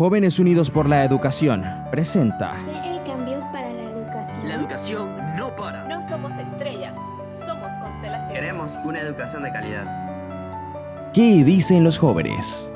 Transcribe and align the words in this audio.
Jóvenes 0.00 0.38
Unidos 0.38 0.70
por 0.70 0.88
la 0.88 1.04
Educación 1.04 1.62
presenta 1.90 2.56
el 2.86 3.04
cambio 3.04 3.38
para 3.52 3.70
la 3.70 3.82
educación. 3.82 4.48
La 4.48 4.54
educación 4.54 5.36
no 5.36 5.54
para. 5.54 5.84
No 5.88 6.02
somos 6.08 6.32
estrellas, 6.38 6.96
somos 7.46 7.70
constelaciones. 7.74 8.32
Queremos 8.32 8.78
una 8.86 8.98
educación 9.00 9.42
de 9.42 9.52
calidad. 9.52 11.12
¿Qué 11.12 11.44
dicen 11.44 11.84
los 11.84 11.98
jóvenes? 11.98 12.72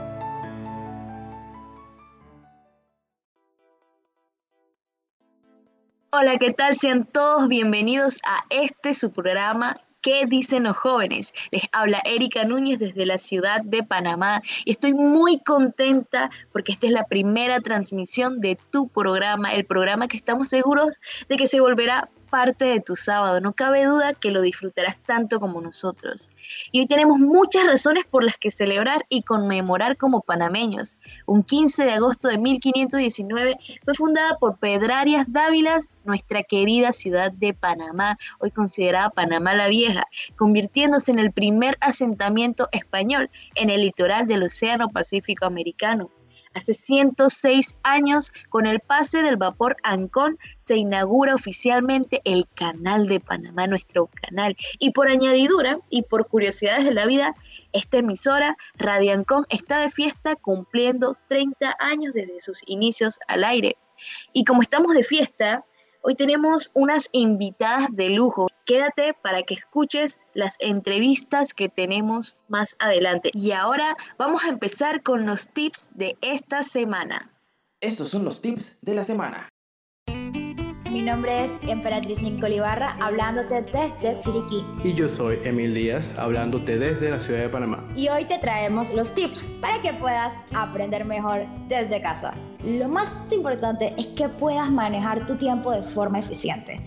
Hola, 6.10 6.36
¿qué 6.38 6.52
tal? 6.52 6.76
Sean 6.76 7.06
todos 7.06 7.48
bienvenidos 7.48 8.18
a 8.26 8.44
este 8.50 8.92
su 8.92 9.10
programa 9.12 9.80
¿Qué 10.04 10.26
dicen 10.26 10.64
los 10.64 10.76
jóvenes? 10.76 11.32
Les 11.50 11.62
habla 11.72 12.02
Erika 12.04 12.44
Núñez 12.44 12.78
desde 12.78 13.06
la 13.06 13.16
ciudad 13.16 13.62
de 13.62 13.82
Panamá 13.82 14.42
y 14.66 14.72
estoy 14.72 14.92
muy 14.92 15.38
contenta 15.38 16.30
porque 16.52 16.72
esta 16.72 16.86
es 16.86 16.92
la 16.92 17.06
primera 17.06 17.62
transmisión 17.62 18.42
de 18.42 18.58
tu 18.70 18.88
programa, 18.88 19.54
el 19.54 19.64
programa 19.64 20.06
que 20.06 20.18
estamos 20.18 20.48
seguros 20.48 21.00
de 21.30 21.38
que 21.38 21.46
se 21.46 21.58
volverá 21.58 22.10
parte 22.34 22.64
de 22.64 22.80
tu 22.80 22.96
sábado. 22.96 23.40
No 23.40 23.52
cabe 23.52 23.84
duda 23.84 24.12
que 24.12 24.32
lo 24.32 24.40
disfrutarás 24.42 24.98
tanto 24.98 25.38
como 25.38 25.60
nosotros. 25.60 26.30
Y 26.72 26.80
hoy 26.80 26.88
tenemos 26.88 27.20
muchas 27.20 27.64
razones 27.64 28.06
por 28.06 28.24
las 28.24 28.38
que 28.38 28.50
celebrar 28.50 29.06
y 29.08 29.22
conmemorar 29.22 29.96
como 29.96 30.20
panameños. 30.20 30.98
Un 31.26 31.44
15 31.44 31.84
de 31.84 31.92
agosto 31.92 32.26
de 32.26 32.38
1519 32.38 33.56
fue 33.84 33.94
fundada 33.94 34.36
por 34.40 34.58
Pedrarias 34.58 35.26
Dávilas, 35.28 35.92
nuestra 36.02 36.42
querida 36.42 36.90
ciudad 36.90 37.30
de 37.30 37.54
Panamá, 37.54 38.18
hoy 38.40 38.50
considerada 38.50 39.10
Panamá 39.10 39.54
la 39.54 39.68
Vieja, 39.68 40.02
convirtiéndose 40.34 41.12
en 41.12 41.20
el 41.20 41.30
primer 41.30 41.76
asentamiento 41.78 42.68
español 42.72 43.30
en 43.54 43.70
el 43.70 43.82
litoral 43.82 44.26
del 44.26 44.42
Océano 44.42 44.88
Pacífico 44.88 45.46
Americano. 45.46 46.10
Hace 46.54 46.72
106 46.72 47.78
años, 47.82 48.32
con 48.48 48.66
el 48.66 48.80
pase 48.80 49.22
del 49.22 49.36
vapor 49.36 49.76
Ancón, 49.82 50.38
se 50.58 50.76
inaugura 50.76 51.34
oficialmente 51.34 52.20
el 52.24 52.46
Canal 52.54 53.08
de 53.08 53.20
Panamá, 53.20 53.66
nuestro 53.66 54.06
canal. 54.06 54.56
Y 54.78 54.90
por 54.92 55.08
añadidura 55.08 55.78
y 55.90 56.02
por 56.02 56.28
curiosidades 56.28 56.84
de 56.84 56.94
la 56.94 57.06
vida, 57.06 57.34
esta 57.72 57.98
emisora, 57.98 58.56
Radio 58.76 59.12
Ancón, 59.12 59.46
está 59.48 59.78
de 59.78 59.90
fiesta 59.90 60.36
cumpliendo 60.36 61.16
30 61.28 61.76
años 61.80 62.14
desde 62.14 62.40
sus 62.40 62.62
inicios 62.66 63.18
al 63.26 63.42
aire. 63.42 63.76
Y 64.32 64.44
como 64.44 64.62
estamos 64.62 64.94
de 64.94 65.02
fiesta, 65.02 65.64
Hoy 66.06 66.16
tenemos 66.16 66.70
unas 66.74 67.08
invitadas 67.12 67.88
de 67.96 68.10
lujo. 68.10 68.48
Quédate 68.66 69.14
para 69.14 69.42
que 69.42 69.54
escuches 69.54 70.26
las 70.34 70.56
entrevistas 70.58 71.54
que 71.54 71.70
tenemos 71.70 72.42
más 72.46 72.76
adelante. 72.78 73.30
Y 73.32 73.52
ahora 73.52 73.96
vamos 74.18 74.44
a 74.44 74.48
empezar 74.48 75.02
con 75.02 75.24
los 75.24 75.48
tips 75.48 75.88
de 75.94 76.18
esta 76.20 76.62
semana. 76.62 77.30
Estos 77.80 78.10
son 78.10 78.26
los 78.26 78.42
tips 78.42 78.76
de 78.82 78.94
la 78.94 79.02
semana. 79.02 79.48
Mi 80.94 81.02
nombre 81.02 81.42
es 81.42 81.58
Emperatriz 81.62 82.22
Nicole 82.22 82.54
Ibarra, 82.54 82.96
hablándote 83.00 83.62
desde 83.62 84.16
Chiriquí. 84.20 84.64
Y 84.84 84.94
yo 84.94 85.08
soy 85.08 85.40
Emil 85.42 85.74
Díaz, 85.74 86.16
hablándote 86.20 86.78
desde 86.78 87.10
la 87.10 87.18
ciudad 87.18 87.40
de 87.40 87.48
Panamá. 87.48 87.84
Y 87.96 88.06
hoy 88.10 88.26
te 88.26 88.38
traemos 88.38 88.94
los 88.94 89.12
tips 89.12 89.56
para 89.60 89.82
que 89.82 89.92
puedas 89.94 90.38
aprender 90.54 91.04
mejor 91.04 91.46
desde 91.66 92.00
casa. 92.00 92.34
Lo 92.62 92.88
más 92.88 93.10
importante 93.32 93.92
es 93.98 94.06
que 94.06 94.28
puedas 94.28 94.70
manejar 94.70 95.26
tu 95.26 95.34
tiempo 95.34 95.72
de 95.72 95.82
forma 95.82 96.20
eficiente. 96.20 96.80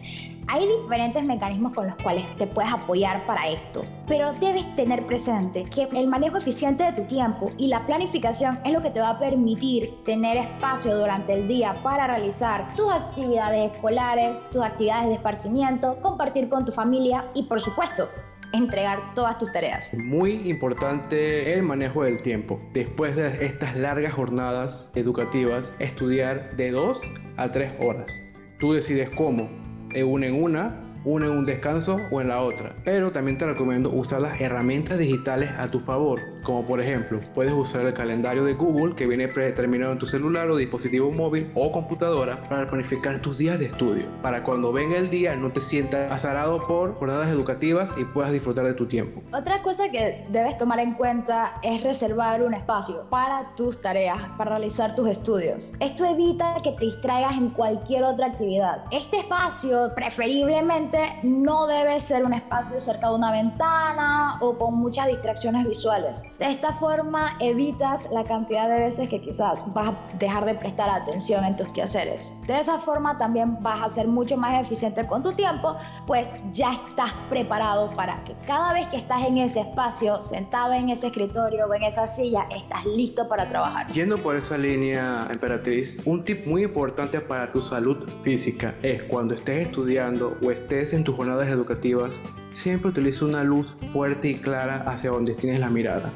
Hay 0.50 0.66
diferentes 0.66 1.26
mecanismos 1.26 1.74
con 1.74 1.88
los 1.88 1.96
cuales 1.98 2.24
te 2.38 2.48
puedes 2.48 2.72
apoyar 2.72 3.26
para 3.26 3.50
esto, 3.50 3.84
pero 4.08 4.32
debes 4.32 4.76
tener 4.78 5.06
presente 5.06 5.66
que 5.66 5.90
el 5.94 6.08
manejo 6.08 6.38
eficiente 6.38 6.86
de 6.86 6.94
tu 6.94 7.02
tiempo 7.04 7.52
y 7.58 7.68
la 7.68 7.86
planificación 7.86 8.58
es 8.64 8.72
lo 8.72 8.82
que 8.82 8.90
te 8.90 9.02
va 9.02 9.10
a 9.10 9.20
permitir 9.20 10.04
tener 10.06 10.38
espacio 10.38 10.98
durante 10.98 11.34
el 11.34 11.50
día 11.50 11.76
para 11.84 12.08
realizar 12.08 12.74
tus 12.76 12.90
actividades 12.90 13.74
escolares, 13.74 14.40
tus 14.50 14.64
actividades 14.64 15.10
de 15.10 15.16
esparcimiento, 15.16 16.00
compartir 16.02 16.48
con 16.48 16.64
tu 16.64 16.72
familia 16.72 17.26
y 17.34 17.44
por 17.44 17.60
supuesto 17.60 18.08
entregar 18.54 19.14
todas 19.16 19.38
tus 19.40 19.52
tareas. 19.52 19.94
Muy 19.96 20.50
importante 20.50 21.54
el 21.54 21.64
manejo 21.64 22.04
del 22.04 22.22
tiempo. 22.22 22.58
Después 22.72 23.18
de 23.18 23.46
estas 23.46 23.76
largas 23.76 24.14
jornadas 24.14 24.94
educativas, 24.96 25.74
estudiar 25.80 26.56
de 26.56 26.72
2 26.72 27.02
a 27.36 27.52
3 27.52 27.74
horas. 27.82 28.26
Tú 28.60 28.72
decides 28.72 29.10
cómo, 29.10 29.50
de 29.94 30.04
una 30.04 30.28
en 30.28 30.44
una 30.44 30.87
una 31.08 31.28
en 31.28 31.32
un 31.32 31.46
descanso 31.46 32.02
o 32.12 32.22
en 32.22 32.28
la 32.28 32.42
otra. 32.42 32.76
Pero 32.84 33.12
también 33.12 33.38
te 33.38 33.46
recomiendo 33.46 33.90
usar 33.90 34.22
las 34.22 34.40
herramientas 34.42 35.00
digitales 35.00 35.50
a 35.58 35.70
tu 35.72 35.80
favor, 35.80 36.20
como 36.44 36.66
por 36.66 36.82
ejemplo, 36.82 37.20
puedes 37.34 37.54
usar 37.54 37.86
el 37.86 37.94
calendario 37.94 38.44
de 38.44 38.54
Google 38.54 38.96
que 38.96 39.08
viene 39.08 39.28
predeterminado 39.28 39.94
en 39.94 40.00
tu 40.00 40.06
celular 40.06 40.50
o 40.50 40.58
dispositivo 40.58 41.12
móvil 41.12 41.50
o 41.56 41.72
computadora 41.72 42.42
para 42.44 42.68
planificar 42.68 43.20
tus 43.20 43.38
días 43.38 43.60
de 43.60 43.66
estudio, 43.66 44.06
para 44.22 44.44
cuando 44.44 44.74
venga 44.74 44.98
el 44.98 45.10
día 45.10 45.36
no 45.36 45.52
te 45.52 45.62
sientas 45.62 46.12
azarado 46.12 46.66
por 46.68 46.96
jornadas 46.96 47.30
educativas 47.30 47.96
y 47.98 48.04
puedas 48.04 48.32
disfrutar 48.32 48.66
de 48.66 48.74
tu 48.74 48.86
tiempo. 48.86 49.22
Otra 49.32 49.62
cosa 49.62 49.90
que 49.90 50.26
debes 50.30 50.58
tomar 50.58 50.80
en 50.80 50.94
cuenta 50.94 51.60
es 51.64 51.84
reservar 51.84 52.44
un 52.44 52.54
espacio 52.54 53.06
para 53.10 53.56
tus 53.56 53.82
tareas, 53.82 54.20
para 54.38 54.52
realizar 54.52 54.96
tus 54.96 55.08
estudios. 55.08 55.72
Esto 55.80 56.06
evita 56.06 56.56
que 56.64 56.72
te 56.74 56.86
distraigas 56.86 57.38
en 57.38 57.50
cualquier 57.50 58.04
otra 58.04 58.28
actividad. 58.28 58.86
Este 58.92 59.20
espacio 59.20 59.94
preferiblemente 59.96 60.97
no 61.24 61.68
debe 61.68 62.00
ser 62.00 62.26
un 62.26 62.34
espacio 62.34 62.80
cerca 62.80 63.10
de 63.10 63.16
una 63.16 63.32
ventana 63.32 64.38
o 64.42 64.58
con 64.58 64.76
muchas 64.76 65.08
distracciones 65.08 65.68
visuales. 65.68 66.24
De 66.38 66.50
esta 66.50 66.74
forma 66.74 67.36
evitas 67.40 68.10
la 68.12 68.24
cantidad 68.24 68.70
de 68.70 68.80
veces 68.80 69.10
que 69.10 69.22
quizás 69.22 69.72
vas 69.74 69.90
a 69.90 70.18
dejar 70.18 70.46
de 70.46 70.56
prestar 70.56 70.90
atención 70.90 71.44
en 71.44 71.56
tus 71.56 71.68
quehaceres. 71.70 72.36
De 72.48 72.60
esa 72.60 72.80
forma 72.80 73.18
también 73.18 73.62
vas 73.62 73.82
a 73.82 73.90
ser 73.90 74.08
mucho 74.08 74.38
más 74.38 74.62
eficiente 74.62 75.06
con 75.08 75.24
tu 75.24 75.34
tiempo, 75.34 75.76
pues 76.06 76.36
ya 76.52 76.74
estás 76.74 77.12
preparado 77.30 77.92
para 77.92 78.24
que 78.24 78.36
cada 78.46 78.74
vez 78.74 78.88
que 78.88 78.98
estás 78.98 79.26
en 79.26 79.38
ese 79.38 79.62
espacio, 79.62 80.22
sentado 80.22 80.74
en 80.74 80.90
ese 80.90 81.08
escritorio 81.08 81.68
o 81.68 81.74
en 81.74 81.84
esa 81.84 82.08
silla, 82.08 82.48
estás 82.56 82.86
listo 82.86 83.28
para 83.28 83.48
trabajar. 83.48 83.88
Yendo 83.92 84.18
por 84.18 84.36
esa 84.36 84.58
línea, 84.58 85.28
emperatriz, 85.32 86.00
un 86.06 86.24
tip 86.24 86.46
muy 86.46 86.64
importante 86.64 87.20
para 87.22 87.52
tu 87.52 87.62
salud 87.62 87.98
física 88.24 88.76
es 88.82 89.04
cuando 89.04 89.34
estés 89.34 89.68
estudiando 89.68 90.38
o 90.42 90.52
estés 90.52 90.87
en 90.96 91.04
tus 91.04 91.16
jornadas 91.16 91.48
educativas, 91.48 92.20
siempre 92.50 92.90
utiliza 92.90 93.26
una 93.26 93.44
luz 93.44 93.76
fuerte 93.94 94.30
y 94.30 94.36
clara 94.36 94.84
hacia 94.88 95.12
donde 95.12 95.34
tienes 95.34 95.60
la 95.60 95.70
mirada. 95.70 96.14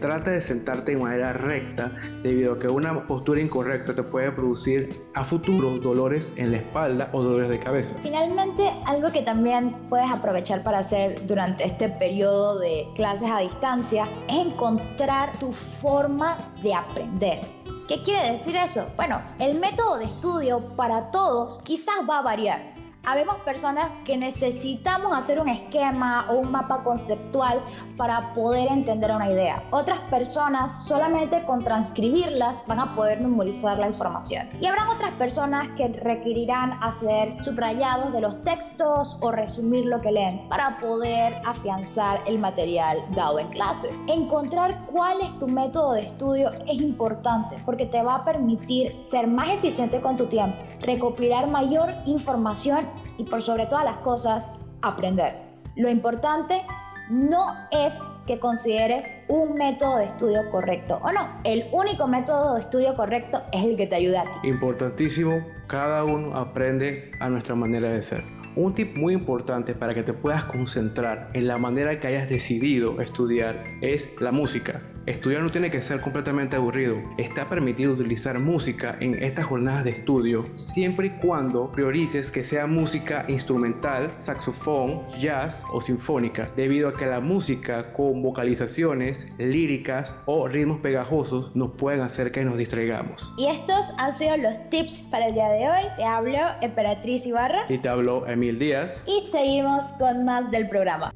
Trata 0.00 0.32
de 0.32 0.42
sentarte 0.42 0.92
de 0.92 0.98
manera 0.98 1.32
recta 1.32 1.92
debido 2.22 2.54
a 2.54 2.58
que 2.58 2.68
una 2.68 3.06
postura 3.06 3.40
incorrecta 3.40 3.94
te 3.94 4.02
puede 4.02 4.30
producir 4.32 5.02
a 5.14 5.24
futuro 5.24 5.78
dolores 5.78 6.32
en 6.36 6.50
la 6.50 6.58
espalda 6.58 7.08
o 7.12 7.22
dolores 7.22 7.48
de 7.48 7.58
cabeza. 7.58 7.96
Finalmente, 8.02 8.70
algo 8.84 9.10
que 9.12 9.22
también 9.22 9.74
puedes 9.88 10.10
aprovechar 10.10 10.62
para 10.62 10.80
hacer 10.80 11.26
durante 11.26 11.64
este 11.64 11.88
periodo 11.88 12.58
de 12.58 12.86
clases 12.94 13.30
a 13.30 13.38
distancia 13.38 14.06
es 14.28 14.46
encontrar 14.46 15.38
tu 15.38 15.52
forma 15.52 16.36
de 16.62 16.74
aprender. 16.74 17.40
¿Qué 17.88 18.02
quiere 18.02 18.32
decir 18.32 18.56
eso? 18.56 18.86
Bueno, 18.96 19.22
el 19.38 19.58
método 19.58 19.98
de 19.98 20.06
estudio 20.06 20.60
para 20.76 21.10
todos 21.10 21.60
quizás 21.64 21.96
va 22.08 22.18
a 22.18 22.22
variar 22.22 22.73
Habemos 23.06 23.36
personas 23.40 23.96
que 24.06 24.16
necesitamos 24.16 25.12
hacer 25.12 25.38
un 25.38 25.50
esquema 25.50 26.26
o 26.30 26.36
un 26.36 26.50
mapa 26.50 26.82
conceptual 26.82 27.60
para 27.98 28.32
poder 28.32 28.72
entender 28.72 29.10
una 29.10 29.30
idea. 29.30 29.62
Otras 29.72 30.00
personas 30.08 30.86
solamente 30.86 31.44
con 31.44 31.62
transcribirlas 31.62 32.66
van 32.66 32.80
a 32.80 32.94
poder 32.94 33.20
memorizar 33.20 33.78
la 33.78 33.88
información. 33.88 34.48
Y 34.58 34.64
habrán 34.64 34.88
otras 34.88 35.12
personas 35.12 35.68
que 35.76 35.88
requerirán 35.88 36.82
hacer 36.82 37.36
subrayados 37.44 38.10
de 38.10 38.22
los 38.22 38.42
textos 38.42 39.18
o 39.20 39.30
resumir 39.30 39.84
lo 39.84 40.00
que 40.00 40.10
leen 40.10 40.48
para 40.48 40.78
poder 40.78 41.42
afianzar 41.44 42.20
el 42.26 42.38
material 42.38 43.04
dado 43.10 43.38
en 43.38 43.48
clase. 43.48 43.90
Encontrar 44.06 44.86
cuál 44.86 45.20
es 45.20 45.38
tu 45.38 45.46
método 45.46 45.92
de 45.92 46.06
estudio 46.06 46.50
es 46.66 46.80
importante 46.80 47.56
porque 47.66 47.84
te 47.84 48.02
va 48.02 48.14
a 48.14 48.24
permitir 48.24 48.98
ser 49.02 49.26
más 49.26 49.50
eficiente 49.50 50.00
con 50.00 50.16
tu 50.16 50.24
tiempo, 50.24 50.56
recopilar 50.80 51.48
mayor 51.48 51.92
información 52.06 52.93
y 53.18 53.24
por 53.24 53.42
sobre 53.42 53.66
todas 53.66 53.84
las 53.84 53.98
cosas, 53.98 54.52
aprender. 54.82 55.34
Lo 55.76 55.90
importante 55.90 56.62
no 57.10 57.54
es 57.70 57.98
que 58.26 58.38
consideres 58.38 59.16
un 59.28 59.56
método 59.56 59.98
de 59.98 60.06
estudio 60.06 60.50
correcto 60.50 61.00
o 61.02 61.12
no. 61.12 61.28
El 61.44 61.64
único 61.72 62.06
método 62.06 62.54
de 62.54 62.60
estudio 62.60 62.94
correcto 62.94 63.42
es 63.52 63.64
el 63.64 63.76
que 63.76 63.86
te 63.86 63.96
ayuda 63.96 64.22
a 64.22 64.24
ti. 64.24 64.48
Importantísimo, 64.48 65.44
cada 65.66 66.04
uno 66.04 66.34
aprende 66.36 67.12
a 67.20 67.28
nuestra 67.28 67.54
manera 67.54 67.90
de 67.90 68.00
ser. 68.00 68.22
Un 68.56 68.72
tip 68.72 68.96
muy 68.96 69.14
importante 69.14 69.74
para 69.74 69.94
que 69.94 70.02
te 70.02 70.12
puedas 70.12 70.44
concentrar 70.44 71.30
en 71.34 71.48
la 71.48 71.58
manera 71.58 71.98
que 71.98 72.06
hayas 72.06 72.28
decidido 72.28 73.00
estudiar 73.00 73.64
es 73.80 74.20
la 74.20 74.30
música. 74.30 74.80
Estudiar 75.06 75.42
no 75.42 75.50
tiene 75.50 75.70
que 75.70 75.82
ser 75.82 76.00
completamente 76.00 76.56
aburrido. 76.56 76.96
Está 77.18 77.46
permitido 77.46 77.92
utilizar 77.92 78.38
música 78.38 78.96
en 79.00 79.22
estas 79.22 79.44
jornadas 79.44 79.84
de 79.84 79.90
estudio 79.90 80.46
siempre 80.54 81.08
y 81.08 81.10
cuando 81.10 81.70
priorices 81.70 82.30
que 82.30 82.42
sea 82.42 82.66
música 82.66 83.26
instrumental, 83.28 84.14
saxofón, 84.16 85.02
jazz 85.18 85.62
o 85.72 85.80
sinfónica, 85.80 86.48
debido 86.56 86.88
a 86.88 86.96
que 86.96 87.04
la 87.04 87.20
música 87.20 87.92
con 87.92 88.22
vocalizaciones, 88.22 89.30
líricas 89.38 90.22
o 90.24 90.48
ritmos 90.48 90.80
pegajosos 90.80 91.54
nos 91.54 91.72
pueden 91.72 92.00
hacer 92.00 92.32
que 92.32 92.42
nos 92.42 92.56
distraigamos. 92.56 93.30
Y 93.36 93.48
estos 93.48 93.92
han 93.98 94.12
sido 94.12 94.38
los 94.38 94.70
tips 94.70 95.02
para 95.10 95.26
el 95.26 95.34
día 95.34 95.48
de 95.48 95.68
hoy. 95.68 95.84
Te 95.96 96.04
hablo 96.04 96.38
Emperatriz 96.62 97.26
Ibarra. 97.26 97.66
Y 97.68 97.76
te 97.76 97.88
hablo 97.90 98.26
Emil 98.26 98.58
Díaz. 98.58 99.04
Y 99.06 99.26
seguimos 99.30 99.84
con 99.98 100.24
más 100.24 100.50
del 100.50 100.66
programa. 100.68 101.12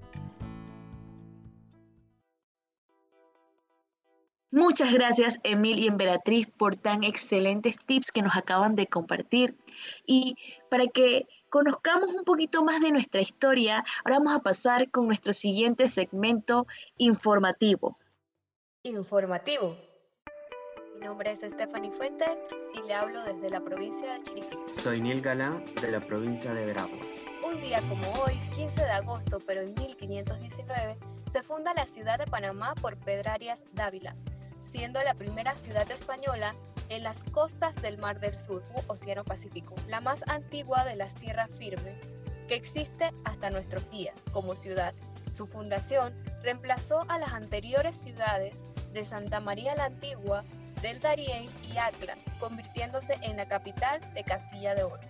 Muchas 4.50 4.95
gracias 4.95 5.39
Emil 5.43 5.79
y 5.79 5.89
Emperatriz 5.89 6.47
por 6.47 6.75
tan 6.75 7.05
excelentes 7.05 7.77
tips 7.85 8.11
que 8.11 8.23
nos 8.23 8.35
acaban 8.35 8.77
de 8.77 8.87
compartir. 8.87 9.59
Y 10.06 10.37
para 10.71 10.87
que 10.87 11.27
conozcamos 11.50 12.15
un 12.15 12.25
poquito 12.25 12.65
más 12.65 12.81
de 12.81 12.91
nuestra 12.91 13.21
historia, 13.21 13.85
ahora 14.05 14.19
vamos 14.19 14.35
a 14.35 14.43
pasar 14.43 14.91
con 14.91 15.06
nuestro 15.06 15.35
siguiente 15.35 15.89
segmento 15.89 16.67
informativo. 16.97 17.99
Informativo. 18.85 19.77
Mi 20.95 21.05
nombre 21.05 21.31
es 21.31 21.41
Stephanie 21.41 21.91
Fuentes 21.91 22.31
y 22.75 22.87
le 22.87 22.95
hablo 22.95 23.23
desde 23.25 23.50
la 23.50 23.61
provincia 23.61 24.15
de 24.15 24.23
Chiriquí. 24.23 24.59
Soy 24.73 25.00
Neil 25.00 25.21
Galán 25.21 25.62
de 25.81 25.93
la 25.93 26.00
provincia 26.00 26.55
de 26.55 26.65
Veraguas. 26.65 27.27
Un 27.47 27.61
día 27.61 27.81
como 27.83 28.11
hoy, 28.23 28.33
15 28.56 28.83
de 28.83 28.91
agosto, 28.91 29.41
pero 29.47 29.61
en 29.61 29.75
1519, 29.75 30.97
se 31.31 31.43
funda 31.43 31.75
la 31.75 31.87
ciudad 31.87 32.19
de 32.19 32.25
Panamá 32.25 32.75
por 32.81 32.97
Pedrarias 32.97 33.65
Dávila, 33.75 34.17
siendo 34.70 35.03
la 35.03 35.15
primera 35.15 35.55
ciudad 35.55 35.91
española 35.91 36.55
en 36.88 37.03
las 37.03 37.23
costas 37.25 37.75
del 37.82 37.99
Mar 37.99 38.20
del 38.20 38.38
Sur, 38.38 38.62
u 38.75 38.93
Océano 38.93 39.25
Pacífico, 39.25 39.75
la 39.88 40.00
más 40.00 40.23
antigua 40.29 40.85
de 40.85 40.97
las 40.97 41.15
tierras 41.15 41.50
firmes 41.59 41.97
que 42.49 42.55
existe 42.55 43.11
hasta 43.25 43.50
nuestros 43.50 43.91
días 43.91 44.15
como 44.32 44.55
ciudad. 44.55 44.94
Su 45.32 45.47
fundación 45.47 46.15
reemplazó 46.43 47.05
a 47.09 47.19
las 47.19 47.32
anteriores 47.32 47.97
ciudades 47.97 48.62
de 48.93 49.05
Santa 49.05 49.41
María 49.41 49.75
la 49.75 49.85
Antigua, 49.85 50.43
del 50.81 51.00
Darién 51.00 51.49
y 51.71 51.76
Acla, 51.76 52.17
convirtiéndose 52.41 53.19
en 53.23 53.37
la 53.37 53.47
capital 53.47 54.00
de 54.14 54.25
Castilla 54.25 54.75
de 54.75 54.85
Oro. 54.85 55.00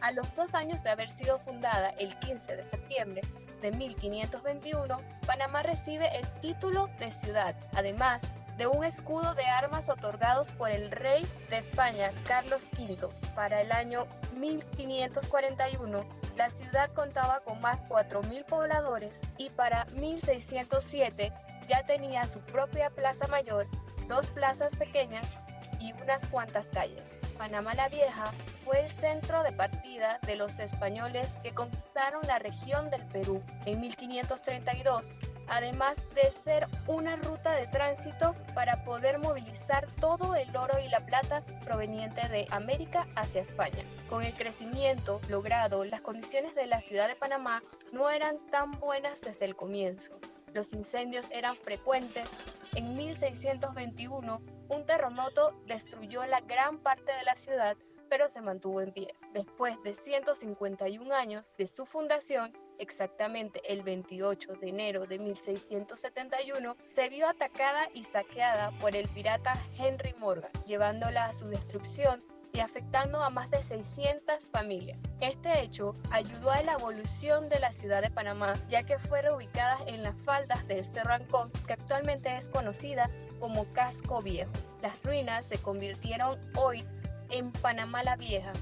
A 0.00 0.12
los 0.12 0.34
dos 0.36 0.54
años 0.54 0.82
de 0.82 0.90
haber 0.90 1.08
sido 1.08 1.38
fundada 1.38 1.88
el 1.98 2.16
15 2.18 2.56
de 2.56 2.66
septiembre 2.66 3.22
de 3.62 3.72
1521, 3.72 5.00
Panamá 5.26 5.62
recibe 5.62 6.14
el 6.16 6.26
título 6.40 6.88
de 6.98 7.10
ciudad, 7.10 7.54
además 7.74 8.22
de 8.56 8.66
un 8.66 8.84
escudo 8.84 9.34
de 9.34 9.44
armas 9.44 9.88
otorgados 9.88 10.50
por 10.52 10.70
el 10.70 10.90
rey 10.90 11.26
de 11.50 11.58
España, 11.58 12.12
Carlos 12.26 12.68
V. 12.78 13.08
Para 13.34 13.60
el 13.60 13.72
año 13.72 14.06
1541, 14.38 16.04
la 16.36 16.50
ciudad 16.50 16.90
contaba 16.92 17.40
con 17.40 17.60
más 17.60 17.80
de 17.82 17.88
4.000 17.88 18.44
pobladores 18.44 19.20
y 19.38 19.50
para 19.50 19.86
1607 19.96 21.32
ya 21.68 21.82
tenía 21.82 22.26
su 22.26 22.40
propia 22.40 22.90
plaza 22.90 23.26
mayor, 23.28 23.66
dos 24.08 24.26
plazas 24.28 24.76
pequeñas 24.76 25.26
y 25.80 25.92
unas 25.92 26.26
cuantas 26.26 26.66
calles. 26.68 27.02
Panamá 27.38 27.74
la 27.74 27.88
Vieja 27.88 28.30
fue 28.64 28.80
el 28.80 28.90
centro 28.90 29.42
de 29.42 29.52
partida 29.52 30.18
de 30.26 30.36
los 30.36 30.58
españoles 30.60 31.36
que 31.42 31.52
conquistaron 31.52 32.22
la 32.26 32.38
región 32.38 32.90
del 32.90 33.04
Perú 33.06 33.42
en 33.66 33.80
1532 33.80 35.08
además 35.48 35.98
de 36.14 36.32
ser 36.44 36.66
una 36.86 37.16
ruta 37.16 37.52
de 37.52 37.66
tránsito 37.66 38.34
para 38.54 38.84
poder 38.84 39.18
movilizar 39.18 39.86
todo 40.00 40.34
el 40.34 40.54
oro 40.56 40.78
y 40.78 40.88
la 40.88 41.00
plata 41.00 41.42
proveniente 41.64 42.28
de 42.28 42.46
América 42.50 43.06
hacia 43.16 43.42
España. 43.42 43.82
Con 44.08 44.22
el 44.22 44.32
crecimiento 44.34 45.20
logrado, 45.28 45.84
las 45.84 46.00
condiciones 46.00 46.54
de 46.54 46.66
la 46.66 46.80
ciudad 46.80 47.08
de 47.08 47.16
Panamá 47.16 47.62
no 47.92 48.10
eran 48.10 48.38
tan 48.50 48.72
buenas 48.72 49.20
desde 49.20 49.44
el 49.44 49.56
comienzo. 49.56 50.18
Los 50.52 50.72
incendios 50.72 51.26
eran 51.32 51.56
frecuentes. 51.56 52.30
En 52.76 52.96
1621, 52.96 54.40
un 54.68 54.86
terremoto 54.86 55.60
destruyó 55.66 56.24
la 56.26 56.40
gran 56.40 56.78
parte 56.78 57.12
de 57.12 57.24
la 57.24 57.34
ciudad, 57.34 57.76
pero 58.08 58.28
se 58.28 58.40
mantuvo 58.40 58.80
en 58.80 58.92
pie. 58.92 59.14
Después 59.32 59.76
de 59.82 59.94
151 59.94 61.12
años 61.12 61.50
de 61.58 61.66
su 61.66 61.86
fundación, 61.86 62.52
exactamente 62.78 63.60
el 63.72 63.82
28 63.82 64.54
de 64.54 64.68
enero 64.68 65.06
de 65.06 65.18
1671, 65.18 66.76
se 66.86 67.08
vio 67.08 67.28
atacada 67.28 67.88
y 67.94 68.04
saqueada 68.04 68.70
por 68.80 68.96
el 68.96 69.08
pirata 69.08 69.58
Henry 69.78 70.14
Morgan, 70.18 70.50
llevándola 70.66 71.26
a 71.26 71.32
su 71.32 71.48
destrucción 71.48 72.22
y 72.54 72.60
afectando 72.60 73.22
a 73.22 73.30
más 73.30 73.50
de 73.50 73.62
600 73.62 74.44
familias. 74.52 74.98
Este 75.20 75.60
hecho 75.60 75.96
ayudó 76.12 76.52
a 76.52 76.62
la 76.62 76.74
evolución 76.74 77.48
de 77.48 77.58
la 77.58 77.72
ciudad 77.72 78.00
de 78.00 78.10
Panamá, 78.10 78.54
ya 78.68 78.84
que 78.84 78.98
fue 78.98 79.22
reubicada 79.22 79.78
en 79.86 80.04
las 80.04 80.14
faldas 80.24 80.66
del 80.68 80.84
Cerro 80.84 81.14
Ancón, 81.14 81.50
que 81.66 81.72
actualmente 81.72 82.36
es 82.36 82.48
conocida 82.48 83.10
como 83.40 83.64
Casco 83.72 84.22
Viejo. 84.22 84.52
Las 84.82 85.02
ruinas 85.02 85.46
se 85.46 85.58
convirtieron 85.58 86.38
hoy 86.56 86.84
en 87.30 87.50
Panamá 87.50 88.04
la 88.04 88.14
Vieja, 88.14 88.52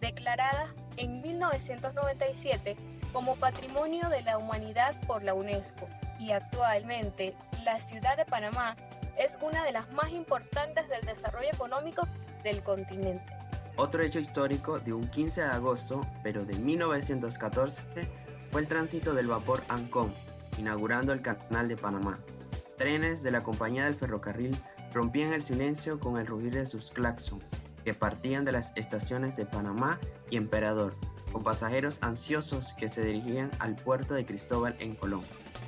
declarada 0.00 0.72
en 0.96 1.20
1997 1.20 2.76
como 3.12 3.36
Patrimonio 3.36 4.08
de 4.08 4.22
la 4.22 4.38
Humanidad 4.38 4.94
por 5.06 5.22
la 5.22 5.34
UNESCO 5.34 5.88
y 6.18 6.32
actualmente 6.32 7.34
la 7.64 7.78
ciudad 7.78 8.16
de 8.16 8.24
Panamá 8.24 8.74
es 9.18 9.36
una 9.42 9.64
de 9.64 9.72
las 9.72 9.90
más 9.92 10.10
importantes 10.10 10.88
del 10.88 11.04
desarrollo 11.04 11.48
económico 11.52 12.02
del 12.42 12.62
continente. 12.62 13.24
Otro 13.76 14.02
hecho 14.02 14.18
histórico 14.18 14.78
de 14.78 14.92
un 14.92 15.08
15 15.08 15.42
de 15.42 15.46
agosto, 15.48 16.00
pero 16.22 16.44
de 16.44 16.54
1914, 16.56 17.82
fue 18.50 18.60
el 18.60 18.68
tránsito 18.68 19.14
del 19.14 19.28
vapor 19.28 19.62
Ancón, 19.68 20.12
inaugurando 20.58 21.12
el 21.12 21.22
Canal 21.22 21.68
de 21.68 21.76
Panamá. 21.76 22.18
Trenes 22.76 23.22
de 23.22 23.30
la 23.30 23.42
compañía 23.42 23.84
del 23.84 23.94
ferrocarril 23.94 24.56
rompían 24.92 25.32
el 25.32 25.42
silencio 25.42 25.98
con 26.00 26.18
el 26.18 26.26
rugir 26.26 26.54
de 26.54 26.66
sus 26.66 26.90
claxon, 26.90 27.42
que 27.84 27.94
partían 27.94 28.44
de 28.44 28.52
las 28.52 28.72
estaciones 28.76 29.36
de 29.36 29.46
Panamá 29.46 29.98
y 30.30 30.36
Emperador, 30.36 30.94
con 31.32 31.42
pasajeros 31.42 31.98
ansiosos 32.02 32.74
que 32.74 32.88
se 32.88 33.04
dirigían 33.04 33.50
al 33.58 33.74
puerto 33.74 34.14
de 34.14 34.26
Cristóbal 34.26 34.74
en 34.78 34.94
Colón. 34.94 35.22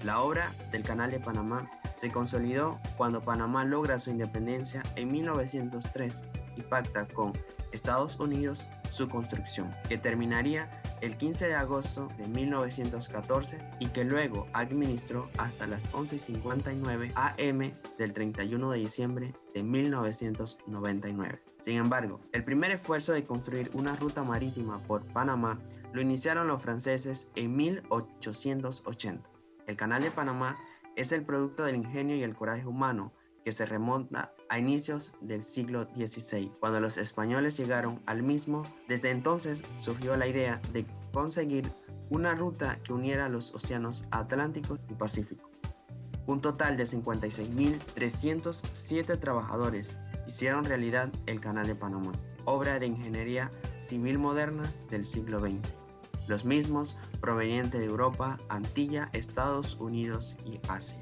La 0.05 0.21
obra 0.21 0.53
del 0.71 0.83
Canal 0.83 1.11
de 1.11 1.19
Panamá 1.19 1.71
se 1.95 2.11
consolidó 2.11 2.79
cuando 2.97 3.21
Panamá 3.21 3.65
logra 3.65 3.99
su 3.99 4.11
independencia 4.11 4.83
en 4.97 5.11
1903 5.11 6.25
y 6.57 6.63
pacta 6.63 7.07
con 7.07 7.33
Estados 7.73 8.21
Unidos 8.21 8.69
su 8.89 9.09
construcción, 9.09 9.71
que 9.89 9.99
terminaría 9.99 10.69
el 11.01 11.17
15 11.17 11.49
de 11.49 11.55
agosto 11.55 12.09
de 12.17 12.29
1914 12.29 13.59
y 13.81 13.87
que 13.89 14.05
luego 14.05 14.47
administró 14.53 15.29
hasta 15.39 15.67
las 15.67 15.93
11.59 15.93 17.13
am 17.17 17.73
del 17.99 18.13
31 18.15 18.71
de 18.71 18.79
diciembre 18.79 19.35
de 19.53 19.63
1999. 19.63 21.44
Sin 21.65 21.79
embargo, 21.79 22.21
el 22.33 22.45
primer 22.45 22.71
esfuerzo 22.73 23.15
de 23.15 23.25
construir 23.25 23.71
una 23.73 23.97
ruta 23.97 24.23
marítima 24.23 24.81
por 24.81 25.03
Panamá 25.03 25.59
lo 25.95 26.03
iniciaron 26.03 26.47
los 26.47 26.61
franceses 26.61 27.31
en 27.37 27.57
1880. 27.57 29.31
El 29.67 29.75
Canal 29.75 30.03
de 30.03 30.11
Panamá 30.11 30.59
es 30.95 31.11
el 31.13 31.25
producto 31.25 31.65
del 31.65 31.77
ingenio 31.77 32.17
y 32.17 32.23
el 32.23 32.35
coraje 32.35 32.67
humano 32.67 33.15
que 33.47 33.53
se 33.53 33.65
remonta 33.65 34.35
a 34.51 34.59
inicios 34.59 35.15
del 35.23 35.43
siglo 35.43 35.85
XVI, 35.95 36.53
cuando 36.61 36.81
los 36.81 36.99
españoles 36.99 37.57
llegaron 37.57 38.03
al 38.05 38.23
mismo. 38.23 38.65
Desde 38.87 39.09
entonces 39.09 39.63
surgió 39.77 40.19
la 40.19 40.27
idea 40.27 40.61
de 40.75 40.85
conseguir 41.15 41.71
una 42.11 42.35
ruta 42.35 42.79
que 42.85 42.93
uniera 42.93 43.31
los 43.31 43.55
océanos 43.55 44.05
Atlántico 44.11 44.77
y 44.91 44.93
Pacífico. 44.93 45.51
Un 46.27 46.43
total 46.43 46.77
de 46.77 46.85
56.307 46.85 49.19
trabajadores 49.19 49.97
hicieron 50.27 50.65
realidad 50.65 51.11
el 51.27 51.41
Canal 51.41 51.67
de 51.67 51.75
Panamá, 51.75 52.13
obra 52.45 52.79
de 52.79 52.87
ingeniería 52.87 53.51
civil 53.79 54.19
moderna 54.19 54.63
del 54.91 55.05
siglo 55.05 55.41
XX. 55.41 55.59
Los 56.27 56.45
mismos 56.45 56.97
provenientes 57.21 57.81
de 57.81 57.87
Europa, 57.87 58.39
Antilla, 58.49 59.11
Estados 59.13 59.77
Unidos 59.79 60.37
y 60.47 60.59
Asia. 60.69 61.01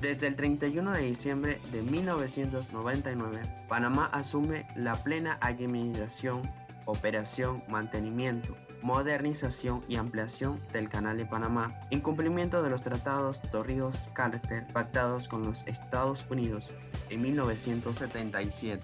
Desde 0.00 0.26
el 0.26 0.36
31 0.36 0.92
de 0.92 1.02
diciembre 1.02 1.58
de 1.72 1.82
1999, 1.82 3.40
Panamá 3.68 4.06
asume 4.12 4.66
la 4.76 5.02
plena 5.02 5.38
administración, 5.40 6.42
operación, 6.84 7.62
mantenimiento, 7.68 8.54
modernización 8.82 9.82
y 9.88 9.96
ampliación 9.96 10.60
del 10.72 10.90
Canal 10.90 11.16
de 11.16 11.24
Panamá, 11.24 11.80
en 11.90 12.00
cumplimiento 12.00 12.62
de 12.62 12.68
los 12.68 12.82
tratados 12.82 13.40
Torrijos-Carter 13.50 14.66
pactados 14.72 15.26
con 15.26 15.42
los 15.42 15.66
Estados 15.66 16.26
Unidos 16.28 16.74
en 17.10 17.22
1977 17.22 18.82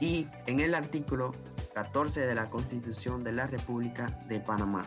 y 0.00 0.26
en 0.46 0.60
el 0.60 0.74
artículo 0.74 1.34
14 1.74 2.20
de 2.26 2.34
la 2.34 2.46
Constitución 2.46 3.24
de 3.24 3.32
la 3.32 3.46
República 3.46 4.06
de 4.28 4.40
Panamá. 4.40 4.84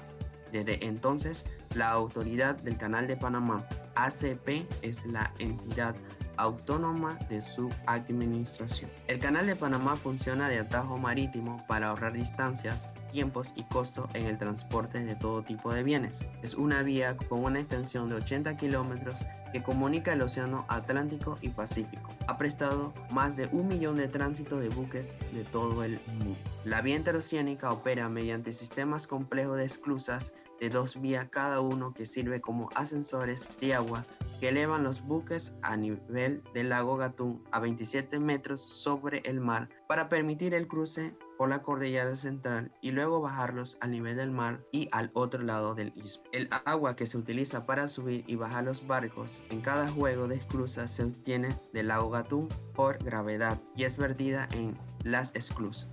Desde 0.51 0.85
entonces, 0.85 1.45
la 1.75 1.91
Autoridad 1.91 2.55
del 2.55 2.77
Canal 2.77 3.07
de 3.07 3.15
Panamá, 3.15 3.65
ACP, 3.95 4.67
es 4.81 5.05
la 5.05 5.33
entidad 5.39 5.95
autónoma 6.41 7.17
de 7.29 7.41
su 7.41 7.69
administración. 7.85 8.89
El 9.07 9.19
Canal 9.19 9.45
de 9.45 9.55
Panamá 9.55 9.95
funciona 9.95 10.49
de 10.49 10.59
atajo 10.59 10.97
marítimo 10.97 11.63
para 11.67 11.89
ahorrar 11.89 12.13
distancias, 12.13 12.91
tiempos 13.11 13.53
y 13.55 13.63
costos 13.63 14.09
en 14.13 14.25
el 14.25 14.37
transporte 14.37 15.03
de 15.03 15.15
todo 15.15 15.43
tipo 15.43 15.71
de 15.71 15.83
bienes. 15.83 16.25
Es 16.41 16.55
una 16.55 16.81
vía 16.81 17.15
con 17.15 17.43
una 17.43 17.59
extensión 17.59 18.09
de 18.09 18.15
80 18.15 18.57
kilómetros 18.57 19.25
que 19.53 19.61
comunica 19.61 20.13
el 20.13 20.21
Océano 20.21 20.65
Atlántico 20.67 21.37
y 21.41 21.49
Pacífico. 21.49 22.09
Ha 22.27 22.37
prestado 22.37 22.93
más 23.11 23.37
de 23.37 23.47
un 23.51 23.67
millón 23.67 23.97
de 23.97 24.07
tránsito 24.07 24.57
de 24.57 24.69
buques 24.69 25.17
de 25.33 25.43
todo 25.43 25.83
el 25.83 25.99
mundo. 26.17 26.37
La 26.65 26.81
vía 26.81 26.95
interoceánica 26.95 27.71
opera 27.71 28.09
mediante 28.09 28.53
sistemas 28.53 29.05
complejos 29.05 29.57
de 29.57 29.65
esclusas 29.65 30.33
de 30.59 30.69
dos 30.69 31.01
vías 31.01 31.27
cada 31.29 31.59
uno 31.59 31.93
que 31.93 32.05
sirve 32.05 32.39
como 32.39 32.69
ascensores 32.75 33.47
de 33.59 33.73
agua 33.73 34.05
que 34.41 34.49
elevan 34.49 34.83
los 34.83 35.05
buques 35.05 35.53
a 35.61 35.77
nivel 35.77 36.41
del 36.55 36.69
lago 36.69 36.97
Gatún 36.97 37.43
a 37.51 37.59
27 37.59 38.19
metros 38.19 38.59
sobre 38.59 39.19
el 39.25 39.39
mar 39.39 39.69
para 39.87 40.09
permitir 40.09 40.55
el 40.55 40.67
cruce 40.67 41.15
por 41.37 41.49
la 41.49 41.61
cordillera 41.61 42.15
central 42.15 42.71
y 42.81 42.89
luego 42.89 43.21
bajarlos 43.21 43.77
al 43.81 43.91
nivel 43.91 44.17
del 44.17 44.31
mar 44.31 44.63
y 44.71 44.89
al 44.91 45.11
otro 45.13 45.43
lado 45.43 45.75
del 45.75 45.93
istmo. 45.95 46.23
El 46.31 46.49
agua 46.65 46.95
que 46.95 47.05
se 47.05 47.19
utiliza 47.19 47.67
para 47.67 47.87
subir 47.87 48.23
y 48.25 48.35
bajar 48.35 48.63
los 48.63 48.87
barcos 48.87 49.43
en 49.51 49.61
cada 49.61 49.87
juego 49.91 50.27
de 50.27 50.37
esclusas 50.37 50.89
se 50.89 51.03
obtiene 51.03 51.49
del 51.71 51.89
lago 51.89 52.09
Gatún 52.09 52.49
por 52.73 52.97
gravedad 53.03 53.59
y 53.75 53.83
es 53.83 53.97
vertida 53.97 54.47
en 54.53 54.75
las 55.03 55.35
esclusas. 55.35 55.87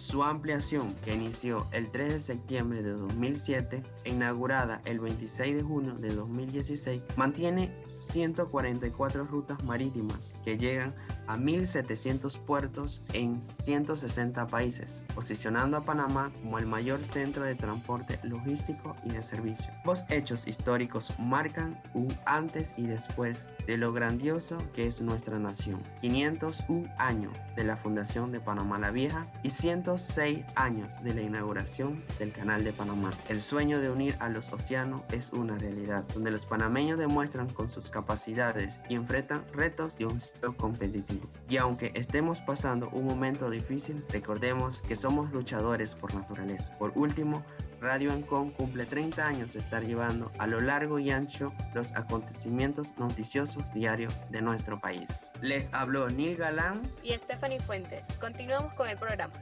Su 0.00 0.24
ampliación, 0.24 0.94
que 1.04 1.12
inició 1.12 1.66
el 1.72 1.90
3 1.90 2.14
de 2.14 2.20
septiembre 2.20 2.82
de 2.82 2.92
2007 2.92 3.82
e 4.04 4.10
inaugurada 4.10 4.80
el 4.86 4.98
26 4.98 5.56
de 5.56 5.62
junio 5.62 5.92
de 5.92 6.14
2016, 6.14 7.02
mantiene 7.16 7.70
144 7.84 9.24
rutas 9.24 9.62
marítimas 9.64 10.36
que 10.42 10.56
llegan 10.56 10.94
a 11.30 11.36
1.700 11.36 12.38
puertos 12.38 13.02
en 13.12 13.40
160 13.42 14.48
países, 14.48 15.04
posicionando 15.14 15.76
a 15.76 15.84
Panamá 15.84 16.32
como 16.42 16.58
el 16.58 16.66
mayor 16.66 17.04
centro 17.04 17.44
de 17.44 17.54
transporte 17.54 18.18
logístico 18.24 18.96
y 19.04 19.10
de 19.10 19.22
servicio. 19.22 19.72
Los 19.84 20.04
hechos 20.08 20.48
históricos 20.48 21.14
marcan 21.18 21.80
un 21.94 22.12
antes 22.26 22.74
y 22.76 22.86
después 22.86 23.46
de 23.66 23.76
lo 23.76 23.92
grandioso 23.92 24.58
que 24.74 24.86
es 24.86 25.00
nuestra 25.00 25.38
nación. 25.38 25.80
501 26.00 26.88
años 26.98 27.32
de 27.54 27.64
la 27.64 27.76
fundación 27.76 28.32
de 28.32 28.40
Panamá 28.40 28.78
la 28.78 28.90
Vieja 28.90 29.26
y 29.42 29.50
106 29.50 30.44
años 30.56 31.02
de 31.04 31.14
la 31.14 31.22
inauguración 31.22 32.02
del 32.18 32.32
Canal 32.32 32.64
de 32.64 32.72
Panamá. 32.72 33.12
El 33.28 33.40
sueño 33.40 33.80
de 33.80 33.90
unir 33.90 34.16
a 34.18 34.28
los 34.28 34.52
océanos 34.52 35.02
es 35.12 35.32
una 35.32 35.56
realidad, 35.58 36.04
donde 36.14 36.30
los 36.30 36.46
panameños 36.46 36.98
demuestran 36.98 37.48
con 37.48 37.68
sus 37.68 37.90
capacidades 37.90 38.80
y 38.88 38.94
enfrentan 38.94 39.44
retos 39.52 39.96
de 39.96 40.06
un 40.06 40.18
sector 40.18 40.56
competitivo. 40.56 41.19
Y 41.48 41.56
aunque 41.56 41.92
estemos 41.94 42.40
pasando 42.40 42.88
un 42.90 43.04
momento 43.06 43.50
difícil, 43.50 44.04
recordemos 44.10 44.82
que 44.82 44.96
somos 44.96 45.32
luchadores 45.32 45.94
por 45.94 46.14
naturaleza. 46.14 46.76
Por 46.78 46.92
último, 46.94 47.44
Radio 47.80 48.12
Ancon 48.12 48.50
cumple 48.50 48.84
30 48.84 49.26
años 49.26 49.54
de 49.54 49.58
estar 49.58 49.82
llevando 49.82 50.30
a 50.38 50.46
lo 50.46 50.60
largo 50.60 50.98
y 50.98 51.10
ancho 51.10 51.52
los 51.74 51.92
acontecimientos 51.96 52.98
noticiosos 52.98 53.72
diarios 53.72 54.14
de 54.30 54.42
nuestro 54.42 54.78
país. 54.80 55.32
Les 55.40 55.72
habló 55.72 56.10
Neil 56.10 56.36
Galán 56.36 56.82
y 57.02 57.14
Stephanie 57.14 57.58
Fuentes. 57.58 58.04
Continuamos 58.20 58.74
con 58.74 58.88
el 58.88 58.98
programa. 58.98 59.32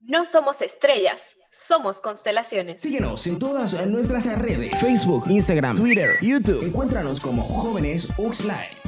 No 0.00 0.24
somos 0.26 0.62
estrellas, 0.62 1.36
somos 1.50 2.00
constelaciones. 2.00 2.82
Síguenos 2.82 3.26
en 3.26 3.38
todas 3.38 3.86
nuestras 3.86 4.26
redes: 4.38 4.78
Facebook, 4.80 5.24
Instagram, 5.28 5.76
Twitter, 5.76 6.16
YouTube. 6.20 6.64
Encuéntranos 6.64 7.20
como 7.20 7.42
Jóvenes 7.42 8.08
Uxline. 8.18 8.78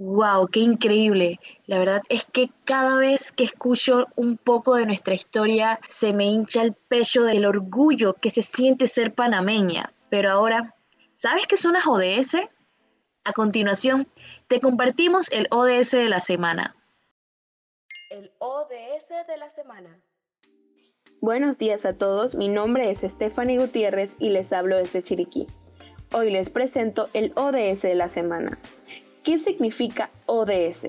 ¡Wow! 0.00 0.46
¡Qué 0.46 0.60
increíble! 0.60 1.40
La 1.66 1.80
verdad 1.80 2.02
es 2.08 2.24
que 2.24 2.50
cada 2.64 3.00
vez 3.00 3.32
que 3.32 3.42
escucho 3.42 4.06
un 4.14 4.36
poco 4.36 4.76
de 4.76 4.86
nuestra 4.86 5.14
historia 5.14 5.80
se 5.88 6.12
me 6.12 6.24
hincha 6.26 6.62
el 6.62 6.72
pecho 6.72 7.24
del 7.24 7.44
orgullo 7.44 8.14
que 8.14 8.30
se 8.30 8.44
siente 8.44 8.86
ser 8.86 9.12
panameña. 9.12 9.92
Pero 10.08 10.30
ahora, 10.30 10.76
¿sabes 11.14 11.48
qué 11.48 11.56
son 11.56 11.72
las 11.72 11.88
ODS? 11.88 12.36
A 13.24 13.32
continuación, 13.32 14.08
te 14.46 14.60
compartimos 14.60 15.32
el 15.32 15.48
ODS 15.50 15.90
de 15.90 16.08
la 16.08 16.20
semana. 16.20 16.76
El 18.10 18.30
ODS 18.38 18.97
de 19.08 19.38
la 19.38 19.48
semana. 19.48 20.02
Buenos 21.22 21.56
días 21.56 21.86
a 21.86 21.94
todos, 21.94 22.34
mi 22.34 22.48
nombre 22.48 22.90
es 22.90 23.00
Stephanie 23.00 23.56
Gutiérrez 23.56 24.16
y 24.18 24.28
les 24.28 24.52
hablo 24.52 24.76
desde 24.76 25.02
Chiriquí. 25.02 25.46
Hoy 26.12 26.30
les 26.30 26.50
presento 26.50 27.08
el 27.14 27.32
ODS 27.34 27.80
de 27.82 27.94
la 27.94 28.10
semana. 28.10 28.58
¿Qué 29.24 29.38
significa 29.38 30.10
ODS? 30.26 30.88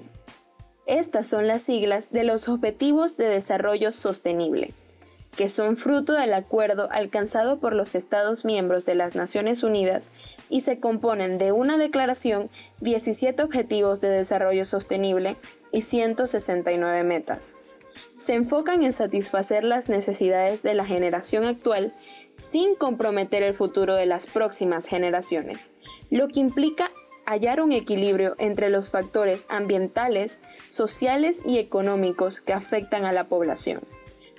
Estas 0.86 1.28
son 1.28 1.48
las 1.48 1.62
siglas 1.62 2.12
de 2.12 2.26
los 2.26 2.50
Objetivos 2.50 3.16
de 3.16 3.28
Desarrollo 3.28 3.94
Sostenible, 3.94 4.74
que 5.38 5.48
son 5.48 5.78
fruto 5.78 6.12
del 6.12 6.34
acuerdo 6.34 6.90
alcanzado 6.92 7.60
por 7.60 7.74
los 7.74 7.96
Estados 7.96 8.44
miembros 8.44 8.86
de 8.86 8.96
las 8.96 9.16
Naciones 9.16 9.64
Unidas 9.64 10.10
y 10.50 10.62
se 10.62 10.82
componen 10.82 11.38
de 11.38 11.54
una 11.54 11.78
declaración, 11.78 12.50
17 12.82 13.42
Objetivos 13.44 14.02
de 14.02 14.10
Desarrollo 14.10 14.66
Sostenible 14.66 15.38
y 15.72 15.84
169 15.84 17.06
metas. 17.06 17.56
Se 18.18 18.34
enfocan 18.34 18.84
en 18.84 18.94
satisfacer 18.94 19.64
las 19.64 19.90
necesidades 19.90 20.62
de 20.62 20.74
la 20.74 20.86
generación 20.86 21.46
actual 21.46 21.94
sin 22.36 22.76
comprometer 22.76 23.44
el 23.44 23.54
futuro 23.54 23.96
de 23.96 24.06
las 24.06 24.26
próximas 24.28 24.86
generaciones, 24.86 25.74
lo 26.10 26.28
que 26.28 26.40
implica 26.40 26.92
hallar 27.26 27.62
un 27.62 27.72
equilibrio 27.72 28.36
entre 28.40 28.70
los 28.70 28.90
factores 28.90 29.46
ambientales, 29.50 30.40
sociales 30.68 31.42
y 31.46 31.60
económicos 31.60 32.42
que 32.42 32.54
afectan 32.54 33.06
a 33.06 33.12
la 33.12 33.26
población. 33.26 33.82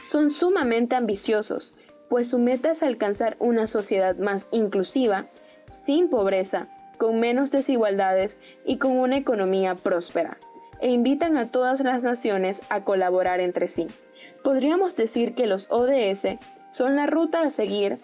Son 0.02 0.31
sumamente 0.31 0.97
ambiciosos, 0.97 1.75
pues 2.09 2.29
su 2.29 2.38
meta 2.38 2.73
es 2.73 2.83
alcanzar 2.83 3.37
una 3.38 3.67
sociedad 3.67 4.17
más 4.17 4.49
inclusiva, 4.50 5.26
sin 5.69 6.09
pobreza, 6.09 6.69
con 6.99 7.21
menos 7.21 7.50
desigualdades 7.50 8.38
y 8.67 8.79
con 8.79 8.99
una 8.99 9.17
economía 9.17 9.75
próspera, 9.75 10.38
e 10.80 10.90
invitan 10.90 11.37
a 11.37 11.50
todas 11.50 11.80
las 11.80 12.02
naciones 12.02 12.62
a 12.68 12.84
colaborar 12.84 13.40
entre 13.40 13.68
sí. 13.68 13.87
Podríamos 14.42 14.96
decir 14.96 15.34
que 15.34 15.46
los 15.46 15.70
ODS 15.70 16.38
son 16.70 16.96
la 16.96 17.06
ruta 17.06 17.42
a 17.42 17.50
seguir 17.50 17.99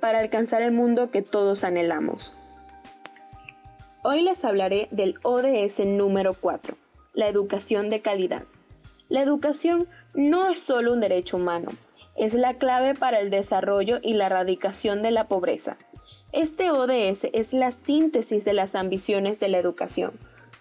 para 0.00 0.18
alcanzar 0.18 0.62
el 0.62 0.72
mundo 0.72 1.10
que 1.10 1.22
todos 1.22 1.64
anhelamos. 1.64 2.36
Hoy 4.02 4.22
les 4.22 4.44
hablaré 4.44 4.88
del 4.90 5.16
ODS 5.22 5.80
número 5.84 6.34
4, 6.34 6.76
la 7.14 7.28
educación 7.28 7.90
de 7.90 8.00
calidad. 8.00 8.44
La 9.08 9.22
educación 9.22 9.88
no 10.14 10.48
es 10.48 10.60
solo 10.60 10.92
un 10.92 11.00
derecho 11.00 11.36
humano, 11.36 11.70
es 12.16 12.34
la 12.34 12.54
clave 12.54 12.94
para 12.94 13.20
el 13.20 13.30
desarrollo 13.30 13.98
y 14.02 14.14
la 14.14 14.26
erradicación 14.26 15.02
de 15.02 15.10
la 15.10 15.28
pobreza. 15.28 15.78
Este 16.32 16.70
ODS 16.70 17.28
es 17.32 17.52
la 17.52 17.70
síntesis 17.70 18.44
de 18.44 18.52
las 18.52 18.74
ambiciones 18.74 19.40
de 19.40 19.48
la 19.48 19.58
educación, 19.58 20.12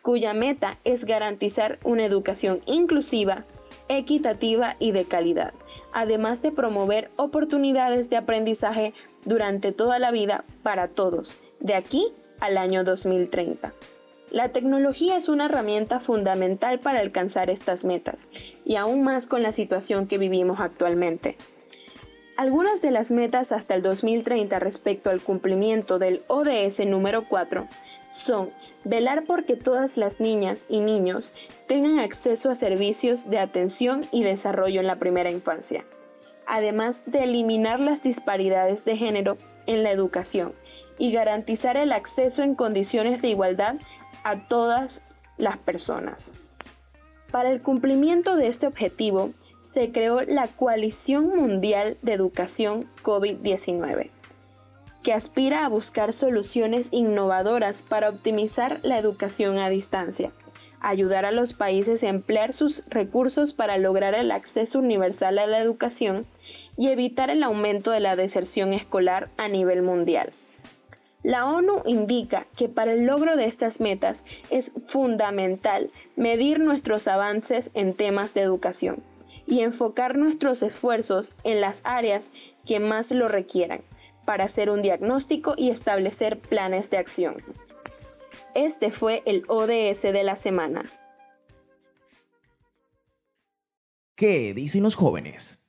cuya 0.07 0.33
meta 0.33 0.77
es 0.85 1.03
garantizar 1.03 1.79
una 1.83 2.05
educación 2.05 2.61
inclusiva, 2.65 3.43
equitativa 3.89 4.77
y 4.79 4.93
de 4.93 5.03
calidad, 5.03 5.53
además 5.91 6.41
de 6.41 6.53
promover 6.53 7.11
oportunidades 7.17 8.09
de 8.09 8.15
aprendizaje 8.15 8.93
durante 9.25 9.73
toda 9.73 9.99
la 9.99 10.11
vida 10.11 10.45
para 10.63 10.87
todos, 10.87 11.41
de 11.59 11.75
aquí 11.75 12.13
al 12.39 12.57
año 12.57 12.85
2030. 12.85 13.73
La 14.31 14.53
tecnología 14.53 15.17
es 15.17 15.27
una 15.27 15.47
herramienta 15.47 15.99
fundamental 15.99 16.79
para 16.79 17.01
alcanzar 17.01 17.49
estas 17.49 17.83
metas, 17.83 18.29
y 18.63 18.77
aún 18.77 19.03
más 19.03 19.27
con 19.27 19.43
la 19.43 19.51
situación 19.51 20.07
que 20.07 20.17
vivimos 20.17 20.61
actualmente. 20.61 21.35
Algunas 22.37 22.81
de 22.81 22.91
las 22.91 23.11
metas 23.11 23.51
hasta 23.51 23.75
el 23.75 23.81
2030 23.81 24.57
respecto 24.59 25.09
al 25.09 25.19
cumplimiento 25.19 25.99
del 25.99 26.23
ODS 26.29 26.85
número 26.85 27.27
4 27.27 27.67
son 28.09 28.51
velar 28.83 29.25
porque 29.25 29.55
todas 29.55 29.97
las 29.97 30.19
niñas 30.19 30.65
y 30.69 30.79
niños 30.79 31.33
tengan 31.67 31.99
acceso 31.99 32.49
a 32.49 32.55
servicios 32.55 33.29
de 33.29 33.39
atención 33.39 34.05
y 34.11 34.23
desarrollo 34.23 34.79
en 34.79 34.87
la 34.87 34.97
primera 34.97 35.29
infancia, 35.29 35.85
además 36.45 37.03
de 37.05 37.23
eliminar 37.23 37.79
las 37.79 38.01
disparidades 38.01 38.85
de 38.85 38.97
género 38.97 39.37
en 39.65 39.83
la 39.83 39.91
educación 39.91 40.53
y 40.97 41.11
garantizar 41.11 41.77
el 41.77 41.91
acceso 41.91 42.43
en 42.43 42.55
condiciones 42.55 43.21
de 43.21 43.29
igualdad 43.29 43.75
a 44.23 44.47
todas 44.47 45.01
las 45.37 45.57
personas. 45.57 46.33
Para 47.31 47.51
el 47.51 47.61
cumplimiento 47.61 48.35
de 48.35 48.47
este 48.47 48.67
objetivo, 48.67 49.31
se 49.61 49.91
creó 49.91 50.21
la 50.21 50.47
Coalición 50.47 51.27
Mundial 51.35 51.97
de 52.01 52.13
Educación 52.13 52.89
COVID-19, 53.03 54.09
que 55.03 55.13
aspira 55.13 55.65
a 55.65 55.69
buscar 55.69 56.13
soluciones 56.13 56.89
innovadoras 56.91 57.83
para 57.83 58.09
optimizar 58.09 58.79
la 58.83 58.97
educación 58.97 59.57
a 59.57 59.69
distancia, 59.69 60.31
ayudar 60.79 61.25
a 61.25 61.31
los 61.31 61.53
países 61.53 62.03
a 62.03 62.09
emplear 62.09 62.53
sus 62.53 62.83
recursos 62.89 63.53
para 63.53 63.77
lograr 63.77 64.15
el 64.15 64.31
acceso 64.31 64.79
universal 64.79 65.39
a 65.39 65.47
la 65.47 65.59
educación 65.59 66.25
y 66.77 66.89
evitar 66.89 67.29
el 67.29 67.43
aumento 67.43 67.91
de 67.91 67.99
la 67.99 68.15
deserción 68.15 68.73
escolar 68.73 69.29
a 69.37 69.47
nivel 69.47 69.81
mundial. 69.81 70.31
La 71.23 71.47
ONU 71.47 71.81
indica 71.85 72.45
que 72.55 72.69
para 72.69 72.93
el 72.93 73.05
logro 73.05 73.35
de 73.35 73.45
estas 73.45 73.81
metas 73.81 74.23
es 74.49 74.71
fundamental 74.85 75.89
medir 76.15 76.59
nuestros 76.59 77.07
avances 77.07 77.71
en 77.73 77.93
temas 77.95 78.33
de 78.33 78.41
educación 78.41 79.03
y 79.47 79.61
enfocar 79.61 80.17
nuestros 80.17 80.61
esfuerzos 80.61 81.33
en 81.43 81.59
las 81.59 81.81
áreas 81.83 82.31
que 82.65 82.79
más 82.79 83.11
lo 83.11 83.27
requieran 83.27 83.81
para 84.27 84.43
hacer 84.43 84.69
un 84.69 84.81
diagnóstico 84.81 85.53
y 85.55 85.69
establecer 85.69 86.37
planes 86.37 86.89
de 86.89 86.97
acción. 86.97 87.37
Este 88.55 88.91
fue 88.91 89.23
el 89.25 89.45
ODS 89.47 90.01
de 90.01 90.23
la 90.25 90.35
semana. 90.35 90.83
¿Qué 94.17 94.53
dicen 94.53 94.83
los 94.83 94.95
jóvenes? 94.95 95.63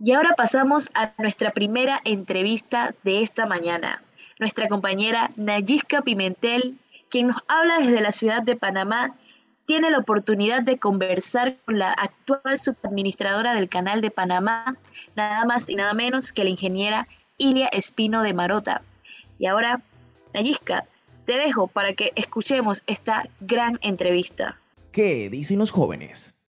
Y 0.00 0.12
ahora 0.12 0.32
pasamos 0.38 0.90
a 0.94 1.12
nuestra 1.18 1.50
primera 1.50 2.00
entrevista 2.04 2.94
de 3.02 3.20
esta 3.20 3.44
mañana. 3.44 4.02
Nuestra 4.38 4.68
compañera 4.68 5.28
Nayisca 5.36 6.00
Pimentel, 6.00 6.78
quien 7.10 7.26
nos 7.26 7.42
habla 7.46 7.76
desde 7.76 8.00
la 8.00 8.12
ciudad 8.12 8.42
de 8.42 8.56
Panamá, 8.56 9.16
tiene 9.66 9.90
la 9.90 9.98
oportunidad 9.98 10.62
de 10.62 10.78
conversar 10.78 11.58
con 11.66 11.78
la 11.78 11.92
actual 11.92 12.58
subadministradora 12.58 13.54
del 13.54 13.68
Canal 13.68 14.00
de 14.00 14.10
Panamá, 14.10 14.78
nada 15.14 15.44
más 15.44 15.68
y 15.68 15.74
nada 15.74 15.92
menos 15.92 16.32
que 16.32 16.44
la 16.44 16.50
ingeniera 16.50 17.06
Ilia 17.38 17.68
Espino 17.68 18.22
de 18.22 18.34
Marota. 18.34 18.82
Y 19.38 19.46
ahora, 19.46 19.82
Nayisca, 20.32 20.86
te 21.26 21.34
dejo 21.34 21.66
para 21.66 21.94
que 21.94 22.12
escuchemos 22.14 22.82
esta 22.86 23.28
gran 23.40 23.78
entrevista. 23.82 24.58
¿Qué 24.92 25.28
dicen 25.28 25.58
los 25.58 25.70
jóvenes? 25.70 26.40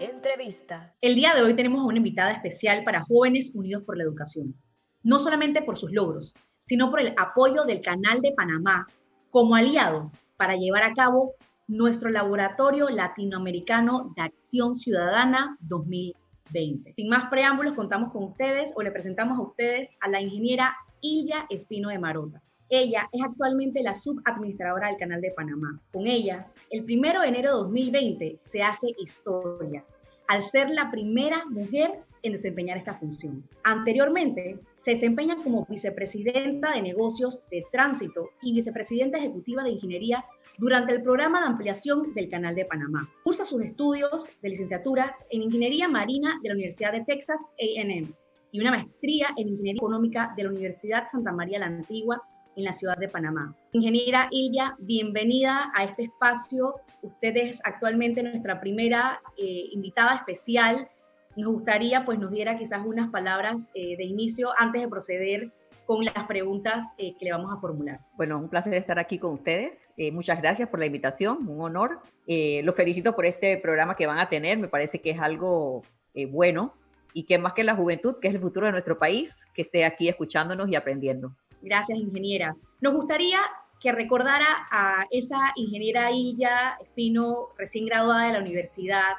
Entrevista. 0.00 0.94
El 1.00 1.14
día 1.14 1.34
de 1.34 1.42
hoy 1.42 1.54
tenemos 1.54 1.80
a 1.80 1.84
una 1.84 1.98
invitada 1.98 2.32
especial 2.32 2.82
para 2.84 3.04
Jóvenes 3.04 3.52
Unidos 3.54 3.84
por 3.84 3.96
la 3.96 4.04
Educación, 4.04 4.54
no 5.02 5.18
solamente 5.18 5.62
por 5.62 5.78
sus 5.78 5.92
logros, 5.92 6.34
sino 6.60 6.90
por 6.90 7.00
el 7.00 7.14
apoyo 7.16 7.64
del 7.64 7.80
Canal 7.80 8.20
de 8.20 8.32
Panamá 8.32 8.86
como 9.30 9.54
aliado 9.54 10.10
para 10.36 10.56
llevar 10.56 10.82
a 10.82 10.94
cabo 10.94 11.34
nuestro 11.68 12.10
Laboratorio 12.10 12.88
Latinoamericano 12.88 14.12
de 14.16 14.22
Acción 14.22 14.74
Ciudadana 14.74 15.56
2020. 15.60 16.29
Sin 16.52 17.08
más 17.08 17.30
preámbulos, 17.30 17.76
contamos 17.76 18.12
con 18.12 18.24
ustedes 18.24 18.72
o 18.74 18.82
le 18.82 18.90
presentamos 18.90 19.38
a 19.38 19.42
ustedes 19.42 19.96
a 20.00 20.08
la 20.08 20.20
ingeniera 20.20 20.76
Illa 21.00 21.46
Espino 21.48 21.90
de 21.90 21.98
Marota. 21.98 22.42
Ella 22.68 23.08
es 23.12 23.22
actualmente 23.22 23.82
la 23.82 23.94
subadministradora 23.94 24.88
del 24.88 24.96
Canal 24.96 25.20
de 25.20 25.32
Panamá. 25.32 25.80
Con 25.92 26.06
ella, 26.06 26.46
el 26.70 26.84
1 26.84 27.20
de 27.20 27.28
enero 27.28 27.50
de 27.50 27.62
2020 27.64 28.36
se 28.38 28.62
hace 28.62 28.94
historia, 28.98 29.84
al 30.28 30.42
ser 30.42 30.70
la 30.70 30.90
primera 30.90 31.44
mujer 31.46 32.00
en 32.22 32.32
desempeñar 32.32 32.78
esta 32.78 32.94
función. 32.94 33.42
Anteriormente, 33.64 34.58
se 34.76 34.92
desempeña 34.92 35.36
como 35.42 35.66
vicepresidenta 35.66 36.72
de 36.72 36.82
negocios 36.82 37.42
de 37.50 37.64
tránsito 37.72 38.30
y 38.42 38.52
vicepresidenta 38.52 39.18
ejecutiva 39.18 39.64
de 39.64 39.70
ingeniería 39.70 40.24
durante 40.60 40.92
el 40.92 41.02
programa 41.02 41.40
de 41.40 41.46
ampliación 41.46 42.12
del 42.12 42.28
Canal 42.28 42.54
de 42.54 42.66
Panamá. 42.66 43.08
Cursa 43.24 43.46
sus 43.46 43.62
estudios 43.62 44.30
de 44.42 44.50
licenciatura 44.50 45.14
en 45.30 45.42
Ingeniería 45.42 45.88
Marina 45.88 46.38
de 46.42 46.50
la 46.50 46.54
Universidad 46.54 46.92
de 46.92 47.02
Texas 47.04 47.50
A&M 47.58 48.12
y 48.52 48.60
una 48.60 48.70
maestría 48.70 49.28
en 49.38 49.48
Ingeniería 49.48 49.78
Económica 49.78 50.34
de 50.36 50.42
la 50.44 50.50
Universidad 50.50 51.06
Santa 51.06 51.32
María 51.32 51.60
la 51.60 51.66
Antigua 51.66 52.22
en 52.56 52.64
la 52.64 52.74
ciudad 52.74 52.96
de 52.98 53.08
Panamá. 53.08 53.56
Ingeniera 53.72 54.28
Illa, 54.30 54.76
bienvenida 54.80 55.72
a 55.74 55.84
este 55.84 56.04
espacio. 56.04 56.74
Usted 57.00 57.36
es 57.38 57.62
actualmente 57.64 58.22
nuestra 58.22 58.60
primera 58.60 59.22
eh, 59.38 59.64
invitada 59.72 60.16
especial. 60.16 60.90
Nos 61.36 61.54
gustaría 61.54 62.04
pues 62.04 62.18
nos 62.18 62.30
diera 62.30 62.58
quizás 62.58 62.84
unas 62.84 63.08
palabras 63.08 63.70
eh, 63.72 63.96
de 63.96 64.04
inicio 64.04 64.50
antes 64.58 64.82
de 64.82 64.88
proceder 64.88 65.52
con 65.90 66.04
las 66.04 66.24
preguntas 66.28 66.94
eh, 66.98 67.16
que 67.18 67.24
le 67.24 67.32
vamos 67.32 67.52
a 67.52 67.56
formular. 67.56 67.98
Bueno, 68.16 68.38
un 68.38 68.48
placer 68.48 68.74
estar 68.74 69.00
aquí 69.00 69.18
con 69.18 69.32
ustedes. 69.32 69.92
muchas 70.12 70.40
gracias 70.40 70.68
por 70.68 70.78
la 70.78 70.86
invitación, 70.86 71.48
un 71.48 71.60
honor. 71.60 71.98
los 72.28 72.76
felicito 72.76 73.16
por 73.16 73.26
este 73.26 73.56
programa 73.56 73.96
que 73.96 74.06
van 74.06 74.20
a 74.20 74.28
tener. 74.28 74.56
Me 74.56 74.68
parece 74.68 75.00
que 75.00 75.10
es 75.10 75.18
algo 75.18 75.82
bueno 76.28 76.74
y 77.12 77.24
que 77.24 77.38
más 77.38 77.54
que 77.54 77.64
la 77.64 77.74
juventud, 77.74 78.20
que 78.20 78.28
es 78.28 78.34
el 78.34 78.40
futuro 78.40 78.66
de 78.66 78.72
nuestro 78.72 79.00
país, 79.00 79.46
que 79.52 79.62
esté 79.62 79.84
aquí 79.84 80.08
escuchándonos 80.08 80.68
y 80.68 80.76
aprendiendo. 80.76 81.34
Gracias, 81.60 81.98
ingeniera. 81.98 82.54
Nos 82.80 82.94
gustaría 82.94 83.40
que 83.80 83.90
recordara 83.90 84.46
a 84.70 85.06
esa 85.10 85.38
ingeniera 85.56 86.12
Illa 86.12 86.78
Espino, 86.80 87.48
recién 87.58 87.86
graduada 87.86 88.26
de 88.26 88.34
la 88.34 88.38
universidad, 88.38 89.16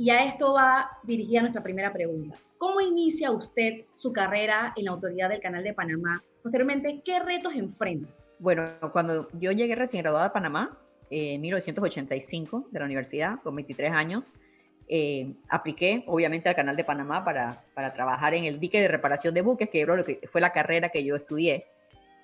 y 0.00 0.08
a 0.08 0.24
esto 0.24 0.54
va 0.54 0.90
dirigida 1.02 1.42
nuestra 1.42 1.62
primera 1.62 1.92
pregunta. 1.92 2.34
¿Cómo 2.56 2.80
inicia 2.80 3.30
usted 3.32 3.84
su 3.94 4.14
carrera 4.14 4.72
en 4.74 4.86
la 4.86 4.92
autoridad 4.92 5.28
del 5.28 5.40
Canal 5.40 5.62
de 5.62 5.74
Panamá? 5.74 6.22
Posteriormente, 6.42 7.02
¿qué 7.04 7.20
retos 7.20 7.54
enfrenta? 7.54 8.08
Bueno, 8.38 8.66
cuando 8.92 9.28
yo 9.34 9.52
llegué 9.52 9.74
recién 9.74 10.02
graduada 10.02 10.28
de 10.28 10.32
Panamá, 10.32 10.78
en 11.10 11.42
1985, 11.42 12.68
de 12.70 12.78
la 12.78 12.86
universidad, 12.86 13.42
con 13.42 13.54
23 13.54 13.92
años, 13.92 14.32
eh, 14.88 15.34
apliqué 15.50 16.02
obviamente 16.06 16.48
al 16.48 16.54
Canal 16.54 16.76
de 16.76 16.84
Panamá 16.84 17.22
para, 17.22 17.62
para, 17.74 17.92
trabajar 17.92 18.32
en 18.32 18.44
el 18.44 18.58
dique 18.58 18.80
de 18.80 18.88
reparación 18.88 19.34
de 19.34 19.42
buques, 19.42 19.68
que, 19.68 19.86
fue 20.32 20.40
la 20.40 20.54
carrera 20.54 20.88
que 20.88 21.04
yo 21.04 21.14
estudié. 21.14 21.66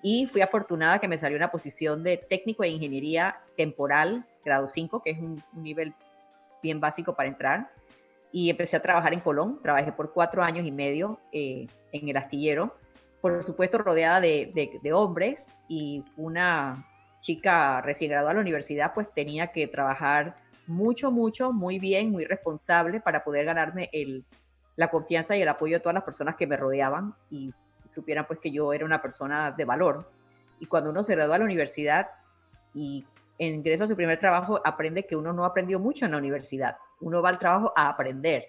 Y 0.02 0.24
fui 0.24 0.40
afortunada 0.40 0.98
que 0.98 1.08
me 1.08 1.18
salió 1.18 1.36
una 1.36 1.50
posición 1.50 2.02
de 2.02 2.16
técnico 2.16 2.62
de 2.62 2.70
ingeniería 2.70 3.36
temporal, 3.54 4.24
grado 4.46 4.66
5, 4.66 5.02
que 5.02 5.10
es 5.10 5.18
un, 5.18 5.44
nivel 5.52 5.92
básico 6.74 7.14
para 7.14 7.28
entrar. 7.28 7.70
Y 8.32 8.50
empecé 8.50 8.76
a 8.76 8.82
trabajar 8.82 9.14
en 9.14 9.20
Colón. 9.20 9.60
Trabajé 9.62 9.92
por 9.92 10.12
cuatro 10.12 10.42
años 10.42 10.66
y 10.66 10.72
medio 10.72 11.20
eh, 11.32 11.66
en 11.92 12.08
el 12.08 12.16
astillero. 12.16 12.76
Por 13.20 13.42
supuesto, 13.42 13.78
rodeada 13.78 14.20
de, 14.20 14.52
de, 14.54 14.78
de 14.82 14.92
hombres 14.92 15.56
y 15.68 16.04
una 16.16 16.86
chica 17.20 17.80
recién 17.80 18.10
graduada 18.10 18.30
de 18.30 18.34
la 18.36 18.40
universidad, 18.42 18.92
pues 18.94 19.12
tenía 19.12 19.48
que 19.48 19.66
trabajar 19.66 20.36
mucho, 20.66 21.10
mucho, 21.10 21.52
muy 21.52 21.78
bien, 21.78 22.10
muy 22.10 22.24
responsable 22.24 23.00
para 23.00 23.24
poder 23.24 23.46
ganarme 23.46 23.88
el, 23.92 24.24
la 24.76 24.88
confianza 24.88 25.36
y 25.36 25.42
el 25.42 25.48
apoyo 25.48 25.76
de 25.76 25.80
todas 25.80 25.94
las 25.94 26.04
personas 26.04 26.36
que 26.36 26.46
me 26.46 26.56
rodeaban 26.56 27.14
y 27.30 27.52
supieran 27.84 28.26
pues 28.26 28.38
que 28.40 28.50
yo 28.50 28.72
era 28.72 28.84
una 28.84 29.00
persona 29.00 29.50
de 29.50 29.64
valor. 29.64 30.10
Y 30.60 30.66
cuando 30.66 30.90
uno 30.90 31.02
se 31.02 31.14
gradúa 31.14 31.36
a 31.36 31.38
la 31.38 31.44
universidad 31.44 32.08
y 32.74 33.06
ingresa 33.38 33.84
a 33.84 33.88
su 33.88 33.96
primer 33.96 34.18
trabajo, 34.18 34.60
aprende 34.64 35.06
que 35.06 35.16
uno 35.16 35.32
no 35.32 35.44
aprendió 35.44 35.78
mucho 35.78 36.04
en 36.04 36.12
la 36.12 36.18
universidad. 36.18 36.76
Uno 37.00 37.22
va 37.22 37.28
al 37.30 37.38
trabajo 37.38 37.72
a 37.76 37.88
aprender. 37.88 38.48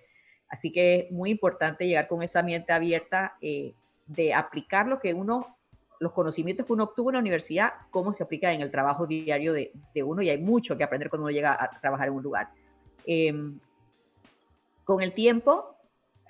Así 0.50 0.72
que 0.72 1.00
es 1.00 1.12
muy 1.12 1.30
importante 1.32 1.86
llegar 1.86 2.08
con 2.08 2.24
esa 2.24 2.42
mente 2.42 2.72
abierta 2.72 3.36
eh, 3.42 3.74
de 4.06 4.34
aplicar 4.34 4.88
lo 4.88 5.00
que 5.00 5.14
uno 5.14 5.58
los 6.00 6.12
conocimientos 6.12 6.66
que 6.66 6.74
uno 6.74 6.86
obtuvo 6.86 7.10
en 7.10 7.16
la 7.16 7.20
universidad, 7.22 7.74
cómo 7.90 8.14
se 8.14 8.24
aplica 8.24 8.52
en 8.52 8.62
el 8.62 8.72
trabajo 8.72 9.08
diario 9.08 9.54
de, 9.54 9.72
uno 10.04 10.22
y 10.22 10.30
hay 10.30 10.38
mucho 10.38 10.78
que 10.78 10.84
aprender 10.84 11.10
cuando 11.10 11.26
uno 11.26 11.32
llega 11.32 11.58
a 11.60 11.72
trabajar 11.80 12.08
en 12.08 12.14
un 12.14 12.24
lugar. 12.24 12.50
Em, 13.06 13.60
con 14.84 15.02
el 15.02 15.14
tiempo, 15.14 15.76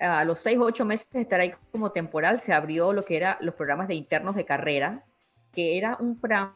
a 0.00 0.24
los 0.24 0.40
seis 0.40 0.58
o 0.58 0.64
ocho 0.64 0.84
meses 0.84 1.10
de 1.10 1.20
estar 1.20 1.40
ahí 1.40 1.52
como 1.70 1.92
temporal, 1.92 2.40
se 2.40 2.52
abrió 2.52 2.92
lo 2.92 3.04
que 3.04 3.16
eran 3.16 3.36
los 3.40 3.54
programas 3.54 3.88
de 3.88 3.94
internos 3.94 4.36
de 4.36 4.44
carrera, 4.44 5.04
que 5.52 5.76
era 5.76 5.96
un 6.00 6.18
plan 6.20 6.54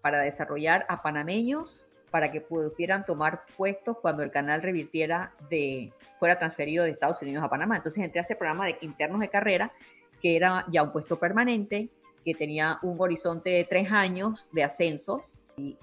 para 0.00 0.20
desarrollar 0.20 0.86
a 0.88 1.02
panameños 1.02 1.88
para 2.10 2.30
que 2.30 2.40
pudieran 2.40 3.04
tomar 3.04 3.44
puestos 3.56 3.98
cuando 4.00 4.22
el 4.22 4.30
canal 4.30 4.62
revirtiera 4.62 5.32
de, 5.50 5.92
fuera 6.18 6.38
transferido 6.38 6.84
de 6.84 6.90
Estados 6.90 7.20
Unidos 7.22 7.44
a 7.44 7.50
Panamá. 7.50 7.76
Entonces 7.76 8.02
entré 8.02 8.20
a 8.20 8.22
este 8.22 8.36
programa 8.36 8.66
de 8.66 8.76
internos 8.80 9.20
de 9.20 9.28
carrera, 9.28 9.72
que 10.20 10.36
era 10.36 10.64
ya 10.68 10.82
un 10.82 10.92
puesto 10.92 11.18
permanente, 11.18 11.90
que 12.24 12.34
tenía 12.34 12.78
un 12.82 13.00
horizonte 13.00 13.50
de 13.50 13.64
tres 13.64 13.92
años 13.92 14.50
de 14.52 14.64
ascensos 14.64 15.42
y, 15.56 15.76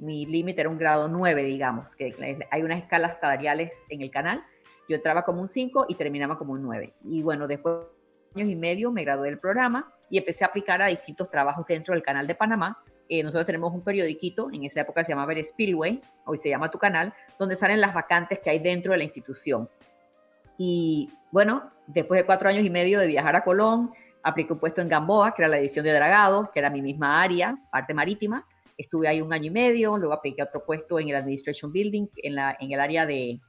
mi 0.00 0.26
límite 0.26 0.62
era 0.62 0.70
un 0.70 0.78
grado 0.78 1.06
9, 1.06 1.44
digamos, 1.44 1.94
que 1.94 2.16
hay 2.50 2.62
unas 2.62 2.82
escalas 2.82 3.20
salariales 3.20 3.84
en 3.88 4.00
el 4.00 4.10
canal. 4.10 4.42
Yo 4.88 4.96
entraba 4.96 5.22
como 5.24 5.40
un 5.42 5.46
5 5.46 5.86
y 5.88 5.94
terminaba 5.94 6.38
como 6.38 6.54
un 6.54 6.62
9. 6.62 6.94
Y 7.04 7.22
bueno, 7.22 7.46
después 7.46 7.76
de 8.34 8.42
años 8.42 8.52
y 8.52 8.56
medio 8.56 8.90
me 8.90 9.04
gradué 9.04 9.28
del 9.28 9.38
programa 9.38 9.92
y 10.10 10.18
empecé 10.18 10.44
a 10.44 10.48
aplicar 10.48 10.82
a 10.82 10.86
distintos 10.86 11.30
trabajos 11.30 11.66
dentro 11.68 11.94
del 11.94 12.02
canal 12.02 12.26
de 12.26 12.34
Panamá. 12.34 12.82
Eh, 13.08 13.22
nosotros 13.22 13.46
tenemos 13.46 13.72
un 13.72 13.82
periodiquito, 13.82 14.50
en 14.52 14.64
esa 14.64 14.80
época 14.80 15.04
se 15.04 15.12
llamaba 15.12 15.32
el 15.32 15.44
Spillway, 15.44 16.00
hoy 16.24 16.38
se 16.38 16.48
llama 16.48 16.70
Tu 16.70 16.78
Canal, 16.78 17.14
donde 17.38 17.56
salen 17.56 17.80
las 17.80 17.94
vacantes 17.94 18.40
que 18.40 18.50
hay 18.50 18.58
dentro 18.58 18.92
de 18.92 18.98
la 18.98 19.04
institución. 19.04 19.68
Y 20.58 21.10
bueno, 21.30 21.70
después 21.86 22.20
de 22.20 22.26
cuatro 22.26 22.48
años 22.48 22.64
y 22.64 22.70
medio 22.70 22.98
de 22.98 23.06
viajar 23.06 23.36
a 23.36 23.44
Colón, 23.44 23.92
Apliqué 24.26 24.54
un 24.54 24.58
puesto 24.58 24.80
en 24.80 24.88
Gamboa, 24.88 25.32
que 25.32 25.42
era 25.42 25.48
la 25.48 25.56
edición 25.56 25.84
de 25.84 25.92
Dragado, 25.92 26.50
que 26.52 26.58
era 26.58 26.68
mi 26.68 26.82
misma 26.82 27.22
área, 27.22 27.56
parte 27.70 27.94
marítima. 27.94 28.44
Estuve 28.76 29.06
ahí 29.06 29.20
un 29.20 29.32
año 29.32 29.46
y 29.46 29.50
medio, 29.50 29.96
luego 29.96 30.14
apliqué 30.14 30.42
otro 30.42 30.64
puesto 30.66 30.98
en 30.98 31.10
el 31.10 31.14
Administration 31.14 31.70
Building, 31.70 32.08
en, 32.16 32.34
la, 32.34 32.56
en 32.58 32.72
el 32.72 32.80
área 32.80 33.06
de, 33.06 33.40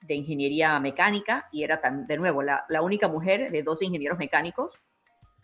de 0.00 0.14
ingeniería 0.14 0.80
mecánica, 0.80 1.46
y 1.52 1.62
era 1.62 1.78
de 2.08 2.16
nuevo 2.16 2.42
la, 2.42 2.64
la 2.70 2.80
única 2.80 3.06
mujer 3.06 3.50
de 3.50 3.62
dos 3.62 3.82
ingenieros 3.82 4.18
mecánicos. 4.18 4.82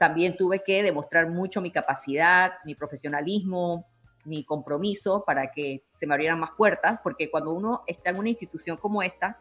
También 0.01 0.35
tuve 0.35 0.63
que 0.63 0.83
demostrar 0.83 1.29
mucho 1.29 1.61
mi 1.61 1.71
capacidad, 1.71 2.53
mi 2.65 2.75
profesionalismo, 2.75 3.87
mi 4.25 4.47
compromiso 4.47 5.25
para 5.27 5.51
que 5.51 5.85
se 5.91 6.07
me 6.07 6.15
abrieran 6.15 6.41
más 6.41 6.53
puertas, 6.57 7.01
porque 7.03 7.31
cuando 7.31 7.53
uno 7.53 7.83
está 7.87 8.09
en 8.09 8.19
una 8.19 8.31
institución 8.31 8.79
como 8.79 9.03
esta 9.03 9.37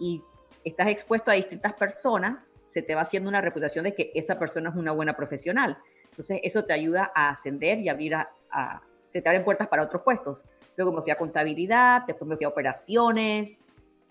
y 0.00 0.22
estás 0.64 0.88
expuesto 0.88 1.30
a 1.30 1.34
distintas 1.34 1.74
personas, 1.74 2.56
se 2.66 2.80
te 2.80 2.94
va 2.94 3.02
haciendo 3.02 3.28
una 3.28 3.42
reputación 3.42 3.84
de 3.84 3.94
que 3.94 4.10
esa 4.14 4.38
persona 4.38 4.70
es 4.70 4.74
una 4.74 4.92
buena 4.92 5.14
profesional. 5.18 5.76
Entonces, 6.04 6.40
eso 6.42 6.64
te 6.64 6.72
ayuda 6.72 7.12
a 7.14 7.28
ascender 7.28 7.78
y 7.80 7.90
abrir 7.90 8.14
a, 8.14 8.30
a 8.50 8.80
se 9.04 9.20
te 9.20 9.28
abren 9.28 9.44
puertas 9.44 9.68
para 9.68 9.82
otros 9.82 10.00
puestos. 10.00 10.46
Luego 10.78 10.94
me 10.94 11.02
fui 11.02 11.10
a 11.10 11.18
contabilidad, 11.18 12.04
después 12.06 12.26
me 12.26 12.36
fui 12.36 12.46
a 12.46 12.48
operaciones. 12.48 13.60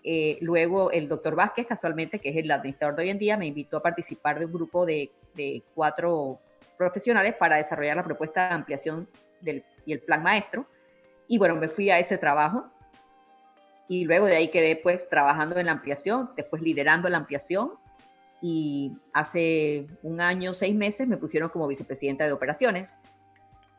Eh, 0.04 0.38
luego 0.40 0.92
el 0.92 1.08
doctor 1.08 1.34
Vázquez, 1.34 1.66
casualmente, 1.66 2.20
que 2.20 2.28
es 2.28 2.36
el 2.36 2.48
administrador 2.48 2.94
de 2.94 3.02
hoy 3.02 3.10
en 3.10 3.18
día, 3.18 3.36
me 3.36 3.48
invitó 3.48 3.78
a 3.78 3.82
participar 3.82 4.38
de 4.38 4.46
un 4.46 4.52
grupo 4.52 4.86
de, 4.86 5.10
de 5.34 5.62
cuatro 5.74 6.40
profesionales 6.76 7.34
para 7.38 7.56
desarrollar 7.56 7.96
la 7.96 8.04
propuesta 8.04 8.48
de 8.48 8.54
ampliación 8.54 9.08
del, 9.40 9.64
y 9.86 9.92
el 9.92 10.00
plan 10.00 10.22
maestro. 10.22 10.66
Y 11.28 11.38
bueno, 11.38 11.56
me 11.56 11.68
fui 11.68 11.90
a 11.90 11.98
ese 11.98 12.18
trabajo 12.18 12.66
y 13.88 14.04
luego 14.04 14.26
de 14.26 14.36
ahí 14.36 14.48
quedé 14.48 14.76
pues 14.76 15.08
trabajando 15.08 15.56
en 15.58 15.66
la 15.66 15.72
ampliación, 15.72 16.30
después 16.36 16.62
liderando 16.62 17.08
la 17.08 17.18
ampliación 17.18 17.72
y 18.40 18.92
hace 19.12 19.86
un 20.02 20.20
año, 20.20 20.52
seis 20.52 20.74
meses 20.74 21.08
me 21.08 21.16
pusieron 21.16 21.48
como 21.48 21.66
vicepresidenta 21.66 22.26
de 22.26 22.32
operaciones. 22.32 22.94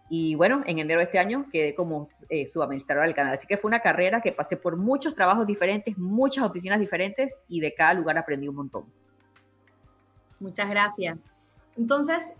Y 0.10 0.36
bueno, 0.36 0.63
en 0.68 0.80
enero 0.80 1.00
de 1.00 1.06
este 1.06 1.18
año 1.18 1.48
quedé 1.52 1.74
como 1.74 2.08
eh, 2.30 2.46
subadministradora 2.48 3.08
del 3.08 3.15
canal. 3.15 3.34
Así 3.34 3.48
que 3.48 3.58
fue 3.58 3.70
una 3.70 3.80
carrera 3.80 4.22
que 4.22 4.32
pasé 4.32 4.56
por 4.58 4.78
muchos 4.78 5.15
trabajos 5.15 5.48
diferentes, 5.48 5.98
muchas 5.98 6.44
oficinas 6.46 6.80
diferentes 6.80 7.36
y 7.48 7.60
de 7.60 7.74
cada 7.74 7.96
lugar 7.96 8.18
aprendí 8.18 8.48
un 8.48 8.56
montón. 8.56 8.86
Muchas 10.39 10.70
gracias. 10.70 11.18
Entonces, 11.78 12.36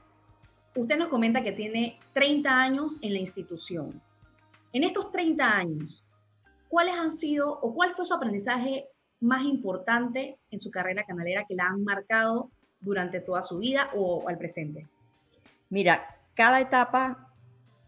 usted 0.76 0.98
nos 0.98 1.10
comenta 1.10 1.43
que 1.43 1.52
tiene 1.52 2.00
30 2.13 2.50
años 2.50 3.00
en 3.02 3.13
la 3.13 3.19
institución. 3.19 4.02
En 4.74 4.84
estos 4.84 5.12
30 5.12 5.45
años, 5.45 6.04
¿cuáles 6.67 6.95
han 6.95 7.12
sido 7.12 7.60
o 7.62 7.74
cuál 7.74 7.93
fue 7.93 8.06
su 8.06 8.13
aprendizaje 8.13 8.88
más 9.19 9.43
importante 9.43 10.38
en 10.52 10.60
su 10.60 10.71
carrera 10.71 11.06
canalera 11.06 11.45
que 11.48 11.56
la 11.56 11.67
han 11.67 11.84
marcado 11.84 12.52
durante 12.80 13.19
toda 13.21 13.41
su 13.41 13.60
vida 13.60 13.89
o 13.95 14.28
al 14.28 14.38
presente? 14.38 14.88
Mira, 15.69 16.19
cada 16.34 16.60
etapa 16.60 17.34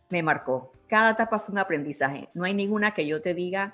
me 0.10 0.24
marcó. 0.24 0.72
Cada 0.88 1.12
etapa 1.12 1.40
fue 1.40 1.54
un 1.54 1.60
aprendizaje. 1.60 2.30
No 2.34 2.46
hay 2.46 2.54
ninguna 2.54 2.94
que 2.94 3.06
yo 3.06 3.22
te 3.22 3.34
diga 3.34 3.74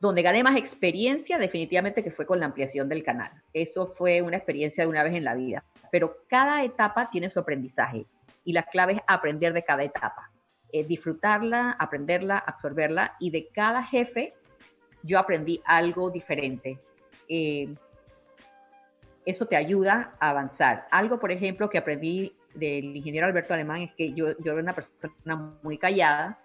donde 0.00 0.22
gané 0.22 0.42
más 0.42 0.56
experiencia, 0.56 1.38
definitivamente 1.38 2.02
que 2.02 2.10
fue 2.10 2.26
con 2.26 2.40
la 2.40 2.46
ampliación 2.46 2.88
del 2.88 3.04
canal. 3.04 3.30
Eso 3.52 3.86
fue 3.86 4.20
una 4.20 4.36
experiencia 4.36 4.82
de 4.82 4.90
una 4.90 5.04
vez 5.04 5.14
en 5.14 5.22
la 5.22 5.36
vida. 5.36 5.64
Pero 5.92 6.24
cada 6.26 6.64
etapa 6.64 7.10
tiene 7.10 7.28
su 7.28 7.38
aprendizaje 7.38 8.06
y 8.44 8.54
la 8.54 8.62
clave 8.62 8.94
es 8.94 9.00
aprender 9.06 9.52
de 9.52 9.62
cada 9.62 9.82
etapa. 9.82 10.30
Eh, 10.72 10.84
disfrutarla, 10.84 11.76
aprenderla, 11.78 12.38
absorberla 12.38 13.14
y 13.20 13.28
de 13.28 13.48
cada 13.48 13.82
jefe 13.82 14.32
yo 15.02 15.18
aprendí 15.18 15.60
algo 15.66 16.10
diferente. 16.10 16.80
Eh, 17.28 17.74
eso 19.26 19.44
te 19.44 19.54
ayuda 19.54 20.16
a 20.18 20.30
avanzar. 20.30 20.88
Algo, 20.90 21.20
por 21.20 21.30
ejemplo, 21.30 21.68
que 21.68 21.76
aprendí 21.76 22.34
del 22.54 22.96
ingeniero 22.96 23.26
Alberto 23.26 23.52
Alemán 23.52 23.82
es 23.82 23.92
que 23.94 24.14
yo, 24.14 24.30
yo 24.38 24.52
era 24.52 24.62
una 24.62 24.74
persona 24.74 25.58
muy 25.62 25.76
callada 25.76 26.40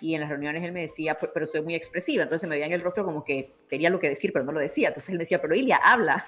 y 0.00 0.14
en 0.14 0.20
las 0.20 0.30
reuniones 0.30 0.62
él 0.62 0.70
me 0.70 0.82
decía, 0.82 1.18
pero 1.18 1.46
soy 1.48 1.62
muy 1.62 1.74
expresiva, 1.74 2.22
entonces 2.22 2.48
me 2.48 2.56
veía 2.56 2.66
en 2.66 2.72
el 2.72 2.80
rostro 2.80 3.04
como 3.04 3.24
que 3.24 3.52
tenía 3.68 3.90
lo 3.90 3.98
que 3.98 4.08
decir, 4.08 4.32
pero 4.32 4.44
no 4.44 4.52
lo 4.52 4.60
decía. 4.60 4.88
Entonces 4.88 5.10
él 5.10 5.18
decía, 5.18 5.40
pero 5.42 5.54
Ilia, 5.54 5.80
habla. 5.82 6.26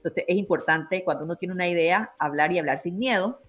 Entonces 0.00 0.24
es 0.26 0.36
importante 0.36 1.04
cuando 1.04 1.24
uno 1.24 1.36
tiene 1.36 1.52
una 1.52 1.68
idea, 1.68 2.14
hablar 2.18 2.52
y 2.52 2.58
hablar 2.58 2.78
sin 2.78 2.98
miedo, 2.98 3.42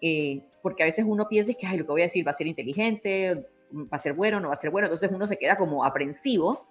eh, 0.00 0.44
porque 0.62 0.84
a 0.84 0.86
veces 0.86 1.04
uno 1.08 1.28
piensa 1.28 1.52
que 1.54 1.66
Ay, 1.66 1.78
lo 1.78 1.84
que 1.84 1.90
voy 1.90 2.02
a 2.02 2.04
decir 2.04 2.24
va 2.24 2.30
a 2.30 2.34
ser 2.34 2.46
inteligente, 2.46 3.48
va 3.72 3.96
a 3.96 3.98
ser 3.98 4.12
bueno, 4.12 4.38
no 4.38 4.48
va 4.48 4.54
a 4.54 4.56
ser 4.56 4.70
bueno, 4.70 4.86
entonces 4.86 5.10
uno 5.10 5.26
se 5.26 5.36
queda 5.36 5.56
como 5.56 5.84
aprensivo. 5.84 6.64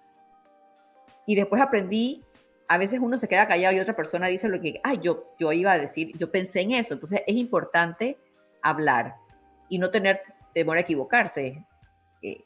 Y 1.26 1.34
después 1.34 1.60
aprendí 1.60 2.24
a 2.68 2.78
veces 2.78 3.00
uno 3.00 3.18
se 3.18 3.28
queda 3.28 3.46
callado 3.46 3.76
y 3.76 3.80
otra 3.80 3.94
persona 3.94 4.28
dice 4.28 4.48
lo 4.48 4.58
que, 4.58 4.80
ay, 4.82 4.98
yo, 5.02 5.34
yo 5.38 5.52
iba 5.52 5.72
a 5.72 5.78
decir, 5.78 6.16
yo 6.16 6.30
pensé 6.30 6.62
en 6.62 6.72
eso. 6.72 6.94
Entonces 6.94 7.22
es 7.26 7.36
importante 7.36 8.16
hablar 8.62 9.16
y 9.68 9.78
no 9.78 9.90
tener 9.90 10.22
temor 10.54 10.78
a 10.78 10.80
equivocarse. 10.80 11.66
Eh, 12.22 12.42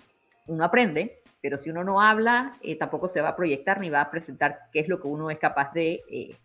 uno 0.49 0.65
aprende, 0.65 1.23
pero 1.41 1.59
si 1.59 1.71
uno 1.71 1.85
no 1.85 2.01
habla, 2.01 2.55
eh, 2.61 2.77
tampoco 2.77 3.09
se 3.09 3.21
va 3.21 3.29
a 3.29 3.37
proyectar 3.37 3.79
ni 3.79 3.89
va 3.89 4.01
a 4.01 4.11
presentar 4.11 4.63
qué 4.73 4.81
es 4.81 4.89
lo 4.89 5.01
que 5.01 5.07
uno 5.07 5.31
es 5.31 5.39
capaz 5.39 5.73
de 5.73 6.03
eh, 6.11 6.37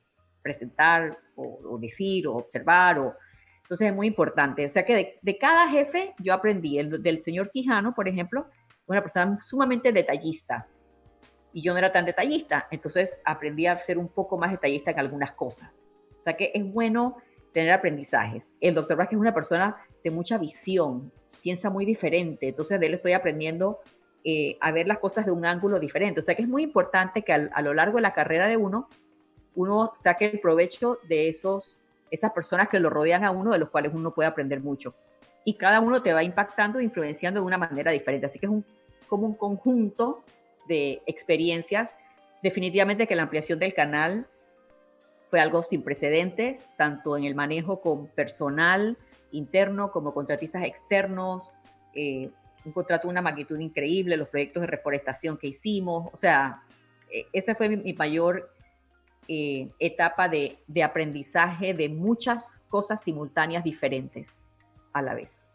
presentar 0.42 1.18
o, 1.36 1.78
decir 1.80 2.28
o 2.28 2.36
observar. 2.36 3.00
O... 3.00 3.16
Entonces 3.64 3.90
es 3.90 3.96
muy 3.96 4.08
importante. 4.08 4.66
O 4.66 4.70
sea 4.70 4.86
que 4.86 5.20
de, 5.22 5.38
cada 5.38 5.68
jefe 5.70 6.14
yo 6.20 6.34
aprendí. 6.34 6.80
El 6.80 7.02
del 7.02 7.22
señor 7.22 7.52
Quijano, 7.52 7.94
por 7.94 8.08
ejemplo, 8.08 8.48
una 8.88 9.02
persona 9.02 9.38
sumamente 9.42 9.92
detallista 9.92 10.68
y 11.54 11.62
yo 11.62 11.74
no 11.74 11.80
era 11.80 11.92
tan 11.92 12.06
detallista, 12.06 12.68
entonces 12.72 13.20
aprendí 13.26 13.66
a 13.66 13.76
ser 13.78 13.98
un 13.98 14.08
poco 14.08 14.38
más 14.38 14.52
detallista 14.52 14.92
en 14.92 15.00
algunas 15.00 15.34
cosas. 15.34 15.88
O 16.20 16.24
sea 16.24 16.34
que 16.34 16.52
es 16.54 16.64
bueno 16.64 17.18
tener 17.54 17.72
aprendizajes. 17.72 18.56
El 18.62 18.76
doctor 18.76 18.98
Vázquez 18.98 19.18
es 19.18 19.22
una 19.22 19.34
persona 19.34 19.78
de 20.04 20.12
mucha 20.12 20.38
visión, 20.38 21.12
piensa 21.42 21.70
muy 21.70 21.86
diferente, 21.86 22.50
entonces 22.50 22.80
de 22.80 22.86
él 22.86 22.94
estoy 22.96 23.14
aprendiendo 23.14 23.80
eh, 24.24 24.58
a 24.62 24.72
ver 24.72 24.88
las 24.88 25.00
cosas 25.00 25.26
de 25.26 25.32
un 25.32 25.46
ángulo 25.46 25.80
diferente. 25.80 26.20
O 26.20 26.24
sea 26.24 26.36
que 26.36 26.44
es 26.44 26.48
muy 26.48 26.64
importante 26.64 27.24
que 27.24 27.34
a, 27.34 27.62
lo 27.62 27.74
largo 27.74 27.98
de 27.98 28.04
la 28.04 28.14
carrera 28.14 28.48
de 28.48 28.58
uno, 28.58 28.88
uno 29.56 29.92
saque 29.94 30.26
el 30.26 30.40
provecho 30.40 31.00
de 31.08 31.30
esos, 31.30 31.78
esas 32.10 32.32
personas 32.32 32.70
que 32.70 32.80
lo 32.80 32.90
rodean 32.90 33.24
a 33.24 33.32
uno, 33.32 33.52
de 33.52 33.60
los 33.60 33.70
cuales 33.70 33.92
uno 33.94 34.14
puede 34.14 34.28
aprender 34.28 34.62
mucho. 34.62 34.94
Y 35.44 35.56
cada 35.56 35.80
uno 35.80 36.02
te 36.02 36.14
va 36.14 36.24
impactando 36.24 36.80
e 36.80 36.84
influenciando 36.84 37.40
de 37.40 37.46
una 37.46 37.58
manera 37.58 37.92
diferente. 37.92 38.28
Así 38.28 38.40
que 38.40 38.46
es 38.46 38.52
un, 38.52 38.66
como 39.08 39.26
un 39.26 39.36
conjunto 39.36 40.24
de 40.68 41.02
experiencias. 41.06 41.96
Definitivamente 42.44 43.08
que 43.08 43.16
la 43.16 43.24
ampliación 43.24 43.60
del 43.60 43.74
canal 43.74 44.28
fue 45.26 45.40
algo 45.40 45.64
sin 45.64 45.82
precedentes, 45.82 46.70
tanto 46.78 47.18
en 47.18 47.24
el 47.24 47.36
manejo 47.36 47.82
con 47.82 48.08
personal 48.08 48.98
interno 49.32 49.92
como 49.92 50.14
contratistas 50.14 50.64
externos, 50.64 51.56
eh, 51.94 52.30
un 52.66 52.72
contrato 52.74 53.08
de 53.08 53.12
una 53.12 53.22
magnitud 53.22 53.60
increíble, 53.60 54.18
los 54.18 54.28
proyectos 54.28 54.62
de 54.62 54.68
reforestación 54.68 55.38
que 55.38 55.48
hicimos, 55.48 56.10
o 56.12 56.18
sea, 56.18 56.64
e, 57.10 57.26
esa 57.34 57.56
fue 57.56 57.70
mi, 57.70 57.94
mayor 57.94 58.54
eh, 59.28 59.70
etapa 59.80 60.28
de, 60.28 60.58
aprendizaje 60.84 61.74
de 61.74 61.90
muchas 61.90 62.64
cosas 62.68 63.02
simultáneas 63.02 63.64
diferentes 63.64 64.52
a 64.94 65.02
la 65.02 65.14
vez. 65.14 65.52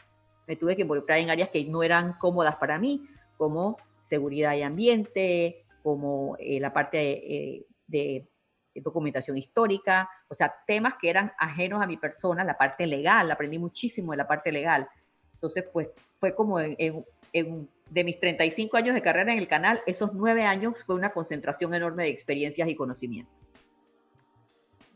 Me 0.47 0.57
tuve 0.57 0.77
que 0.77 0.83
involucrar 0.83 1.19
en 1.19 1.31
áreas 1.31 1.51
que 1.51 1.65
no 1.65 1.83
eran 1.83 2.15
cómodas 2.15 2.57
para 2.57 2.79
mí, 2.79 3.07
como 3.37 3.77
seguridad 3.99 4.55
y 4.55 4.63
ambiente, 4.63 5.65
como 5.83 6.37
eh, 6.39 6.61
la 6.61 6.73
parte 6.73 6.99
eh, 7.01 7.67
de, 7.87 8.29
documentación 8.77 9.39
histórica, 9.39 10.09
o 10.29 10.35
sea, 10.35 10.55
temas 10.67 10.95
que 11.01 11.09
eran 11.09 11.33
ajenos 11.39 11.83
a 11.83 11.87
mi 11.87 11.97
persona, 11.97 12.45
la 12.45 12.59
parte 12.59 12.87
legal, 12.87 13.31
aprendí 13.31 13.59
muchísimo 13.59 14.13
de 14.13 14.19
la 14.19 14.29
parte 14.29 14.53
legal. 14.53 14.87
Entonces, 15.33 15.65
pues 15.73 15.89
fue 16.11 16.35
como 16.35 16.59
de 16.59 18.05
mis 18.05 18.21
35 18.21 18.77
años 18.77 18.95
de 18.95 19.01
carrera 19.01 19.33
en 19.33 19.39
el 19.39 19.49
canal, 19.49 19.83
esos 19.87 20.13
nueve 20.13 20.45
años 20.45 20.85
fue 20.85 20.95
una 20.95 21.11
concentración 21.11 21.73
enorme 21.73 22.05
de 22.05 22.11
experiencias 22.11 22.69
y 22.69 22.77
conocimientos. 22.77 23.46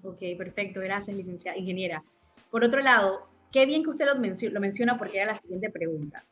Ok, 0.03 0.19
perfecto, 0.39 0.81
gracias, 0.81 1.17
licenciada 1.17 1.59
ingeniera. 1.59 2.03
Por 2.51 2.65
otro 2.65 2.81
lado, 2.81 3.29
qué 3.53 3.67
bien 3.67 3.83
que 3.83 3.91
usted 3.91 4.07
lo, 4.07 4.15
lo 4.15 4.61
menciona 4.61 4.99
porque 4.99 5.19
era 5.19 5.27
la 5.27 5.35
siguiente 5.35 5.71
pregunta. 5.71 6.25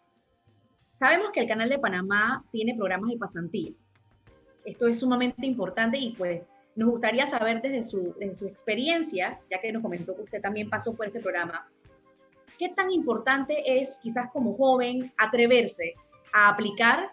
Sabemos 0.95 1.31
que 1.33 1.41
el 1.41 1.49
Canal 1.49 1.69
de 1.69 1.79
Panamá 1.79 2.45
tiene 2.51 2.75
programas 2.75 3.11
de 3.11 3.19
pasantía. 3.19 3.73
Esto 4.65 4.89
es 4.89 5.01
sumamente 5.01 5.47
importante 5.47 5.99
y 5.99 6.15
pues 6.15 6.51
nos 6.77 6.91
gustaría 6.91 7.27
saber 7.27 7.61
desde 7.61 7.85
su, 7.85 8.15
su 8.39 8.47
experiencia, 8.47 9.39
ya 9.51 9.61
que 9.61 9.73
nos 9.73 9.83
comentó 9.83 10.17
que 10.17 10.23
usted 10.23 10.41
también 10.41 10.71
pasó 10.71 10.95
por 10.95 11.07
este 11.07 11.21
programa, 11.21 11.69
¿qué 12.59 12.71
tan 12.71 12.91
importante 12.91 13.81
es 13.81 13.99
quizás 14.01 14.29
como 14.33 14.57
joven 14.57 15.13
atreverse 15.19 15.95
a 16.33 16.49
aplicar 16.49 17.13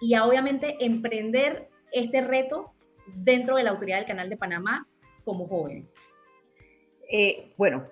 y 0.00 0.14
a 0.14 0.24
obviamente 0.24 0.76
emprender 0.84 1.68
este 1.92 2.20
reto 2.20 2.72
dentro 3.06 3.56
de 3.56 3.64
la 3.64 3.70
autoridad 3.70 3.98
del 3.98 4.06
Canal 4.06 4.28
de 4.28 4.36
Panamá 4.36 4.86
como 5.24 5.46
jóvenes? 5.46 5.96
Eh, 7.10 7.50
bueno, 7.56 7.86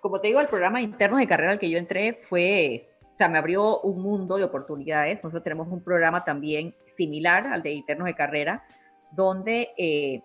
como 0.00 0.20
te 0.20 0.28
digo, 0.28 0.40
el 0.40 0.48
programa 0.48 0.80
interno 0.80 1.16
de 1.16 1.26
carrera 1.26 1.52
al 1.52 1.58
que 1.58 1.70
yo 1.70 1.78
entré 1.78 2.14
fue 2.14 2.88
o 3.16 3.18
sea, 3.18 3.30
me 3.30 3.38
abrió 3.38 3.80
un 3.80 4.02
mundo 4.02 4.36
de 4.36 4.44
oportunidades. 4.44 5.24
Nosotros 5.24 5.42
tenemos 5.42 5.68
un 5.68 5.82
programa 5.82 6.22
también 6.22 6.74
similar 6.84 7.46
al 7.46 7.62
de 7.62 7.70
internos 7.70 8.04
de 8.04 8.14
carrera, 8.14 8.62
donde 9.10 9.70
eh, 9.78 10.20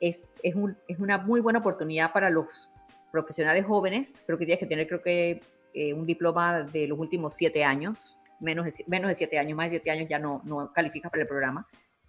es, 0.00 0.28
es, 0.40 0.54
un, 0.54 0.76
es, 0.86 1.00
una 1.00 1.18
muy 1.18 1.40
buena 1.40 1.58
oportunidad 1.58 2.12
para 2.12 2.30
los 2.30 2.70
profesionales 3.10 3.66
jóvenes. 3.66 4.22
Creo 4.26 4.38
que 4.38 4.44
tienes 4.44 4.60
que 4.60 4.66
tener, 4.66 4.86
creo 4.86 5.02
que, 5.02 5.42
eh, 5.74 5.92
un 5.92 6.06
diploma 6.06 6.62
de 6.62 6.86
los 6.86 7.00
últimos 7.00 7.34
siete 7.34 7.64
años, 7.64 8.16
menos 8.38 8.64
de, 8.66 8.84
menos 8.86 9.08
de 9.08 9.16
siete 9.16 9.36
años, 9.36 9.56
más 9.56 9.66
de 9.66 9.78
siete 9.78 9.90
años 9.90 10.08
ya 10.08 10.20
no, 10.20 10.40
no 10.44 10.72
calificas 10.72 11.10
para 11.10 11.22
el 11.22 11.28
programa. 11.28 11.66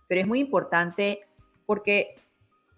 Pero 0.07 0.21
es 0.21 0.27
muy 0.27 0.39
importante 0.39 1.21
porque 1.65 2.13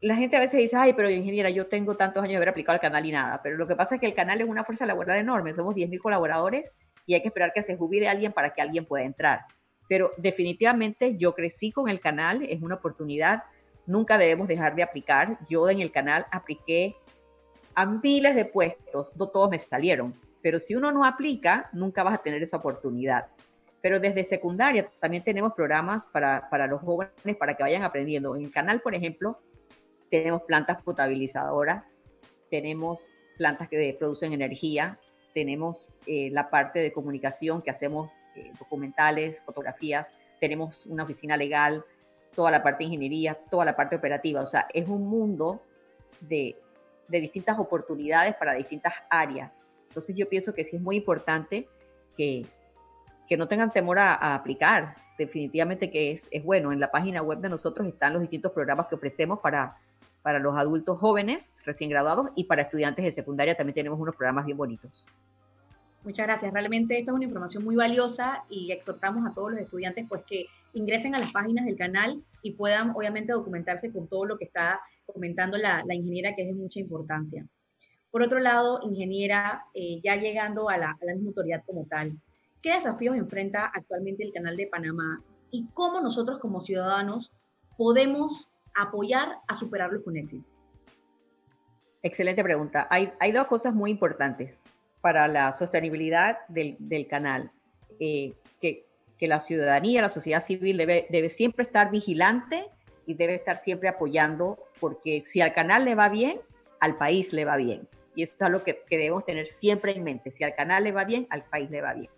la 0.04 0.18
gente 0.18 0.36
a 0.36 0.42
veces 0.42 0.60
dice, 0.60 0.76
ay, 0.76 0.94
pero 0.94 1.10
ingeniera, 1.10 1.50
yo 1.50 1.68
tengo 1.68 1.96
tantos 1.96 2.22
años 2.22 2.32
de 2.32 2.36
haber 2.36 2.50
aplicado 2.50 2.74
al 2.74 2.82
canal 2.82 3.06
y 3.06 3.14
nada. 3.14 3.40
Pero 3.42 3.56
lo 3.56 3.66
que 3.68 3.76
pasa 3.78 3.96
es 3.96 4.02
que 4.02 4.08
el 4.08 4.14
canal 4.14 4.42
es 4.42 4.48
una 4.48 4.66
fuerza 4.66 4.86
laboral 4.86 5.18
enorme. 5.18 5.54
Somos 5.54 5.76
10.000 5.76 5.98
colaboradores 6.00 6.74
y 7.06 7.14
hay 7.14 7.22
que 7.22 7.30
esperar 7.30 7.54
que 7.54 7.62
se 7.62 7.78
jubile 7.78 8.10
alguien 8.10 8.34
para 8.34 8.54
que 8.54 8.62
alguien 8.62 8.86
pueda 8.86 9.06
entrar. 9.06 9.46
Pero 9.88 10.12
definitivamente 10.18 11.16
yo 11.16 11.34
crecí 11.34 11.72
con 11.72 11.88
el 11.88 12.02
canal, 12.02 12.44
es 12.44 12.62
una 12.62 12.76
oportunidad, 12.76 13.44
nunca 13.86 14.18
debemos 14.18 14.50
dejar 14.50 14.76
de 14.76 14.84
aplicar. 14.84 15.40
Yo 15.48 15.70
en 15.70 15.80
el 15.80 15.92
canal 15.92 16.26
apliqué 16.32 16.98
a 17.74 17.86
miles 17.86 18.36
de 18.36 18.44
puestos, 18.44 19.16
no 19.16 19.30
todos 19.30 19.50
me 19.50 19.58
salieron, 19.58 20.20
pero 20.42 20.60
si 20.60 20.76
uno 20.76 20.92
no 20.92 21.06
aplica, 21.06 21.70
nunca 21.72 22.04
vas 22.04 22.16
a 22.16 22.22
tener 22.22 22.44
esa 22.44 22.58
oportunidad. 22.58 23.28
Pero 23.82 24.02
desde 24.02 24.26
secundaria 24.26 24.90
también 25.00 25.24
tenemos 25.24 25.54
programas 25.54 26.08
para, 26.08 26.50
para 26.50 26.68
los 26.68 26.82
jóvenes 26.82 27.38
para 27.40 27.56
que 27.56 27.64
vayan 27.64 27.84
aprendiendo. 27.84 28.36
En 28.36 28.44
el 28.44 28.52
canal, 28.52 28.82
por 28.82 28.96
ejemplo, 28.96 29.40
tenemos 30.14 30.44
plantas 30.44 30.80
potabilizadoras, 30.84 31.98
tenemos 32.52 33.12
plantas 33.36 33.68
que 33.68 33.96
producen 33.98 34.32
energía, 34.32 35.00
tenemos 35.34 35.92
eh, 36.06 36.30
la 36.30 36.52
parte 36.52 36.78
de 36.78 36.94
comunicación 36.94 37.64
que 37.64 37.72
hacemos 37.72 38.12
eh, 38.36 38.52
documentales, 38.60 39.44
fotografías, 39.44 40.12
tenemos 40.40 40.86
una 40.86 41.04
oficina 41.04 41.36
legal, 41.36 41.84
toda 42.36 42.52
la 42.52 42.62
parte 42.62 42.84
de 42.84 42.90
ingeniería, 42.90 43.34
toda 43.50 43.66
la 43.66 43.76
parte 43.76 43.96
operativa. 43.96 44.42
O 44.42 44.46
sea, 44.46 44.68
es 44.72 44.88
un 44.88 45.08
mundo 45.08 45.64
de, 46.22 46.60
de 47.08 47.20
distintas 47.20 47.58
oportunidades 47.58 48.36
para 48.36 48.54
distintas 48.54 48.94
áreas. 49.10 49.68
Entonces 49.88 50.16
yo 50.16 50.30
pienso 50.30 50.54
que 50.54 50.64
sí 50.64 50.76
es 50.76 50.82
muy 50.84 50.98
importante 50.98 51.68
que, 52.16 52.46
que 53.28 53.36
no 53.36 53.48
tengan 53.48 53.72
temor 53.72 53.98
a, 53.98 54.36
aplicar. 54.36 54.96
Definitivamente 55.18 55.90
que 55.90 56.12
es, 56.12 56.28
es 56.30 56.44
bueno. 56.44 56.72
En 56.72 56.80
la 56.80 56.92
página 56.92 57.24
web 57.24 57.40
de 57.40 57.50
nosotros 57.50 57.88
están 57.88 58.14
los 58.14 58.22
distintos 58.22 58.52
programas 58.52 58.86
que 58.86 58.94
ofrecemos 58.94 59.40
para, 59.40 59.80
para 60.24 60.40
los 60.40 60.58
adultos 60.58 61.00
jóvenes 61.00 61.62
recién 61.66 61.90
graduados 61.90 62.32
y 62.36 62.46
para 62.46 62.64
estudiantes 62.64 63.06
de 63.06 63.12
secundaria 63.12 63.56
también 63.56 63.76
tenemos 63.76 64.00
unos 64.00 64.16
programas 64.16 64.46
bien 64.46 64.58
bonitos. 64.58 65.06
Muchas 66.04 66.26
gracias. 66.26 66.52
Realmente 66.52 66.98
esta 66.98 67.12
es 67.12 67.16
una 67.16 67.26
información 67.26 67.64
muy 67.64 67.76
valiosa 67.76 68.44
y 68.50 68.72
exhortamos 68.72 69.26
a 69.26 69.34
todos 69.34 69.52
los 69.52 69.62
estudiantes 69.62 70.06
pues 70.10 70.24
que 70.26 70.48
ingresen 70.74 71.16
a 71.16 71.20
las 71.20 71.32
páginas 71.32 71.66
del 71.66 71.78
canal 71.78 72.22
y 72.42 72.54
puedan 72.54 72.92
obviamente 72.92 73.32
documentarse 73.32 73.92
con 73.92 74.08
todo 74.08 74.26
lo 74.26 74.38
que 74.38 74.46
está 74.46 74.82
comentando 75.06 75.58
la, 75.58 75.84
la 75.86 75.94
ingeniera, 75.94 76.36
que 76.36 76.42
es 76.42 76.48
de 76.48 76.54
mucha 76.56 76.80
importancia. 76.80 77.46
Por 78.12 78.22
otro 78.22 78.40
lado, 78.40 78.80
ingeniera, 78.84 79.66
eh, 79.74 80.00
ya 80.04 80.16
llegando 80.16 80.70
a 80.70 80.78
la, 80.78 80.92
a 80.92 81.06
la 81.06 81.14
misma 81.14 81.30
autoridad 81.30 81.64
como 81.66 81.86
tal, 81.86 82.14
¿qué 82.62 82.74
desafíos 82.74 83.16
enfrenta 83.16 83.66
actualmente 83.66 84.24
el 84.24 84.34
canal 84.34 84.58
de 84.58 84.68
Panamá 84.68 85.22
y 85.52 85.68
cómo 85.74 86.02
nosotros 86.02 86.40
como 86.40 86.62
ciudadanos 86.62 87.32
podemos 87.78 88.50
apoyar 88.76 89.40
a 89.48 89.56
superarlos 89.56 90.04
con 90.04 90.18
éxito? 90.18 90.46
Excelente 92.04 92.44
pregunta. 92.44 92.86
Hay, 92.90 93.32
dos 93.32 93.48
cosas 93.48 93.74
muy 93.74 93.90
importantes 93.90 94.68
para 95.00 95.30
la 95.30 95.54
sostenibilidad 95.54 96.40
del, 96.50 97.08
canal, 97.10 97.50
eh, 98.00 98.34
que, 98.60 98.86
la 99.22 99.40
ciudadanía, 99.40 100.02
la 100.02 100.10
sociedad 100.10 100.42
civil 100.42 100.76
debe, 100.76 101.30
siempre 101.30 101.64
estar 101.64 101.90
vigilante 101.90 102.66
y 103.06 103.14
debe 103.14 103.36
estar 103.36 103.58
siempre 103.58 103.88
apoyando, 103.88 104.60
porque 104.82 105.22
si 105.22 105.40
al 105.40 105.54
canal 105.54 105.86
le 105.86 105.96
va 105.96 106.10
bien, 106.10 106.42
al 106.82 106.98
país 106.98 107.32
le 107.32 107.46
va 107.46 107.56
bien. 107.56 107.88
Y 108.16 108.24
eso 108.24 108.36
es 108.36 108.42
algo 108.42 108.64
que, 108.66 108.84
debemos 108.90 109.26
tener 109.26 109.48
siempre 109.48 109.96
en 109.96 110.04
mente. 110.04 110.30
Si 110.30 110.44
al 110.44 110.56
canal 110.56 110.84
le 110.84 110.92
va 110.92 111.06
bien, 111.06 111.26
al 111.30 111.46
país 111.46 111.70
le 111.70 111.82
va 111.82 111.94
bien. 111.94 112.10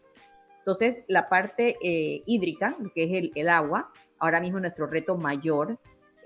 Entonces, 0.58 1.04
la 1.08 1.30
parte 1.30 1.78
eh, 1.84 2.24
hídrica, 2.26 2.76
que 2.96 3.04
es 3.04 3.12
el, 3.12 3.32
el, 3.36 3.50
agua, 3.50 3.91
ahora 4.18 4.39
mismo 4.39 4.58
es 4.58 4.63
nuestro 4.63 4.88
reto 4.88 5.15
mayor. 5.15 5.78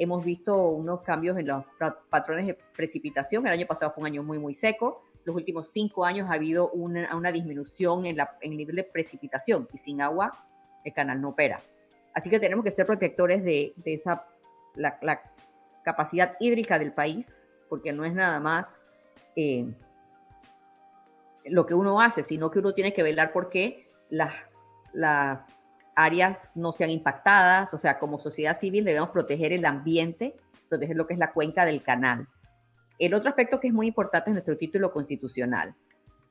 Hemos 0.01 0.23
visto 0.23 0.69
unos 0.69 1.01
cambios 1.01 1.37
en 1.37 1.45
los 1.45 1.71
patrones 2.09 2.47
de 2.47 2.53
precipitación. 2.75 3.45
El 3.45 3.53
año 3.53 3.67
pasado 3.67 3.91
fue 3.91 4.01
un 4.01 4.07
año 4.07 4.23
muy, 4.23 4.39
muy 4.39 4.55
seco 4.55 5.03
los 5.29 5.35
últimos 5.35 5.67
cinco 5.67 6.05
años 6.05 6.29
ha 6.29 6.33
habido 6.33 6.71
una, 6.71 7.15
una 7.15 7.31
disminución 7.31 8.05
en, 8.05 8.17
la, 8.17 8.37
en, 8.41 8.51
el 8.51 8.57
nivel 8.57 8.75
de 8.77 8.83
precipitación 8.83 9.67
y 9.73 9.77
sin 9.77 10.01
agua 10.01 10.31
el 10.83 10.93
canal 10.93 11.21
no 11.21 11.29
opera. 11.29 11.61
Así 12.13 12.29
que 12.29 12.39
tenemos 12.39 12.65
que 12.65 12.71
ser 12.71 12.85
protectores 12.85 13.43
de, 13.43 13.73
de 13.77 13.93
esa, 13.93 14.25
la, 14.75 14.97
la, 15.01 15.21
capacidad 15.83 16.35
hídrica 16.39 16.77
del 16.77 16.91
país, 16.91 17.47
porque 17.69 17.93
no 17.93 18.03
es 18.05 18.13
nada 18.13 18.39
más 18.39 18.83
eh, 19.35 19.73
lo 21.45 21.65
que 21.65 21.73
uno 21.73 22.01
hace, 22.01 22.23
sino 22.23 22.51
que 22.51 22.59
uno 22.59 22.73
tiene 22.73 22.93
que 22.93 23.01
velar 23.01 23.31
porque 23.31 23.87
las, 24.09 24.61
las 24.93 25.55
áreas 25.99 26.51
no 26.55 26.71
sean 26.71 26.89
impactadas, 26.89 27.73
o 27.73 27.77
sea, 27.77 27.99
como 27.99 28.19
sociedad 28.19 28.57
civil 28.57 28.85
debemos 28.85 29.09
proteger 29.09 29.51
el 29.51 29.65
ambiente, 29.65 30.33
proteger 30.69 30.95
lo 30.95 31.05
que 31.05 31.13
es 31.13 31.19
la 31.19 31.33
cuenca 31.33 31.65
del 31.65 31.83
canal. 31.83 32.25
El 32.99 33.13
otro 33.13 33.29
aspecto 33.29 33.59
que 33.59 33.67
es 33.67 33.73
muy 33.73 33.87
importante 33.87 34.29
es 34.29 34.33
nuestro 34.33 34.57
título 34.57 34.93
constitucional, 34.93 35.75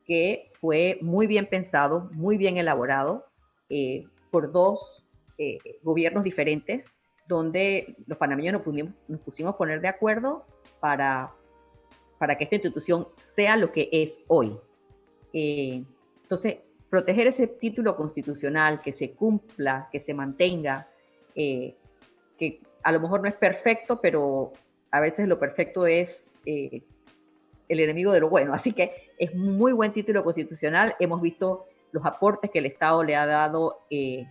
que 0.06 0.50
fue 0.54 0.98
muy 1.02 1.26
bien 1.26 1.46
pensado, 1.46 2.08
muy 2.12 2.38
bien 2.38 2.56
elaborado 2.56 3.26
eh, 3.68 4.06
por 4.30 4.52
dos 4.52 5.06
eh, 5.36 5.58
gobiernos 5.82 6.24
diferentes, 6.24 6.98
donde 7.26 7.94
los 8.06 8.16
panameños 8.16 8.54
nos, 8.54 8.62
pusimos, 8.62 8.94
nos 9.06 9.20
pusimos 9.20 9.54
poner 9.56 9.82
de 9.82 9.88
acuerdo 9.88 10.46
para, 10.80 11.34
para 12.18 12.38
que 12.38 12.44
esta 12.44 12.56
institución 12.56 13.06
sea 13.20 13.54
lo 13.58 13.70
que 13.70 13.90
es 13.92 14.20
hoy. 14.28 14.58
Eh, 15.34 15.84
entonces, 16.22 16.56
proteger 16.90 17.26
ese 17.26 17.46
título 17.46 17.96
constitucional, 17.96 18.80
que 18.80 18.92
se 18.92 19.12
cumpla, 19.12 19.88
que 19.92 20.00
se 20.00 20.14
mantenga, 20.14 20.88
eh, 21.34 21.76
que 22.38 22.60
a 22.82 22.92
lo 22.92 23.00
mejor 23.00 23.20
no 23.20 23.28
es 23.28 23.34
perfecto, 23.34 24.00
pero 24.00 24.52
a 24.90 25.00
veces 25.00 25.28
lo 25.28 25.38
perfecto 25.38 25.86
es 25.86 26.34
eh, 26.46 26.82
el 27.68 27.80
enemigo 27.80 28.12
de 28.12 28.20
lo 28.20 28.30
bueno. 28.30 28.54
Así 28.54 28.72
que 28.72 29.10
es 29.18 29.34
muy 29.34 29.72
buen 29.72 29.92
título 29.92 30.24
constitucional. 30.24 30.94
Hemos 30.98 31.20
visto 31.20 31.66
los 31.92 32.04
aportes 32.06 32.50
que 32.50 32.60
el 32.60 32.66
Estado 32.66 33.02
le 33.04 33.16
ha 33.16 33.26
dado 33.26 33.80
eh, 33.90 34.26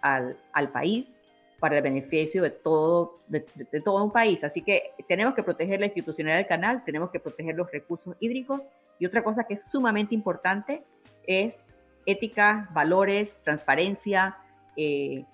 al, 0.00 0.38
al, 0.52 0.70
país 0.72 1.20
para 1.58 1.76
el 1.76 1.82
beneficio 1.82 2.42
de 2.42 2.50
todo, 2.50 3.20
de, 3.28 3.44
de, 3.54 3.80
todo 3.80 4.02
un 4.02 4.12
país. 4.12 4.44
Así 4.44 4.62
que 4.62 4.92
tenemos 5.08 5.34
que 5.34 5.42
proteger 5.42 5.80
la 5.80 5.86
institucionalidad 5.86 6.38
del 6.38 6.48
canal, 6.48 6.84
tenemos 6.84 7.10
que 7.10 7.20
proteger 7.20 7.54
los 7.54 7.70
recursos 7.70 8.16
hídricos 8.20 8.68
y 8.98 9.06
otra 9.06 9.22
cosa 9.22 9.44
que 9.44 9.54
es 9.54 9.70
sumamente 9.70 10.14
importante 10.14 10.84
es 11.26 11.66
ética, 12.06 12.68
valores, 12.72 13.42
transparencia, 13.42 14.38
eh, 14.76 15.24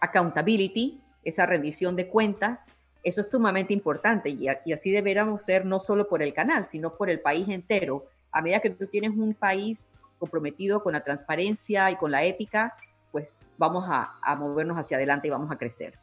accountability, 0.00 1.00
esa 1.24 1.46
rendición 1.46 1.96
de 1.96 2.08
cuentas 2.08 2.66
eso 3.06 3.20
es 3.20 3.30
sumamente 3.30 3.72
importante 3.72 4.30
y, 4.30 4.48
así 4.48 4.90
deberíamos 4.90 5.44
ser 5.44 5.64
no 5.64 5.78
solo 5.78 6.08
por 6.08 6.24
el 6.24 6.34
canal, 6.34 6.66
sino 6.66 6.96
por 6.96 7.08
el 7.08 7.20
país 7.20 7.48
entero. 7.48 8.04
A 8.32 8.42
medida 8.42 8.58
que 8.58 8.70
tú 8.70 8.88
tienes 8.88 9.12
un 9.12 9.32
país 9.32 9.96
comprometido 10.18 10.82
con 10.82 10.92
la 10.92 11.04
transparencia 11.04 11.88
y 11.92 11.94
con 11.94 12.10
la 12.10 12.24
ética, 12.24 12.74
pues 13.12 13.46
vamos 13.58 13.84
a, 13.86 14.18
a 14.20 14.34
movernos 14.34 14.76
hacia 14.76 14.96
adelante 14.96 15.28
y 15.28 15.30
vamos 15.30 15.52
a 15.52 15.56
crecer. 15.56 15.96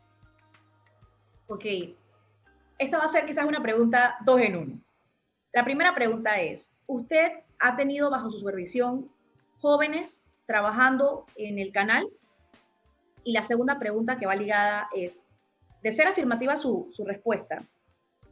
Ok, 1.48 1.66
esta 2.78 2.98
va 3.00 3.04
a 3.04 3.10
ser 3.10 3.26
quizás 3.26 3.46
una 3.46 3.62
pregunta 3.62 4.16
dos 4.24 4.40
en 4.40 4.56
uno. 4.56 4.80
La 5.52 5.66
primera 5.66 5.94
pregunta 5.94 6.40
es, 6.40 6.72
¿usted 6.88 7.34
ha 7.60 7.76
tenido 7.76 8.10
bajo 8.12 8.32
su 8.32 8.40
supervisión 8.40 9.12
jóvenes 9.64 10.24
trabajando 10.46 11.26
en 11.36 11.58
el 11.58 11.72
canal? 11.72 12.08
Y 13.24 13.32
la 13.32 13.42
segunda 13.42 13.80
pregunta 13.80 14.20
que 14.20 14.28
va 14.28 14.36
ligada 14.36 14.90
es, 14.94 15.24
de 15.82 15.92
ser 15.92 16.08
afirmativa 16.08 16.58
su, 16.58 16.90
su 16.92 17.06
respuesta, 17.06 17.60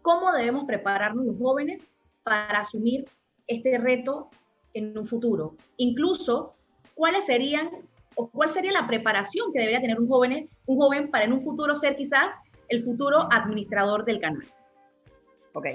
¿cómo 0.01 0.31
debemos 0.31 0.65
prepararnos 0.65 1.25
los 1.25 1.37
jóvenes 1.39 1.93
para 2.23 2.59
asumir 2.59 3.05
este 3.47 3.77
reto 3.77 4.29
en 4.73 4.97
un 4.97 5.05
futuro? 5.05 5.55
Incluso, 5.77 6.53
¿cuáles 6.93 7.25
serían 7.25 7.69
o 8.15 8.29
cuál 8.29 8.49
sería 8.49 8.73
la 8.73 8.87
preparación 8.87 9.53
que 9.53 9.59
debería 9.59 9.81
tener 9.81 9.99
un 9.99 10.09
joven, 10.09 10.49
un 10.65 10.77
joven 10.77 11.09
para 11.09 11.25
en 11.25 11.33
un 11.33 11.43
futuro 11.43 11.75
ser 11.75 11.95
quizás 11.95 12.37
el 12.67 12.83
futuro 12.83 13.27
administrador 13.31 14.03
del 14.03 14.19
canal? 14.19 14.45
Ok. 15.53 15.67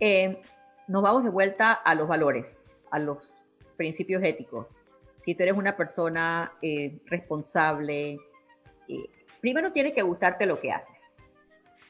Eh, 0.00 0.40
nos 0.88 1.02
vamos 1.02 1.22
de 1.22 1.30
vuelta 1.30 1.72
a 1.72 1.94
los 1.94 2.08
valores, 2.08 2.70
a 2.90 2.98
los 2.98 3.36
principios 3.80 4.22
éticos. 4.22 4.84
Si 5.22 5.34
tú 5.34 5.42
eres 5.42 5.56
una 5.56 5.74
persona 5.74 6.52
eh, 6.60 6.98
responsable, 7.06 8.18
eh, 8.86 9.06
primero 9.40 9.72
tiene 9.72 9.94
que 9.94 10.02
gustarte 10.02 10.44
lo 10.44 10.60
que 10.60 10.70
haces. 10.70 11.14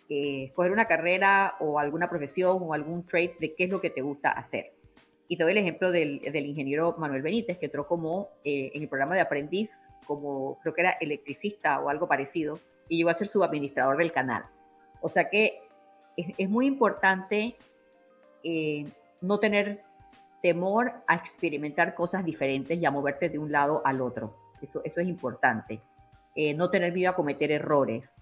Eh, 0.09 0.45
escoger 0.45 0.71
una 0.71 0.87
carrera 0.87 1.57
o 1.59 1.81
alguna 1.81 2.09
profesión 2.09 2.59
o 2.61 2.75
algún 2.75 3.05
trade 3.05 3.35
de 3.41 3.57
qué 3.57 3.65
es 3.65 3.71
lo 3.71 3.81
que 3.81 3.91
te 3.91 4.03
gusta 4.03 4.31
hacer. 4.31 4.73
Y 5.27 5.37
te 5.37 5.43
doy 5.43 5.51
el 5.51 5.59
ejemplo 5.59 5.91
del, 5.91 6.21
del 6.21 6.47
ingeniero 6.47 6.95
Manuel 6.97 7.23
Benítez, 7.23 7.59
que 7.59 7.67
entró 7.67 7.89
como 7.89 8.29
en 8.45 8.83
el 8.83 8.89
programa 8.89 9.17
de 9.17 9.23
aprendiz, 9.23 9.89
como 10.07 10.61
creo 10.61 10.75
que 10.75 10.83
era 10.83 10.91
electricista 10.93 11.81
o 11.81 11.89
algo 11.89 12.07
parecido, 12.07 12.61
y 12.89 12.99
llegó 12.99 13.11
a 13.11 13.15
ser 13.15 13.27
subadministrador 13.27 13.97
del 13.97 14.13
canal. 14.13 14.45
O 15.01 15.09
sea 15.09 15.29
que 15.29 15.61
es, 16.17 16.49
muy 16.49 16.67
importante 16.67 17.57
no 19.21 19.41
tener 19.41 19.90
temor 20.43 20.93
a 21.07 21.15
experimentar 21.15 21.95
cosas 21.95 22.25
diferentes 22.25 22.79
y 22.79 22.87
a 22.87 22.91
moverte 22.91 23.29
de 23.29 23.39
un 23.39 23.53
lado 23.53 23.83
al 23.85 24.01
otro. 24.01 24.37
Eso, 24.61 24.83
eso 24.85 25.01
es 25.01 25.09
importante 25.09 25.81
eh, 26.37 26.55
no 26.55 26.71
tener 26.71 26.93
miedo 26.93 27.11
a 27.11 27.17
cometer 27.17 27.51
errores. 27.51 28.17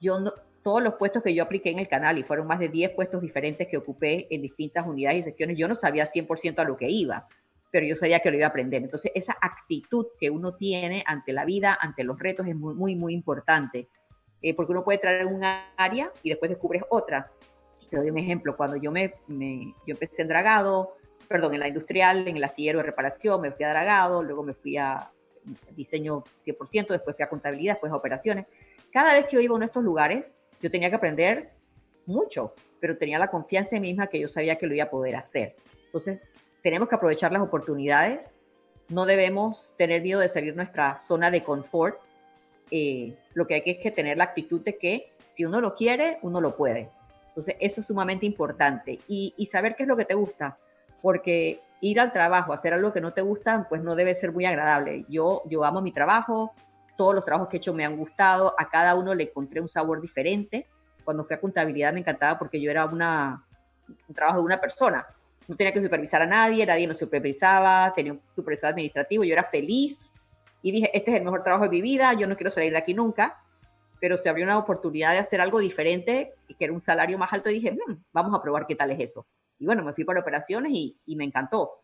Yo 0.00 0.18
no, 0.18 0.32
todos 0.62 0.82
los 0.82 0.94
puestos 0.94 1.22
que 1.22 1.34
yo 1.34 1.44
apliqué 1.44 1.70
en 1.70 1.78
el 1.78 1.88
canal, 1.88 2.18
y 2.18 2.24
fueron 2.24 2.46
más 2.46 2.58
de 2.58 2.68
10 2.68 2.90
puestos 2.90 3.22
diferentes 3.22 3.68
que 3.68 3.76
ocupé 3.76 4.26
en 4.30 4.42
distintas 4.42 4.86
unidades 4.86 5.20
y 5.20 5.22
secciones, 5.22 5.56
yo 5.56 5.68
no 5.68 5.74
sabía 5.74 6.04
100% 6.04 6.58
a 6.58 6.64
lo 6.64 6.76
que 6.76 6.90
iba, 6.90 7.28
pero 7.70 7.86
yo 7.86 7.94
sabía 7.94 8.20
que 8.20 8.30
lo 8.30 8.36
iba 8.36 8.46
a 8.46 8.50
aprender. 8.50 8.82
Entonces, 8.82 9.12
esa 9.14 9.36
actitud 9.40 10.06
que 10.18 10.30
uno 10.30 10.54
tiene 10.56 11.04
ante 11.06 11.32
la 11.32 11.44
vida, 11.44 11.78
ante 11.80 12.02
los 12.02 12.18
retos, 12.18 12.46
es 12.48 12.56
muy, 12.56 12.74
muy, 12.74 12.96
muy 12.96 13.14
importante, 13.14 13.88
eh, 14.42 14.54
porque 14.54 14.72
uno 14.72 14.84
puede 14.84 14.98
traer 14.98 15.26
un 15.26 15.40
área 15.76 16.12
y 16.22 16.30
después 16.30 16.50
descubres 16.50 16.82
otra. 16.90 17.30
Te 17.88 17.96
doy 17.96 18.10
un 18.10 18.18
ejemplo, 18.18 18.56
cuando 18.56 18.76
yo, 18.76 18.90
me, 18.90 19.14
me 19.28 19.72
yo 19.86 19.94
empecé 19.94 20.22
en 20.22 20.28
dragado, 20.28 20.96
perdón, 21.28 21.54
en 21.54 21.60
la 21.60 21.68
industrial, 21.68 22.26
en 22.28 22.36
el 22.36 22.44
astillero 22.44 22.78
de 22.78 22.84
reparación, 22.84 23.40
me 23.40 23.50
fui 23.50 23.64
a 23.64 23.70
dragado, 23.70 24.22
luego 24.22 24.42
me 24.42 24.54
fui 24.54 24.76
a 24.76 25.10
diseño 25.70 26.24
100%, 26.44 26.88
después 26.88 27.16
fui 27.16 27.24
a 27.24 27.28
contabilidad, 27.28 27.74
después 27.74 27.92
a 27.92 27.96
operaciones. 27.96 28.46
Cada 28.92 29.14
vez 29.14 29.26
que 29.26 29.36
yo 29.36 29.40
iba 29.40 29.52
a 29.52 29.56
uno 29.56 29.64
de 29.64 29.66
estos 29.66 29.84
lugares, 29.84 30.36
yo 30.60 30.70
tenía 30.70 30.90
que 30.90 30.96
aprender 30.96 31.52
mucho, 32.06 32.54
pero 32.80 32.96
tenía 32.96 33.18
la 33.18 33.30
confianza 33.30 33.76
en 33.76 33.82
mí 33.82 33.88
misma 33.88 34.06
que 34.06 34.20
yo 34.20 34.28
sabía 34.28 34.56
que 34.56 34.66
lo 34.66 34.74
iba 34.74 34.84
a 34.84 34.90
poder 34.90 35.16
hacer. 35.16 35.56
Entonces, 35.86 36.26
tenemos 36.62 36.88
que 36.88 36.94
aprovechar 36.94 37.32
las 37.32 37.42
oportunidades, 37.42 38.36
no 38.88 39.06
debemos 39.06 39.74
tener 39.76 40.02
miedo 40.02 40.20
de 40.20 40.28
salir 40.28 40.54
nuestra 40.54 40.96
zona 40.98 41.30
de 41.30 41.42
confort. 41.42 41.98
Eh, 42.70 43.16
lo 43.34 43.46
que 43.46 43.54
hay 43.54 43.62
que 43.62 43.72
es 43.72 43.78
que 43.78 43.90
tener 43.90 44.16
la 44.16 44.24
actitud 44.24 44.60
de 44.62 44.76
que 44.76 45.12
si 45.32 45.44
uno 45.44 45.60
lo 45.60 45.74
quiere, 45.74 46.18
uno 46.22 46.40
lo 46.40 46.56
puede. 46.56 46.90
Entonces, 47.28 47.56
eso 47.60 47.80
es 47.80 47.86
sumamente 47.86 48.26
importante. 48.26 49.00
Y, 49.08 49.34
y 49.36 49.46
saber 49.46 49.76
qué 49.76 49.82
es 49.82 49.88
lo 49.88 49.96
que 49.96 50.04
te 50.04 50.14
gusta, 50.14 50.58
porque 51.02 51.60
ir 51.80 52.00
al 52.00 52.12
trabajo, 52.12 52.52
hacer 52.52 52.72
algo 52.74 52.92
que 52.92 53.00
no 53.00 53.12
te 53.12 53.22
gusta, 53.22 53.66
pues 53.68 53.82
no 53.82 53.94
debe 53.94 54.14
ser 54.14 54.32
muy 54.32 54.46
agradable. 54.46 55.04
Yo, 55.08 55.42
yo 55.46 55.64
amo 55.64 55.80
mi 55.80 55.92
trabajo, 55.92 56.52
todos 56.96 57.14
los 57.14 57.24
trabajos 57.24 57.48
que 57.48 57.56
he 57.56 57.58
hecho 57.58 57.74
me 57.74 57.84
han 57.84 57.96
gustado, 57.96 58.54
a 58.58 58.68
cada 58.68 58.94
uno 58.94 59.14
le 59.14 59.24
encontré 59.24 59.60
un 59.60 59.68
sabor 59.68 60.00
diferente. 60.00 60.66
Cuando 61.04 61.24
fui 61.24 61.36
a 61.36 61.40
contabilidad 61.40 61.92
me 61.92 62.00
encantaba 62.00 62.38
porque 62.38 62.60
yo 62.60 62.70
era 62.70 62.86
una, 62.86 63.44
un 64.08 64.14
trabajo 64.14 64.38
de 64.38 64.44
una 64.44 64.60
persona. 64.60 65.06
No 65.46 65.56
tenía 65.56 65.72
que 65.72 65.82
supervisar 65.82 66.22
a 66.22 66.26
nadie, 66.26 66.66
nadie 66.66 66.88
me 66.88 66.94
supervisaba, 66.94 67.92
tenía 67.94 68.14
un 68.14 68.22
supervisor 68.32 68.70
administrativo, 68.70 69.22
yo 69.22 69.32
era 69.32 69.44
feliz 69.44 70.10
y 70.62 70.72
dije, 70.72 70.90
este 70.92 71.12
es 71.12 71.18
el 71.18 71.22
mejor 71.22 71.44
trabajo 71.44 71.64
de 71.64 71.70
mi 71.70 71.80
vida, 71.80 72.12
yo 72.14 72.26
no 72.26 72.34
quiero 72.34 72.50
salir 72.50 72.72
de 72.72 72.78
aquí 72.78 72.92
nunca, 72.92 73.40
pero 74.00 74.18
se 74.18 74.28
abrió 74.28 74.44
una 74.44 74.58
oportunidad 74.58 75.12
de 75.12 75.18
hacer 75.18 75.40
algo 75.40 75.60
diferente, 75.60 76.34
que 76.48 76.64
era 76.64 76.72
un 76.72 76.80
salario 76.80 77.18
más 77.18 77.32
alto, 77.32 77.50
y 77.50 77.54
dije, 77.54 77.70
hmm, 77.70 78.02
vamos 78.12 78.34
a 78.34 78.42
probar 78.42 78.66
qué 78.66 78.74
tal 78.74 78.90
es 78.90 78.98
eso. 78.98 79.26
Y 79.58 79.66
bueno, 79.66 79.82
me 79.82 79.92
fui 79.92 80.04
para 80.04 80.20
operaciones 80.20 80.72
y, 80.72 80.96
y 81.06 81.16
me 81.16 81.24
encantó. 81.24 81.82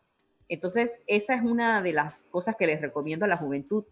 Entonces, 0.49 1.03
esa 1.07 1.33
es 1.33 1.41
una 1.41 1.81
de 1.81 1.93
las 1.93 2.25
cosas 2.29 2.55
que 2.55 2.67
les 2.67 2.81
recomiendo 2.81 3.25
a 3.25 3.27
la 3.27 3.37
juventud. 3.37 3.85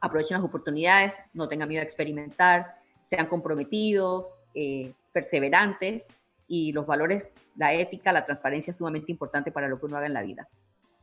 Aprovechen 0.00 0.38
las 0.38 0.44
oportunidades, 0.44 1.16
no 1.32 1.48
tengan 1.48 1.68
miedo 1.68 1.82
a 1.82 1.84
experimentar, 1.84 2.74
sean 3.02 3.26
comprometidos, 3.26 4.42
eh, 4.54 4.92
perseverantes 5.12 6.08
y 6.46 6.72
los 6.72 6.86
valores, 6.86 7.26
la 7.56 7.74
ética, 7.74 8.12
la 8.12 8.24
transparencia 8.24 8.70
es 8.70 8.78
sumamente 8.78 9.12
importante 9.12 9.52
para 9.52 9.68
lo 9.68 9.78
que 9.78 9.86
uno 9.86 9.96
haga 9.96 10.06
en 10.06 10.14
la 10.14 10.22
vida. 10.22 10.48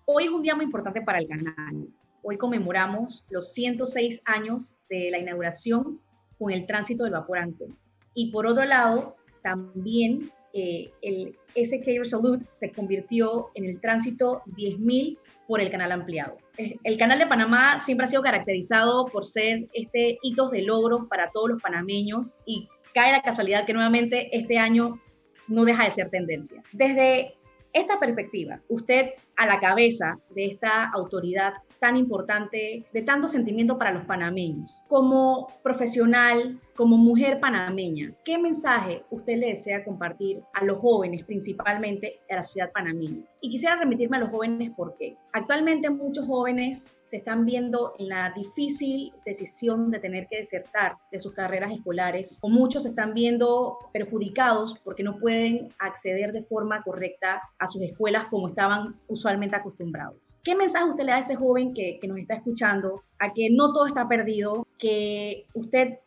Hoy 0.06 0.26
es 0.26 0.30
un 0.30 0.42
día 0.42 0.56
muy 0.56 0.66
importante 0.66 1.02
para 1.02 1.20
el 1.20 1.28
canal. 1.28 1.88
Hoy 2.24 2.38
conmemoramos 2.38 3.26
los 3.30 3.54
106 3.54 4.22
años 4.26 4.80
de 4.90 5.12
la 5.12 5.20
inauguración 5.20 6.02
con 6.38 6.52
el 6.52 6.66
tránsito 6.66 7.04
del 7.04 7.14
vapor 7.14 7.40
Antón. 7.40 7.78
Y 8.14 8.32
por 8.32 8.48
otro 8.48 8.66
lado, 8.66 9.16
también 9.44 10.32
eh, 10.58 10.92
el 11.04 11.38
SK 11.56 11.86
Resolute 12.00 12.46
se 12.56 12.72
convirtió 12.72 13.50
en 13.54 13.66
el 13.66 13.80
tránsito 13.80 14.42
10.000 14.58 15.20
por 15.48 15.62
el 15.62 15.70
canal 15.70 15.92
ampliado. 15.92 16.38
El 16.58 16.98
canal 16.98 17.20
de 17.20 17.28
Panamá 17.28 17.80
siempre 17.80 18.06
ha 18.06 18.08
sido 18.08 18.24
caracterizado 18.24 19.06
por 19.06 19.28
ser 19.28 19.68
este 19.74 20.18
hito 20.24 20.50
de 20.50 20.64
logro 20.64 21.08
para 21.08 21.30
todos 21.30 21.50
los 21.52 21.62
panameños 21.62 22.38
y 22.48 22.68
cae 22.96 23.12
la 23.12 23.22
casualidad 23.22 23.68
que 23.68 23.74
nuevamente 23.74 24.36
este 24.36 24.58
año 24.58 25.00
no 25.48 25.64
deja 25.64 25.84
de 25.86 25.92
ser 25.92 26.10
tendencia. 26.10 26.64
Desde 26.74 27.36
esta 27.74 28.00
perspectiva, 28.00 28.62
usted 28.70 29.12
a 29.36 29.46
la 29.46 29.60
cabeza 29.60 30.20
de 30.30 30.46
esta 30.46 30.90
autoridad 30.90 31.54
tan 31.80 31.96
importante, 31.96 32.86
de 32.92 33.02
tanto 33.04 33.28
sentimiento 33.28 33.78
para 33.78 33.92
los 33.92 34.06
panameños, 34.06 34.82
como 34.88 35.48
profesional, 35.62 36.60
como 36.76 36.98
mujer 36.98 37.40
panameña, 37.40 38.14
¿qué 38.26 38.38
mensaje 38.38 39.04
usted 39.12 39.38
le 39.38 39.50
desea 39.50 39.84
compartir 39.84 40.42
a 40.54 40.64
los 40.64 40.80
jóvenes, 40.80 41.24
principalmente 41.24 42.20
a 42.30 42.36
la 42.36 42.44
ciudad 42.44 42.72
panameña? 42.72 43.24
Y 43.42 43.50
quisiera 43.50 43.76
remitirme 43.76 44.18
a 44.18 44.22
los 44.22 44.30
jóvenes 44.30 44.72
porque 44.76 45.16
actualmente 45.34 45.90
muchos 45.90 46.26
jóvenes 46.26 46.97
se 47.08 47.18
están 47.18 47.46
viendo 47.46 47.94
en 47.98 48.10
la 48.10 48.32
difícil 48.36 49.14
decisión 49.26 49.90
de 49.90 50.00
tener 50.00 50.28
que 50.28 50.38
desertar 50.38 50.98
de 51.12 51.20
sus 51.20 51.34
carreras 51.34 51.72
escolares, 51.72 52.38
o 52.42 52.50
muchos 52.50 52.84
se 52.84 52.90
están 52.90 53.14
viendo 53.14 53.78
perjudicados 53.94 54.76
porque 54.84 55.04
no 55.04 55.18
pueden 55.18 55.70
acceder 55.80 56.34
de 56.34 56.44
forma 56.44 56.84
correcta 56.84 57.42
a 57.58 57.68
sus 57.68 57.82
escuelas 57.82 58.26
como 58.26 58.50
estaban 58.50 58.96
usualmente 59.08 59.56
acostumbrados. 59.56 60.36
¿Qué 60.44 60.56
mensaje 60.56 60.90
usted 60.90 61.06
le 61.06 61.12
da 61.12 61.18
a 61.18 61.22
ese 61.22 61.36
joven 61.36 61.74
que, 61.74 61.98
que 62.00 62.08
nos 62.08 62.18
está 62.18 62.36
escuchando 62.36 63.02
a 63.20 63.34
que 63.34 63.50
no 63.50 63.74
todo 63.74 63.88
está 63.88 64.08
perdido, 64.08 64.68
que 64.78 65.46
usted 65.54 66.00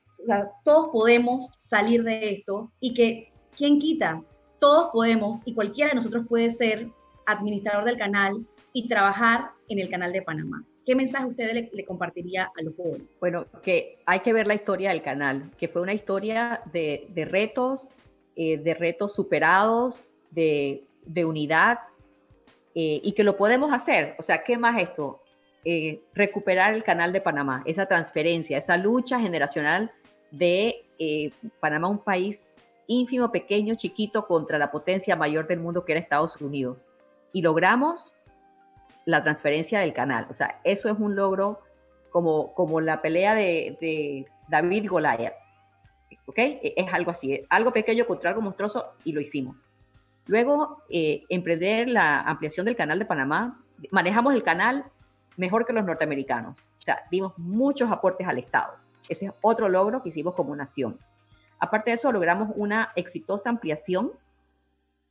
todos 0.65 0.89
podemos 0.89 1.51
salir 1.59 2.03
de 2.03 2.33
esto 2.33 2.71
y 2.79 2.95
que, 2.95 3.33
¿quién 3.57 3.79
quita? 3.79 4.23
Todos 4.59 4.91
podemos 4.93 5.41
y 5.47 5.55
cualquiera 5.55 5.91
de 5.91 5.97
nosotros 5.97 6.27
puede 6.29 6.51
ser 6.51 6.89
administrador 7.27 7.85
del 7.85 7.97
canal 7.97 8.47
y 8.73 8.89
trabajar 8.89 9.51
en 9.69 9.79
el 9.79 9.89
canal 9.89 10.13
de 10.13 10.23
Panamá. 10.23 10.63
¿Qué 10.90 10.96
mensaje 10.96 11.26
usted 11.26 11.70
le, 11.72 11.85
compartiría 11.85 12.50
a 12.59 12.62
los 12.62 12.74
jóvenes? 12.74 13.16
Bueno, 13.20 13.46
que 13.62 14.00
hay 14.07 14.18
que 14.18 14.33
ver 14.33 14.48
la 14.48 14.55
historia 14.55 14.90
del 14.90 15.03
canal, 15.03 15.53
que 15.57 15.68
fue 15.68 15.83
una 15.83 15.94
historia 15.94 16.62
de, 16.72 17.29
retos, 17.31 17.94
eh, 18.35 18.59
de 18.59 18.74
retos 18.74 19.14
superados, 19.14 20.11
de, 20.33 20.83
unidad, 21.24 21.79
eh, 22.74 23.00
y 23.05 23.12
que 23.12 23.22
lo 23.22 23.37
podemos 23.37 23.72
hacer. 23.72 24.16
O 24.18 24.24
sea, 24.24 24.42
¿qué 24.42 24.59
más 24.59 24.83
esto? 24.83 25.22
Eh, 25.64 26.00
recuperar 26.12 26.74
el 26.74 26.83
canal 26.83 27.12
de 27.12 27.20
Panamá, 27.20 27.62
esa 27.66 27.87
transferencia, 27.87 28.59
esa 28.59 28.76
lucha 28.76 29.20
generacional 29.20 29.92
de 30.33 30.85
eh, 30.98 31.31
Panamá, 31.61 31.87
un 31.87 31.98
país 31.98 32.42
ínfimo, 32.88 33.31
pequeño, 33.31 33.76
chiquito, 33.76 34.26
contra 34.26 34.59
la 34.59 34.72
potencia 34.72 35.14
mayor 35.14 35.46
del 35.46 35.61
mundo 35.61 35.85
que 35.85 35.92
era 35.92 36.00
Estados 36.00 36.40
Unidos. 36.40 36.88
Y 37.33 37.42
logramos 37.42 38.16
la 39.11 39.23
transferencia 39.23 39.81
del 39.81 39.92
canal. 39.92 40.27
O 40.31 40.35
sea, 40.35 40.61
eso 40.64 40.88
es 40.88 40.99
un 40.99 41.16
logro 41.16 41.61
como, 42.11 42.55
como 42.55 42.81
la 42.81 43.03
pelea 43.03 43.35
de, 43.35 44.27
David 44.49 44.85
y 44.85 44.87
Goliath. 44.87 45.35
¿Ok? 46.27 46.38
E, 46.38 46.75
es 46.77 46.92
algo 46.92 47.11
así, 47.11 47.44
algo 47.49 47.73
pequeño 47.73 48.07
contra 48.07 48.31
algo 48.31 48.42
monstruoso 48.42 48.94
y 49.05 49.12
lo 49.12 49.20
hicimos. 49.20 49.70
Luego, 50.27 50.83
eh, 50.88 51.25
emprender 51.29 51.88
la 51.88 52.20
ampliación 52.20 52.66
del 52.66 52.77
canal 52.77 52.99
de 52.99 53.05
Panamá. 53.05 53.62
Manejamos 53.90 54.35
el 54.35 54.42
canal 54.42 54.85
mejor 55.37 55.66
que 55.66 55.73
los 55.73 55.85
norteamericanos. 55.85 56.70
O 56.77 56.81
sea, 56.81 57.05
dimos 57.11 57.33
muchos 57.37 57.90
aportes 57.90 58.29
al 58.29 58.38
Estado. 58.38 58.75
Ese 59.09 59.27
es 59.27 59.33
otro 59.40 59.68
logro 59.68 60.03
que 60.03 60.11
hicimos 60.11 60.35
como 60.35 60.55
nación. 60.55 60.99
Aparte 61.59 61.90
de 61.90 61.96
eso, 61.96 62.12
logramos 62.12 62.51
una 62.55 62.92
exitosa 62.94 63.51
ampliación 63.51 64.12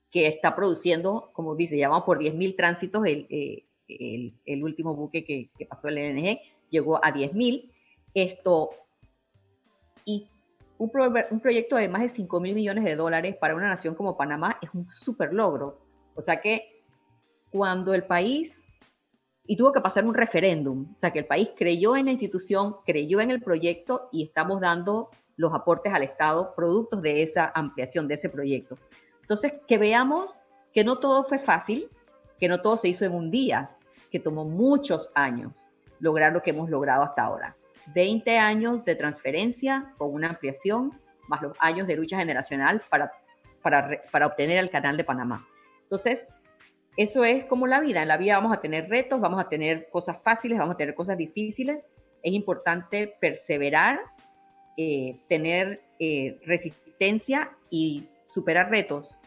que 0.10 0.28
está 0.28 0.56
produciendo, 0.56 1.30
como 1.34 1.56
dice, 1.56 1.78
llamamos 1.78 2.04
por 2.04 2.20
10.000 2.20 2.56
tránsitos, 2.56 3.06
el, 3.06 3.28
eh, 3.30 3.66
el, 3.90 4.34
el, 4.46 4.64
último 4.64 4.96
buque 4.96 5.24
que, 5.24 5.50
que, 5.58 5.66
pasó 5.66 5.88
el 5.88 5.96
LNG 5.96 6.40
llegó 6.70 7.04
a 7.04 7.14
10.000. 7.14 7.72
Esto, 8.14 8.70
y 10.06 10.28
un, 10.78 10.92
un, 11.32 11.40
proyecto 11.40 11.76
de 11.76 11.90
más 11.90 12.02
de 12.02 12.10
5 12.10 12.40
mil 12.40 12.56
millones 12.56 12.84
de 12.84 12.96
dólares 12.96 13.36
para 13.36 13.56
una 13.56 13.68
nación 13.68 13.96
como 13.96 14.18
Panamá 14.18 14.58
es 14.62 14.70
un 14.74 14.90
súper 14.90 15.34
logro. 15.34 15.80
O 16.16 16.22
sea 16.22 16.42
que 16.42 16.84
cuando 17.52 17.94
el 17.94 18.04
país 18.04 18.74
y 19.50 19.56
tuvo 19.58 19.72
que 19.72 19.82
pasar 19.82 20.06
un 20.06 20.14
referéndum. 20.14 20.92
O 20.94 20.96
sea, 20.96 21.10
que 21.10 21.18
el 21.18 21.26
país 21.26 21.50
creyó 21.58 21.96
en 21.96 22.06
la 22.06 22.12
institución, 22.12 22.76
creyó 22.86 23.20
en 23.20 23.32
el 23.32 23.42
proyecto 23.42 24.08
y 24.12 24.24
estamos 24.24 24.62
dando 24.62 25.10
los 25.38 25.56
aportes 25.56 25.92
al 25.92 26.04
Estado 26.04 26.54
productos 26.56 27.02
de 27.02 27.24
esa 27.24 27.52
ampliación, 27.56 28.08
de 28.08 28.14
ese 28.14 28.30
proyecto. 28.30 28.78
Entonces, 29.24 29.54
que 29.68 29.80
veamos 29.80 30.44
que 30.72 30.84
no 30.84 31.00
todo 31.00 31.24
fue 31.24 31.40
fácil, 31.40 31.90
que 32.40 32.48
no 32.48 32.62
todo 32.62 32.78
se 32.78 32.90
hizo 32.90 33.06
en 33.06 33.16
un 33.16 33.32
día, 33.32 33.76
que 34.10 34.20
tomó 34.20 34.46
muchos 34.46 35.12
años 35.16 35.72
lograr 36.00 36.34
lo 36.34 36.42
que 36.42 36.52
hemos 36.52 36.70
logrado 36.70 37.04
hasta 37.04 37.24
ahora. 37.24 37.56
20 37.94 38.38
años 38.38 38.86
de 38.86 38.96
transferencia 38.96 39.94
con 39.98 40.14
una 40.14 40.30
ampliación, 40.30 41.00
más 41.28 41.42
los 41.42 41.56
años 41.60 41.88
de 41.88 41.96
lucha 41.96 42.18
generacional 42.18 42.82
para, 42.90 43.12
para, 43.62 44.02
para 44.12 44.28
obtener 44.28 44.58
el 44.58 44.70
canal 44.70 44.98
de 44.98 45.04
Panamá. 45.04 45.48
Entonces, 45.84 46.28
eso 46.98 47.24
es 47.24 47.46
como 47.46 47.68
la 47.68 47.80
vida. 47.80 48.02
En 48.02 48.08
la 48.08 48.18
vida 48.18 48.36
vamos 48.36 48.56
a 48.56 48.62
tener 48.62 48.90
retos, 48.90 49.22
vamos 49.22 49.40
a 49.40 49.48
tener 49.48 49.90
cosas 49.90 50.22
fáciles, 50.22 50.60
vamos 50.60 50.76
a 50.76 50.78
tener 50.78 50.96
cosas 50.96 51.18
difíciles. 51.18 51.88
Es 52.22 52.34
importante 52.34 53.16
perseverar, 53.22 54.02
eh, 54.78 55.20
tener 55.30 55.82
eh, 56.00 56.40
resistencia 56.46 57.52
y 57.70 58.08
superar 58.28 58.70
retos. 58.70 59.18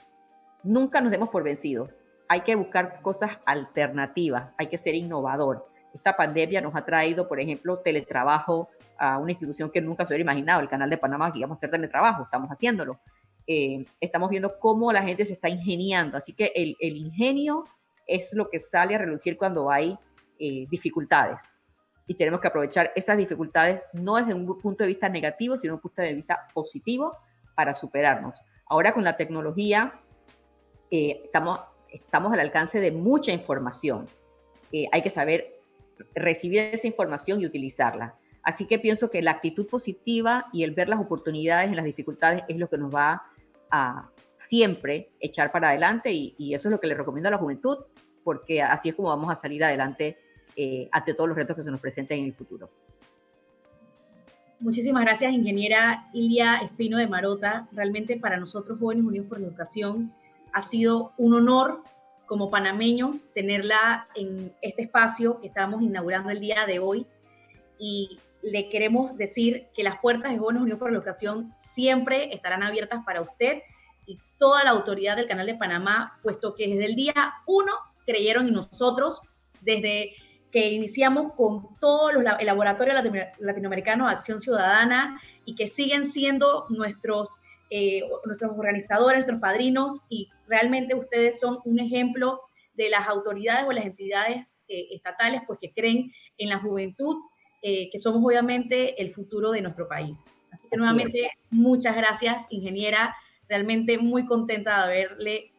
Nunca 0.62 1.00
nos 1.00 1.10
demos 1.10 1.30
por 1.30 1.42
vencidos. 1.42 1.98
Hay 2.32 2.40
que 2.40 2.54
buscar 2.54 3.02
cosas 3.02 3.32
alternativas, 3.44 4.54
hay 4.56 4.68
que 4.68 4.78
ser 4.78 4.94
innovador. 4.94 5.68
Esta 5.92 6.16
pandemia 6.16 6.62
nos 6.62 6.74
ha 6.74 6.82
traído, 6.82 7.28
por 7.28 7.38
ejemplo, 7.38 7.80
teletrabajo 7.80 8.70
a 8.98 9.18
una 9.18 9.32
institución 9.32 9.70
que 9.70 9.82
nunca 9.82 10.06
se 10.06 10.14
hubiera 10.14 10.22
imaginado, 10.22 10.62
el 10.62 10.68
canal 10.70 10.88
de 10.88 10.96
Panamá, 10.96 11.30
que 11.30 11.40
íbamos 11.40 11.56
a 11.56 11.58
hacer 11.58 11.70
teletrabajo, 11.70 12.22
estamos 12.22 12.48
haciéndolo. 12.48 12.98
Eh, 13.46 13.84
estamos 14.00 14.30
viendo 14.30 14.58
cómo 14.58 14.90
la 14.94 15.02
gente 15.02 15.26
se 15.26 15.34
está 15.34 15.50
ingeniando. 15.50 16.16
Así 16.16 16.32
que 16.32 16.50
el, 16.54 16.96
ingenio 16.96 17.66
es 18.06 18.32
lo 18.32 18.48
que 18.48 18.60
sale 18.60 18.94
a 18.94 18.98
relucir 18.98 19.36
cuando 19.36 19.70
hay 19.70 19.98
eh, 20.38 20.66
dificultades. 20.70 21.58
Y 22.06 22.14
tenemos 22.14 22.40
que 22.40 22.48
aprovechar 22.48 22.92
esas 22.96 23.18
dificultades 23.18 23.82
no 23.92 24.16
desde 24.16 24.32
un 24.32 24.58
punto 24.58 24.84
de 24.84 24.88
vista 24.88 25.06
negativo, 25.10 25.58
sino 25.58 25.74
un 25.74 25.80
punto 25.80 26.00
de 26.00 26.14
vista 26.14 26.48
positivo 26.54 27.14
para 27.54 27.74
superarnos. 27.74 28.40
Ahora 28.70 28.90
con 28.94 29.04
la 29.04 29.18
tecnología, 29.18 30.00
eh, 30.90 31.20
estamos 31.24 31.60
estamos 31.92 32.32
al 32.32 32.40
alcance 32.40 32.80
de 32.80 32.92
mucha 32.92 33.32
información. 33.32 34.06
Eh, 34.72 34.86
hay 34.92 35.02
que 35.02 35.10
saber 35.10 35.60
recibir 36.14 36.60
esa 36.60 36.86
información 36.86 37.40
y 37.40 37.46
utilizarla. 37.46 38.16
Así 38.42 38.66
que 38.66 38.78
pienso 38.78 39.08
que 39.10 39.22
la 39.22 39.30
actitud 39.32 39.68
positiva 39.68 40.46
y 40.52 40.64
el 40.64 40.72
ver 40.72 40.88
las 40.88 41.00
oportunidades 41.00 41.68
en 41.68 41.76
las 41.76 41.84
dificultades 41.84 42.42
es 42.48 42.56
lo 42.56 42.68
que 42.68 42.78
nos 42.78 42.92
va 42.92 43.22
a 43.70 44.10
siempre 44.34 45.12
echar 45.20 45.52
para 45.52 45.68
adelante 45.68 46.10
y, 46.12 46.52
eso 46.52 46.68
es 46.68 46.72
lo 46.72 46.80
que 46.80 46.88
le 46.88 46.94
recomiendo 46.94 47.28
a 47.28 47.30
la 47.30 47.38
juventud, 47.38 47.78
porque 48.24 48.60
así 48.60 48.88
es 48.88 48.94
como 48.96 49.08
vamos 49.08 49.30
a 49.30 49.36
salir 49.36 49.62
adelante 49.62 50.18
eh, 50.56 50.88
ante 50.90 51.14
todos 51.14 51.28
los 51.28 51.36
retos 51.36 51.56
que 51.56 51.62
se 51.62 51.70
nos 51.70 51.80
presenten 51.80 52.18
en 52.18 52.24
el 52.26 52.34
futuro. 52.34 52.68
Muchísimas 54.58 55.02
gracias, 55.02 55.32
ingeniera 55.32 56.08
Ilia 56.12 56.56
Espino 56.56 56.98
de 56.98 57.06
Marota. 57.06 57.68
Realmente 57.72 58.16
para 58.16 58.36
nosotros, 58.36 58.78
Jóvenes 58.78 59.04
Unidos 59.04 59.26
por 59.28 59.40
la 59.40 59.46
Educación, 59.46 60.12
ha 60.52 60.62
sido 60.62 61.12
un 61.16 61.34
honor 61.34 61.82
como 62.26 62.50
panameños 62.50 63.26
tenerla 63.34 64.08
en 64.14 64.54
este 64.62 64.82
espacio 64.82 65.40
que 65.40 65.48
estamos 65.48 65.82
inaugurando 65.82 66.30
el 66.30 66.40
día 66.40 66.64
de 66.66 66.78
hoy. 66.78 67.06
Y 67.78 68.18
le 68.42 68.68
queremos 68.68 69.16
decir 69.16 69.68
que 69.74 69.82
las 69.82 70.00
puertas 70.00 70.32
de 70.32 70.38
Jóvenes 70.38 70.62
Unidos 70.62 70.78
por 70.78 70.90
la 70.90 70.96
Educación 70.96 71.52
siempre 71.54 72.34
estarán 72.34 72.62
abiertas 72.62 73.04
para 73.04 73.20
usted 73.20 73.62
y 74.06 74.18
toda 74.38 74.64
la 74.64 74.70
autoridad 74.70 75.16
del 75.16 75.28
Canal 75.28 75.46
de 75.46 75.54
Panamá, 75.54 76.18
puesto 76.22 76.54
que 76.54 76.68
desde 76.68 76.86
el 76.86 76.94
día 76.94 77.34
uno 77.46 77.72
creyeron 78.06 78.48
en 78.48 78.54
nosotros, 78.54 79.20
desde 79.60 80.14
que 80.50 80.70
iniciamos 80.70 81.32
con 81.34 81.78
todo 81.80 82.12
los, 82.12 82.24
el 82.38 82.46
Laboratorio 82.46 82.94
Latinoamericano 83.38 84.06
de 84.06 84.12
Acción 84.12 84.40
Ciudadana 84.40 85.20
y 85.44 85.54
que 85.54 85.66
siguen 85.66 86.04
siendo 86.04 86.66
nuestros, 86.68 87.36
eh, 87.70 88.02
nuestros 88.26 88.52
organizadores, 88.56 89.18
nuestros 89.18 89.40
padrinos 89.40 90.00
y 90.08 90.28
realmente 90.52 90.94
ustedes 90.94 91.40
son 91.40 91.58
un 91.64 91.80
ejemplo 91.80 92.42
de 92.74 92.90
las 92.90 93.08
autoridades 93.08 93.64
o 93.66 93.72
las 93.72 93.86
entidades 93.86 94.60
eh, 94.68 94.88
estatales 94.92 95.40
pues 95.46 95.58
que 95.58 95.72
creen 95.72 96.12
en 96.36 96.50
la 96.50 96.58
juventud, 96.58 97.16
eh, 97.62 97.88
que 97.90 97.98
somos 97.98 98.22
obviamente 98.22 99.00
el 99.00 99.10
futuro 99.12 99.50
de 99.52 99.62
nuestro 99.62 99.88
país. 99.88 100.26
Así 100.50 100.68
que 100.70 100.76
nuevamente 100.76 101.30
muchas 101.50 101.96
gracias, 101.96 102.46
ingeniera. 102.50 103.16
Realmente 103.48 103.96
muy 103.96 104.26
contenta 104.26 104.76
de 104.76 104.82
haberle 104.82 105.50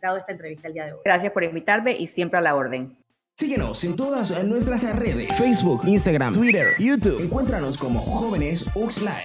dado 0.00 0.18
esta 0.18 0.32
entrevista 0.32 0.68
el 0.68 0.74
día 0.74 0.86
de 0.86 0.92
hoy. 0.92 1.00
Gracias 1.04 1.32
por 1.32 1.44
invitarme 1.44 1.96
y 1.98 2.06
siempre 2.06 2.38
a 2.38 2.42
la 2.42 2.54
orden. 2.54 2.96
Síguenos 3.38 3.82
en 3.84 3.96
todas 3.96 4.44
nuestras 4.44 4.84
redes, 4.96 5.36
Facebook, 5.36 5.82
Instagram, 5.86 6.34
Twitter, 6.34 6.74
YouTube. 6.78 7.20
Encuéntranos 7.20 7.78
como 7.78 8.00
Jóvenes 8.00 8.66
Uxlay. 8.74 9.24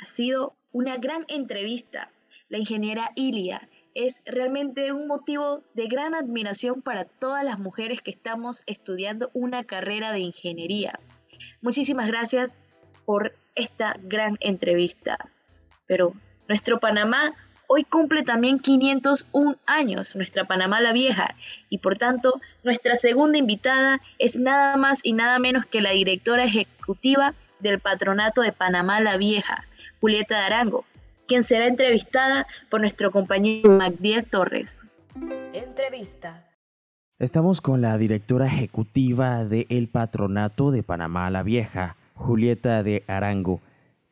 Ha 0.00 0.06
sido 0.06 0.56
una 0.72 0.96
gran 0.96 1.24
entrevista. 1.28 2.10
La 2.48 2.58
ingeniera 2.58 3.12
Ilia 3.14 3.68
es 3.94 4.22
realmente 4.24 4.92
un 4.92 5.06
motivo 5.06 5.62
de 5.74 5.86
gran 5.86 6.14
admiración 6.14 6.82
para 6.82 7.04
todas 7.04 7.44
las 7.44 7.58
mujeres 7.58 8.02
que 8.02 8.10
estamos 8.10 8.62
estudiando 8.66 9.30
una 9.32 9.64
carrera 9.64 10.12
de 10.12 10.20
ingeniería. 10.20 10.98
Muchísimas 11.60 12.06
gracias 12.06 12.64
por 13.04 13.34
esta 13.54 13.96
gran 14.02 14.36
entrevista. 14.40 15.18
Pero 15.86 16.14
nuestro 16.48 16.78
Panamá 16.78 17.34
hoy 17.66 17.84
cumple 17.84 18.22
también 18.22 18.58
501 18.58 19.56
años 19.66 20.16
nuestra 20.16 20.44
Panamá 20.44 20.80
la 20.80 20.92
Vieja 20.92 21.36
y 21.68 21.78
por 21.78 21.96
tanto 21.96 22.40
nuestra 22.64 22.96
segunda 22.96 23.38
invitada 23.38 24.00
es 24.18 24.36
nada 24.36 24.76
más 24.76 25.00
y 25.04 25.12
nada 25.12 25.38
menos 25.38 25.66
que 25.66 25.80
la 25.80 25.90
directora 25.90 26.44
ejecutiva 26.44 27.34
del 27.60 27.80
Patronato 27.80 28.42
de 28.42 28.52
Panamá 28.52 29.00
la 29.00 29.16
Vieja, 29.16 29.64
Julieta 30.00 30.38
de 30.38 30.44
Arango, 30.44 30.84
quien 31.26 31.42
será 31.42 31.66
entrevistada 31.66 32.46
por 32.68 32.80
nuestro 32.80 33.10
compañero 33.10 33.70
Magdiel 33.70 34.24
Torres. 34.24 34.84
Entrevista. 35.52 36.44
Estamos 37.18 37.60
con 37.60 37.82
la 37.82 37.98
directora 37.98 38.46
ejecutiva 38.46 39.44
del 39.44 39.88
Patronato 39.88 40.70
de 40.70 40.82
Panamá 40.82 41.30
la 41.30 41.42
Vieja, 41.42 41.96
Julieta 42.14 42.82
de 42.82 43.04
Arango. 43.06 43.60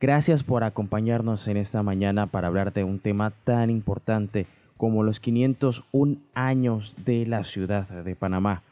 Gracias 0.01 0.43
por 0.43 0.63
acompañarnos 0.63 1.49
en 1.49 1.57
esta 1.57 1.83
mañana 1.83 2.27
para 2.27 2.49
hablar 2.49 2.73
de 2.73 2.85
un 2.85 2.99
tema 3.01 3.33
tan 3.45 3.71
importante 3.71 4.47
como 4.77 5.03
los 5.03 5.21
501 5.21 6.17
años 6.35 6.95
de 7.05 7.27
la 7.27 7.45
ciudad 7.45 7.89
de 7.89 8.15
Panamá. 8.15 8.63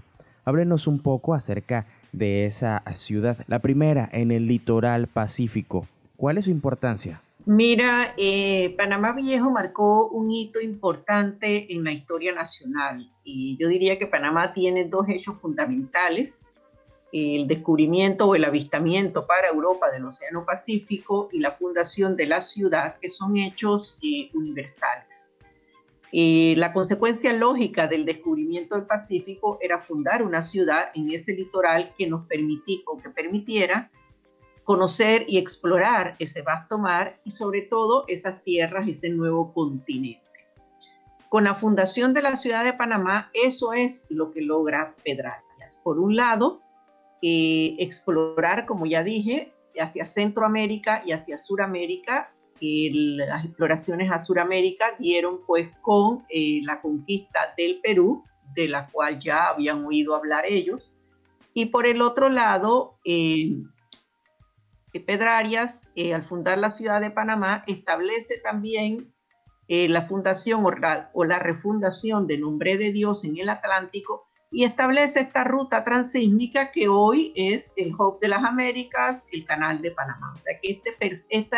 Háblenos 0.45 0.87
un 0.87 1.01
poco 1.01 1.35
acerca 1.35 1.87
de 2.13 2.47
esa 2.47 2.83
ciudad, 2.95 3.39
la 3.49 3.59
primera 3.59 4.09
en 4.13 4.31
el 4.31 4.47
litoral 4.47 5.07
pacífico. 5.07 5.87
¿Cuál 6.17 6.39
es 6.39 6.47
su 6.47 6.51
importancia? 6.51 7.21
Mira, 7.45 8.15
eh, 8.17 8.75
Panamá 8.77 9.13
Viejo 9.13 9.51
marcó 9.51 10.09
un 10.09 10.31
hito 10.33 10.61
importante 10.61 11.73
en 11.73 11.85
la 11.85 11.93
historia 11.93 12.33
nacional 12.33 13.09
y 13.23 13.57
yo 13.59 13.69
diría 13.69 13.99
que 13.99 14.07
Panamá 14.07 14.53
tiene 14.53 14.85
dos 14.85 15.09
hechos 15.09 15.37
fundamentales 15.41 16.47
el 17.13 17.47
descubrimiento 17.47 18.27
o 18.27 18.35
el 18.35 18.45
avistamiento 18.45 19.27
para 19.27 19.49
Europa 19.49 19.91
del 19.91 20.05
Océano 20.05 20.45
Pacífico 20.45 21.29
y 21.33 21.39
la 21.39 21.53
fundación 21.53 22.17
de 22.17 22.27
la 22.27 22.41
ciudad, 22.41 22.97
que 23.01 23.11
son 23.11 23.37
hechos 23.37 23.97
eh, 24.03 24.31
universales. 24.35 25.36
Eh, 26.13 26.55
la 26.57 26.73
consecuencia 26.73 27.33
lógica 27.33 27.87
del 27.87 28.05
descubrimiento 28.05 28.75
del 28.75 28.87
Pacífico 28.87 29.59
era 29.61 29.79
fundar 29.79 30.23
una 30.23 30.43
ciudad 30.43 30.91
en 30.95 31.11
ese 31.11 31.33
litoral 31.33 31.93
que 31.99 32.07
nos 32.07 32.27
permitía 32.27 32.81
o 32.87 32.99
que 32.99 33.11
permitiera 33.11 33.91
conocer 34.65 35.25
y 35.29 35.39
explorar 35.39 36.17
ese 36.19 36.43
vasto 36.43 36.79
mar 36.79 37.21
y 37.25 37.31
sobre 37.31 37.63
todo 37.63 38.05
esas 38.09 38.43
tierras, 38.43 38.89
ese 38.89 39.09
nuevo 39.09 39.53
continente. 39.53 40.23
Con 41.29 41.45
la 41.45 41.55
fundación 41.55 42.15
de 42.15 42.23
la 42.23 42.37
ciudad 42.37 42.65
de 42.65 42.73
Panamá, 42.73 43.31
eso 43.33 43.73
es 43.73 44.07
lo 44.09 44.33
que 44.33 44.41
logra 44.41 44.95
Pedrarias. 45.05 45.79
Por 45.83 45.99
un 45.99 46.17
lado, 46.17 46.63
eh, 47.23 47.77
explorar, 47.79 48.67
como 48.67 48.87
ya 48.87 49.03
dije, 49.03 49.53
hacia 49.79 50.07
Centroamérica 50.07 51.03
y 51.05 51.13
hacia 51.13 51.39
Suramérica. 51.39 52.33
Las 52.61 53.45
exploraciones 53.45 54.11
a 54.11 54.25
Suramérica 54.25 54.87
dieron 54.99 55.41
pues 55.47 55.71
con 55.83 56.25
eh, 56.29 56.61
la 56.65 56.81
conquista 56.81 57.55
del 57.57 57.81
Perú, 57.83 58.25
de 58.55 58.69
la 58.69 58.89
cual 58.89 59.19
ya 59.21 59.49
habían 59.49 59.85
oído 59.85 60.15
hablar 60.15 60.45
ellos. 60.47 60.93
Y 61.55 61.67
por 61.67 61.87
el 61.87 62.03
otro 62.03 62.29
lado, 62.29 62.99
eh, 63.05 63.57
Pedrarias, 65.07 65.87
al 66.15 66.25
fundar 66.25 66.57
la 66.57 66.71
ciudad 66.71 67.03
de 67.03 67.11
Panamá, 67.11 67.65
establece 67.67 68.39
también 68.39 69.13
la 69.69 70.07
fundación 70.07 70.65
o 71.13 71.25
la 71.25 71.39
refundación 71.39 72.27
de 72.27 72.39
Nombre 72.39 72.79
de 72.79 72.93
Dios 72.93 73.23
en 73.25 73.37
el 73.37 73.51
Atlántico 73.51 74.27
y 74.51 74.65
establece 74.65 75.21
esta 75.21 75.45
ruta 75.45 75.85
transísmica 75.85 76.71
que 76.71 76.89
hoy 76.89 77.33
es 77.37 77.73
el 77.77 77.95
Hub 77.95 78.21
de 78.21 78.29
las 78.29 78.45
Américas, 78.45 79.25
el 79.33 79.45
Canal 79.45 79.83
de 79.83 79.91
Panamá. 79.91 80.33
O 80.35 80.39
sea 80.39 80.59
que 80.61 80.71
este, 80.71 81.25
este 81.29 81.57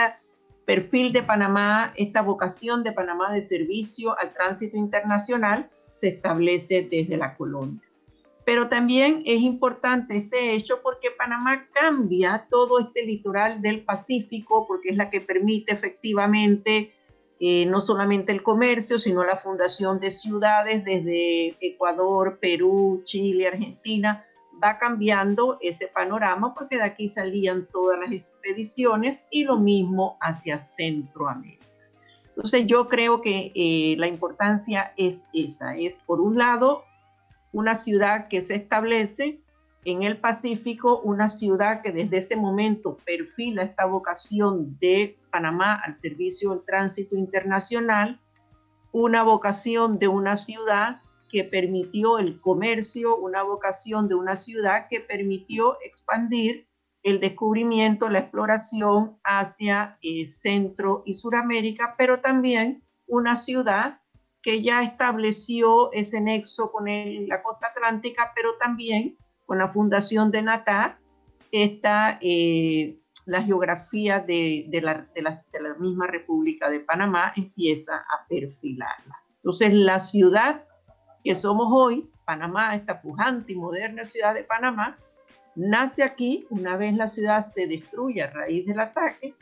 perfil 0.69 1.15
de 1.15 1.23
Panamá, 1.23 1.95
esta 1.97 2.21
vocación 2.21 2.85
de 2.85 2.93
Panamá 2.93 3.33
de 3.33 3.41
servicio 3.41 4.15
al 4.21 4.35
tránsito 4.35 4.77
internacional 4.77 5.71
se 5.91 6.09
establece 6.09 6.87
desde 6.91 7.17
la 7.17 7.33
colonia. 7.33 7.81
Pero 8.45 8.69
también 8.69 9.23
es 9.25 9.41
importante 9.41 10.19
este 10.19 10.53
hecho 10.53 10.83
porque 10.83 11.11
Panamá 11.11 11.67
cambia 11.73 12.47
todo 12.51 12.81
este 12.81 13.03
litoral 13.07 13.63
del 13.63 13.83
Pacífico 13.83 14.67
porque 14.69 14.91
es 14.91 14.99
la 14.99 15.09
que 15.09 15.23
permite 15.23 15.73
efectivamente 15.73 16.93
eh, 17.41 17.65
no 17.65 17.81
solamente 17.81 18.33
el 18.33 18.43
comercio, 18.43 18.99
sino 18.99 19.25
la 19.25 19.39
fundación 19.39 20.01
de 20.01 20.11
ciudades 20.11 20.85
desde 20.85 21.57
Ecuador, 21.63 22.41
Perú, 22.43 23.01
Chile, 23.05 23.49
Argentina, 23.49 24.27
va 24.63 24.79
cambiando 24.79 25.59
ese 25.61 25.89
panorama 25.89 26.55
porque 26.55 26.77
de 26.77 26.85
aquí 26.85 27.09
salían 27.09 27.67
todas 27.67 27.99
las 27.99 28.13
expediciones 28.13 29.27
y 29.31 29.45
lo 29.45 29.57
mismo 29.59 30.17
hacia 30.21 30.59
Centroamérica. 30.59 31.67
Entonces 32.29 32.67
yo 32.67 32.89
creo 32.89 33.21
que 33.21 33.53
eh, 33.55 33.97
la 33.99 34.07
importancia 34.07 34.93
es 34.97 35.25
esa, 35.33 35.77
es 35.77 35.97
por 35.97 36.21
un 36.21 36.39
lado 36.39 36.85
una 37.53 37.75
ciudad 37.75 38.29
que 38.29 38.43
se 38.43 38.55
establece 38.55 39.41
en 39.85 40.03
el 40.03 40.19
Pacífico, 40.19 41.01
una 41.01 41.29
ciudad 41.29 41.83
que 41.83 41.93
desde 41.93 42.19
ese 42.19 42.37
momento 42.37 42.97
perfila 43.05 43.63
esta 43.63 43.87
vocación 43.87 44.79
de 44.81 45.19
Panamá 45.31 45.75
al 45.75 45.95
servicio 45.95 46.51
del 46.51 46.65
tránsito 46.65 47.17
internacional, 47.17 48.21
una 48.93 49.23
vocación 49.23 49.99
de 49.99 50.09
una 50.09 50.37
ciudad 50.37 51.01
que 51.31 51.45
permitió 51.45 52.19
el 52.19 52.41
comercio, 52.41 53.17
una 53.17 53.43
vocación 53.43 54.09
de 54.09 54.15
una 54.15 54.37
ciudad 54.37 54.87
que 54.89 55.01
permitió 55.01 55.79
expandir 55.85 56.69
el 57.03 57.21
descubrimiento, 57.21 58.09
la 58.09 58.21
exploración 58.21 59.19
hacia 59.23 59.99
eh, 60.03 60.27
Centro 60.27 61.03
y 61.07 61.15
Suramérica, 61.15 61.95
pero 61.97 62.21
también 62.21 62.83
una 63.07 63.37
ciudad 63.37 64.01
que 64.43 64.63
ya 64.63 64.83
estableció 64.83 65.93
ese 65.93 66.21
nexo 66.21 66.71
con 66.71 66.87
la 66.87 67.43
costa 67.43 67.69
atlántica, 67.69 68.33
pero 68.35 68.55
también 68.55 69.17
con 69.47 69.59
la 69.59 69.69
fundación 69.69 70.31
de 70.31 70.43
Natá, 70.43 71.01
esta 71.51 72.19
eh, 72.21 72.99
la 73.29 73.43
geografía 73.43 74.21
de, 74.21 74.67
la, 74.83 75.07
de, 75.15 75.23
la, 75.23 75.75
misma 75.79 76.07
República 76.07 76.71
de 76.71 76.81
Panamá 76.81 77.33
empieza 77.37 77.97
a 77.97 78.27
perfilarla. 78.27 79.23
Entonces, 79.37 79.73
la 79.75 80.01
ciudad 80.01 80.65
que 81.29 81.35
somos 81.35 81.69
hoy, 81.71 82.09
Panamá, 82.25 82.75
esta 82.75 83.03
pujante 83.03 83.53
y 83.53 83.55
moderna 83.55 84.07
ciudad 84.07 84.33
de 84.33 84.45
Panamá, 84.45 84.97
nace 85.57 86.03
aquí 86.03 86.47
una 86.49 86.79
vez 86.79 86.95
la 86.95 87.07
ciudad 87.07 87.45
se 87.45 87.67
destruye 87.67 88.23
a 88.23 88.31
raíz 88.31 88.65
del 88.65 88.81
ataque 88.81 89.35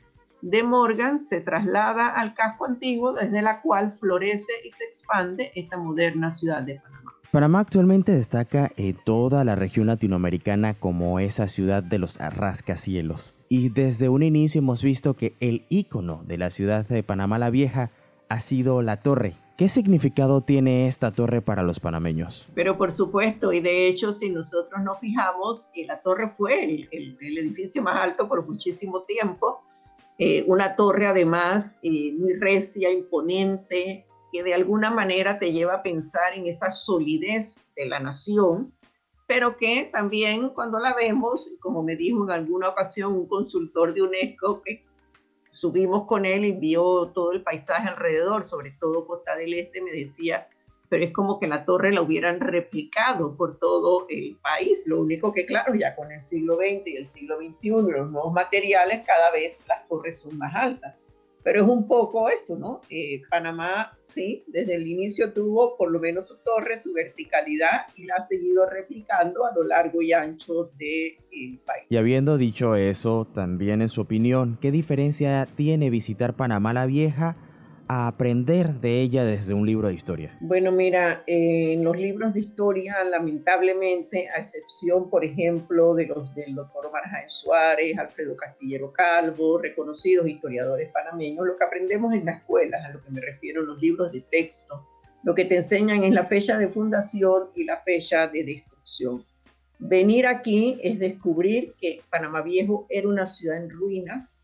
de 0.42 0.64
Morgan, 0.64 1.20
se 1.20 1.40
traslada 1.40 2.08
al 2.08 2.34
casco 2.34 2.64
antiguo 2.64 3.12
desde 3.12 3.40
la 3.40 3.62
cual 3.62 3.92
florece 4.00 4.50
y 4.64 4.72
se 4.72 4.82
expande 4.82 5.52
esta 5.54 5.76
moderna 5.76 6.32
ciudad 6.32 6.64
de 6.64 6.80
Panamá. 6.80 7.12
Panamá 7.30 7.60
actualmente 7.60 8.10
destaca 8.10 8.72
en 8.76 8.96
toda 9.04 9.44
la 9.44 9.54
región 9.54 9.86
latinoamericana 9.86 10.74
como 10.74 11.20
esa 11.20 11.46
ciudad 11.46 11.84
de 11.84 11.98
los 12.00 12.18
rascacielos. 12.18 13.36
Y 13.48 13.68
desde 13.68 14.08
un 14.08 14.24
inicio 14.24 14.58
hemos 14.58 14.82
visto 14.82 15.14
que 15.14 15.36
el 15.38 15.66
ícono 15.68 16.24
de 16.26 16.36
la 16.36 16.50
ciudad 16.50 16.84
de 16.88 17.04
Panamá 17.04 17.38
la 17.38 17.50
Vieja 17.50 17.92
ha 18.28 18.40
sido 18.40 18.82
la 18.82 19.02
torre. 19.02 19.36
¿Qué 19.56 19.70
significado 19.70 20.42
tiene 20.42 20.86
esta 20.86 21.10
torre 21.12 21.40
para 21.40 21.62
los 21.62 21.80
panameños? 21.80 22.46
Pero 22.54 22.76
por 22.76 22.92
supuesto, 22.92 23.54
y 23.54 23.60
de 23.60 23.88
hecho 23.88 24.12
si 24.12 24.28
nosotros 24.28 24.82
nos 24.82 24.98
fijamos, 24.98 25.70
eh, 25.74 25.86
la 25.86 26.02
torre 26.02 26.28
fue 26.28 26.86
el, 26.92 27.18
edificio 27.20 27.82
más 27.82 27.98
alto 27.98 28.28
por 28.28 28.46
muchísimo 28.46 29.04
tiempo. 29.04 29.62
Eh, 30.18 30.44
una 30.46 30.76
torre 30.76 31.06
además 31.06 31.78
eh, 31.82 32.14
muy 32.18 32.34
recia, 32.34 32.90
imponente, 32.90 34.04
que 34.30 34.42
de 34.42 34.52
alguna 34.52 34.90
manera 34.90 35.38
te 35.38 35.50
lleva 35.52 35.76
a 35.76 35.82
pensar 35.82 36.34
en 36.34 36.46
esa 36.46 36.70
solidez 36.70 37.58
de 37.76 37.86
la 37.86 37.98
nación, 37.98 38.74
pero 39.26 39.56
que 39.56 39.88
también 39.90 40.50
cuando 40.50 40.78
la 40.78 40.92
vemos, 40.92 41.50
como 41.60 41.82
me 41.82 41.96
dijo 41.96 42.24
en 42.24 42.30
alguna 42.30 42.68
ocasión 42.68 43.14
un 43.14 43.26
consultor 43.26 43.94
de 43.94 44.02
UNESCO, 44.02 44.60
que 44.60 44.84
subimos 45.50 46.06
con 46.06 46.24
él 46.24 46.44
y 46.44 46.52
vio 46.52 47.12
todo 47.14 47.32
el 47.32 47.42
paisaje 47.42 47.88
alrededor, 47.88 48.44
sobre 48.44 48.72
todo 48.72 49.06
Costa 49.06 49.36
del 49.36 49.54
Este, 49.54 49.80
me 49.80 49.92
decía, 49.92 50.46
pero 50.88 51.04
es 51.04 51.12
como 51.12 51.38
que 51.40 51.46
la 51.46 51.64
torre 51.64 51.92
la 51.92 52.02
hubieran 52.02 52.40
replicado 52.40 53.34
por 53.34 53.58
todo 53.58 54.06
el 54.08 54.36
país. 54.42 54.86
Lo 54.86 55.00
único 55.00 55.32
que, 55.32 55.46
claro, 55.46 55.74
ya 55.74 55.94
con 55.96 56.12
el 56.12 56.20
siglo 56.20 56.56
XX 56.56 56.86
y 56.86 56.96
el 56.96 57.06
siglo 57.06 57.38
XXI, 57.38 57.70
los 57.70 58.10
nuevos 58.10 58.32
materiales, 58.32 59.02
cada 59.06 59.30
vez 59.32 59.60
las 59.66 59.86
torres 59.88 60.20
son 60.20 60.38
más 60.38 60.54
altas. 60.54 60.94
Pero 61.46 61.62
es 61.62 61.70
un 61.70 61.86
poco 61.86 62.28
eso, 62.28 62.58
¿no? 62.58 62.80
Eh, 62.90 63.22
Panamá, 63.30 63.92
sí, 63.98 64.42
desde 64.48 64.74
el 64.74 64.88
inicio 64.88 65.32
tuvo 65.32 65.76
por 65.76 65.92
lo 65.92 66.00
menos 66.00 66.26
su 66.26 66.38
torre, 66.42 66.76
su 66.76 66.92
verticalidad 66.92 67.86
y 67.94 68.06
la 68.06 68.16
ha 68.16 68.26
seguido 68.26 68.68
replicando 68.68 69.46
a 69.46 69.54
lo 69.54 69.62
largo 69.62 70.02
y 70.02 70.12
ancho 70.12 70.72
del 70.76 71.60
país. 71.64 71.84
Y 71.88 71.98
habiendo 71.98 72.36
dicho 72.36 72.74
eso, 72.74 73.28
también 73.32 73.80
en 73.80 73.88
su 73.88 74.00
opinión, 74.00 74.58
¿qué 74.60 74.72
diferencia 74.72 75.46
tiene 75.54 75.88
visitar 75.88 76.34
Panamá 76.34 76.72
la 76.72 76.84
Vieja 76.84 77.36
a 77.88 78.08
aprender 78.08 78.74
de 78.74 79.00
ella 79.00 79.24
desde 79.24 79.54
un 79.54 79.66
libro 79.66 79.88
de 79.88 79.94
historia? 79.94 80.36
Bueno, 80.40 80.72
mira, 80.72 81.22
en 81.26 81.84
los 81.84 81.96
libros 81.96 82.34
de 82.34 82.40
historia, 82.40 83.02
lamentablemente, 83.04 84.28
a 84.28 84.38
excepción, 84.38 85.08
por 85.10 85.24
ejemplo, 85.24 85.94
de 85.94 86.06
los 86.06 86.34
del 86.34 86.54
doctor 86.54 86.90
Marjaén 86.92 87.28
Suárez, 87.28 87.96
Alfredo 87.98 88.36
Castillero 88.36 88.92
Calvo, 88.92 89.58
reconocidos 89.58 90.28
historiadores 90.28 90.90
panameños, 90.90 91.46
lo 91.46 91.56
que 91.56 91.64
aprendemos 91.64 92.12
en 92.14 92.24
las 92.24 92.38
escuelas, 92.38 92.84
a 92.84 92.92
lo 92.92 93.02
que 93.02 93.10
me 93.10 93.20
refiero 93.20 93.62
los 93.62 93.80
libros 93.80 94.12
de 94.12 94.20
texto, 94.22 94.86
lo 95.22 95.34
que 95.34 95.44
te 95.44 95.56
enseñan 95.56 96.04
es 96.04 96.12
la 96.12 96.24
fecha 96.26 96.58
de 96.58 96.68
fundación 96.68 97.48
y 97.54 97.64
la 97.64 97.78
fecha 97.78 98.28
de 98.28 98.44
destrucción. 98.44 99.24
Venir 99.78 100.26
aquí 100.26 100.78
es 100.82 100.98
descubrir 100.98 101.74
que 101.80 102.00
Panamá 102.10 102.40
Viejo 102.42 102.86
era 102.88 103.08
una 103.08 103.26
ciudad 103.26 103.58
en 103.58 103.68
ruinas, 103.68 104.40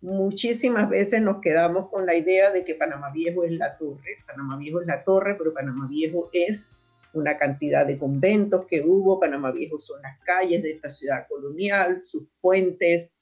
muchísimas 0.00 0.88
veces 0.88 1.20
nos 1.20 1.40
quedamos 1.40 1.88
con 1.90 2.06
la 2.06 2.14
idea 2.14 2.50
de 2.50 2.64
que 2.64 2.74
Panamá 2.74 3.10
Viejo 3.10 3.44
es 3.44 3.52
la 3.52 3.76
torre. 3.76 4.18
Panamá 4.26 4.56
Viejo 4.56 4.80
es 4.80 4.86
la 4.86 5.04
torre, 5.04 5.34
pero 5.36 5.52
Panamá 5.52 5.86
Viejo 5.88 6.30
es 6.32 6.76
una 7.12 7.36
cantidad 7.36 7.86
de 7.86 7.98
conventos 7.98 8.66
que 8.66 8.82
hubo. 8.82 9.20
Panamá 9.20 9.50
Viejo 9.50 9.78
son 9.78 10.00
las 10.02 10.18
calles 10.20 10.62
de 10.62 10.72
esta 10.72 10.88
ciudad 10.88 11.26
colonial, 11.28 12.00
sus 12.04 12.24
puentes, 12.40 13.16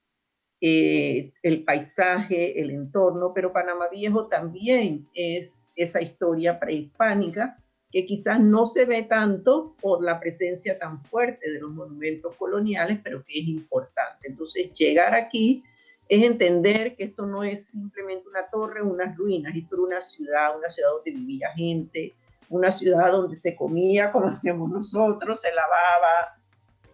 eh, 0.60 1.32
el 1.42 1.64
paisaje, 1.64 2.60
el 2.60 2.70
entorno, 2.70 3.32
pero 3.34 3.52
Panamá 3.52 3.88
Viejo 3.88 4.26
también 4.26 5.08
es 5.14 5.68
esa 5.76 6.00
historia 6.00 6.58
prehispánica 6.58 7.62
que 7.90 8.04
quizás 8.04 8.38
no 8.40 8.66
se 8.66 8.84
ve 8.84 9.04
tanto 9.04 9.74
por 9.80 10.02
la 10.02 10.20
presencia 10.20 10.78
tan 10.78 11.02
fuerte 11.04 11.50
de 11.50 11.60
los 11.60 11.70
monumentos 11.70 12.36
coloniales, 12.36 12.98
pero 13.02 13.24
que 13.24 13.38
es 13.38 13.48
importante. 13.48 14.28
Entonces, 14.28 14.74
llegar 14.74 15.14
aquí 15.14 15.64
es 16.08 16.22
entender 16.22 16.96
que 16.96 17.04
esto 17.04 17.26
no 17.26 17.44
es 17.44 17.66
simplemente 17.66 18.28
una 18.28 18.48
torre, 18.48 18.82
unas 18.82 19.16
ruinas, 19.16 19.54
esto 19.54 19.76
era 19.76 19.84
una 19.84 20.00
ciudad, 20.00 20.56
una 20.56 20.68
ciudad 20.68 20.90
donde 20.90 21.10
vivía 21.10 21.50
gente, 21.54 22.14
una 22.48 22.72
ciudad 22.72 23.12
donde 23.12 23.36
se 23.36 23.54
comía 23.54 24.10
como 24.12 24.26
hacemos 24.26 24.70
nosotros, 24.70 25.40
se 25.40 25.52
lavaba, 25.52 26.38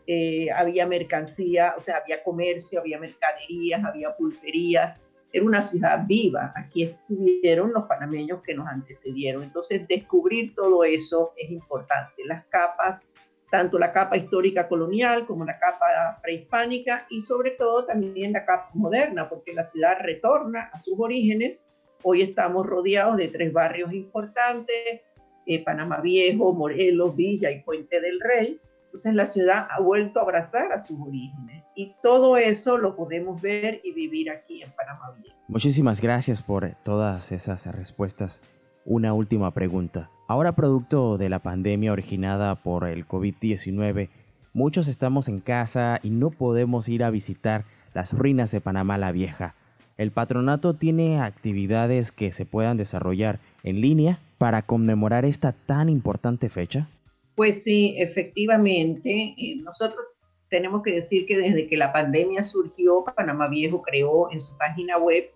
eh, 0.06 0.50
había 0.50 0.86
mercancía, 0.86 1.74
o 1.78 1.80
sea, 1.80 1.98
había 1.98 2.22
comercio, 2.22 2.80
había 2.80 2.98
mercaderías, 2.98 3.84
había 3.84 4.14
pulperías, 4.16 4.96
era 5.32 5.44
una 5.44 5.62
ciudad 5.62 6.04
viva. 6.06 6.52
Aquí 6.54 6.84
estuvieron 6.84 7.72
los 7.72 7.84
panameños 7.84 8.40
que 8.42 8.54
nos 8.54 8.68
antecedieron. 8.68 9.42
Entonces, 9.42 9.86
descubrir 9.88 10.54
todo 10.54 10.84
eso 10.84 11.32
es 11.36 11.50
importante. 11.50 12.22
Las 12.24 12.44
capas 12.46 13.10
tanto 13.54 13.78
la 13.78 13.92
capa 13.92 14.16
histórica 14.16 14.66
colonial 14.66 15.26
como 15.26 15.44
la 15.44 15.60
capa 15.60 16.18
prehispánica 16.20 17.06
y 17.08 17.20
sobre 17.20 17.52
todo 17.52 17.86
también 17.86 18.32
la 18.32 18.44
capa 18.44 18.70
moderna, 18.74 19.28
porque 19.28 19.52
la 19.52 19.62
ciudad 19.62 19.96
retorna 20.00 20.70
a 20.72 20.78
sus 20.80 20.98
orígenes. 20.98 21.68
Hoy 22.02 22.22
estamos 22.22 22.66
rodeados 22.66 23.16
de 23.16 23.28
tres 23.28 23.52
barrios 23.52 23.92
importantes, 23.92 25.02
eh, 25.46 25.62
Panamá 25.62 26.00
Viejo, 26.00 26.52
Morelos, 26.52 27.14
Villa 27.14 27.52
y 27.52 27.60
Puente 27.62 28.00
del 28.00 28.18
Rey. 28.18 28.60
Entonces 28.86 29.14
la 29.14 29.24
ciudad 29.24 29.68
ha 29.70 29.80
vuelto 29.80 30.18
a 30.18 30.24
abrazar 30.24 30.72
a 30.72 30.80
sus 30.80 30.98
orígenes 31.00 31.62
y 31.76 31.94
todo 32.02 32.36
eso 32.36 32.76
lo 32.76 32.96
podemos 32.96 33.40
ver 33.40 33.80
y 33.84 33.92
vivir 33.92 34.30
aquí 34.30 34.64
en 34.64 34.72
Panamá 34.72 35.12
Viejo. 35.16 35.36
Muchísimas 35.46 36.00
gracias 36.00 36.42
por 36.42 36.74
todas 36.82 37.30
esas 37.30 37.66
respuestas. 37.66 38.40
Una 38.86 39.14
última 39.14 39.50
pregunta. 39.52 40.10
Ahora 40.28 40.54
producto 40.54 41.16
de 41.16 41.30
la 41.30 41.38
pandemia 41.38 41.90
originada 41.90 42.54
por 42.54 42.86
el 42.86 43.08
COVID-19, 43.08 44.10
muchos 44.52 44.88
estamos 44.88 45.28
en 45.28 45.40
casa 45.40 46.00
y 46.02 46.10
no 46.10 46.30
podemos 46.30 46.88
ir 46.90 47.02
a 47.02 47.08
visitar 47.08 47.64
las 47.94 48.12
ruinas 48.12 48.50
de 48.50 48.60
Panamá 48.60 48.98
la 48.98 49.10
Vieja. 49.10 49.54
¿El 49.96 50.10
patronato 50.10 50.74
tiene 50.74 51.20
actividades 51.20 52.12
que 52.12 52.30
se 52.30 52.44
puedan 52.44 52.76
desarrollar 52.76 53.40
en 53.62 53.80
línea 53.80 54.18
para 54.36 54.62
conmemorar 54.62 55.24
esta 55.24 55.52
tan 55.52 55.88
importante 55.88 56.50
fecha? 56.50 56.88
Pues 57.36 57.62
sí, 57.62 57.94
efectivamente. 57.96 59.34
Eh, 59.38 59.60
nosotros 59.62 60.04
tenemos 60.48 60.82
que 60.82 60.92
decir 60.92 61.24
que 61.24 61.38
desde 61.38 61.68
que 61.68 61.78
la 61.78 61.92
pandemia 61.92 62.44
surgió, 62.44 63.02
Panamá 63.16 63.48
Viejo 63.48 63.80
creó 63.80 64.30
en 64.30 64.42
su 64.42 64.58
página 64.58 64.98
web 64.98 65.30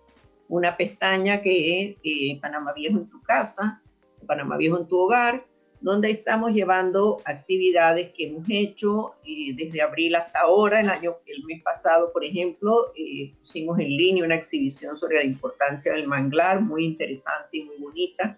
una 0.49 0.75
pestaña 0.75 1.41
que 1.41 1.81
es 1.81 1.97
eh, 2.03 2.39
Panamá 2.41 2.73
Viejo 2.73 2.97
en 2.97 3.09
tu 3.09 3.21
casa, 3.21 3.81
Panamá 4.27 4.57
Viejo 4.57 4.77
en 4.77 4.87
tu 4.87 4.97
hogar, 4.97 5.45
donde 5.81 6.11
estamos 6.11 6.51
llevando 6.51 7.21
actividades 7.23 8.11
que 8.13 8.25
hemos 8.27 8.45
hecho 8.49 9.15
eh, 9.25 9.53
desde 9.55 9.81
abril 9.81 10.15
hasta 10.15 10.41
ahora. 10.41 10.81
El 10.81 10.89
año, 10.89 11.15
el 11.25 11.45
mes 11.45 11.61
pasado, 11.63 12.11
por 12.11 12.25
ejemplo, 12.25 12.91
eh, 12.97 13.33
pusimos 13.39 13.79
en 13.79 13.87
línea 13.87 14.25
una 14.25 14.35
exhibición 14.35 14.97
sobre 14.97 15.17
la 15.17 15.23
importancia 15.23 15.93
del 15.93 16.07
manglar, 16.07 16.61
muy 16.61 16.85
interesante 16.85 17.57
y 17.57 17.63
muy 17.63 17.77
bonita. 17.77 18.37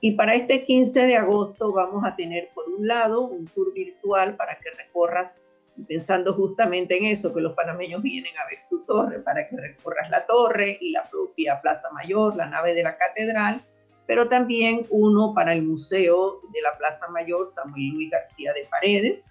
Y 0.00 0.12
para 0.12 0.34
este 0.34 0.64
15 0.64 1.06
de 1.06 1.16
agosto 1.16 1.72
vamos 1.72 2.04
a 2.04 2.16
tener, 2.16 2.50
por 2.54 2.68
un 2.68 2.86
lado, 2.86 3.22
un 3.22 3.46
tour 3.46 3.72
virtual 3.72 4.36
para 4.36 4.58
que 4.58 4.70
recorras, 4.76 5.40
pensando 5.86 6.34
justamente 6.34 6.96
en 6.96 7.04
eso, 7.04 7.32
que 7.32 7.40
los 7.40 7.54
panameños 7.54 8.02
vienen 8.02 8.32
a 8.38 8.48
ver 8.48 8.58
su 8.60 8.84
torre, 8.84 9.20
para 9.20 9.46
que 9.48 9.56
recorras 9.56 10.10
la 10.10 10.26
torre 10.26 10.78
y 10.80 10.90
la 10.90 11.04
propia 11.04 11.60
Plaza 11.60 11.90
Mayor, 11.92 12.36
la 12.36 12.46
nave 12.46 12.74
de 12.74 12.82
la 12.82 12.96
catedral, 12.96 13.60
pero 14.06 14.28
también 14.28 14.86
uno 14.90 15.32
para 15.34 15.52
el 15.52 15.62
Museo 15.62 16.40
de 16.52 16.60
la 16.62 16.76
Plaza 16.76 17.08
Mayor 17.08 17.48
Samuel 17.48 17.90
Luis 17.94 18.10
García 18.10 18.52
de 18.52 18.66
Paredes, 18.70 19.30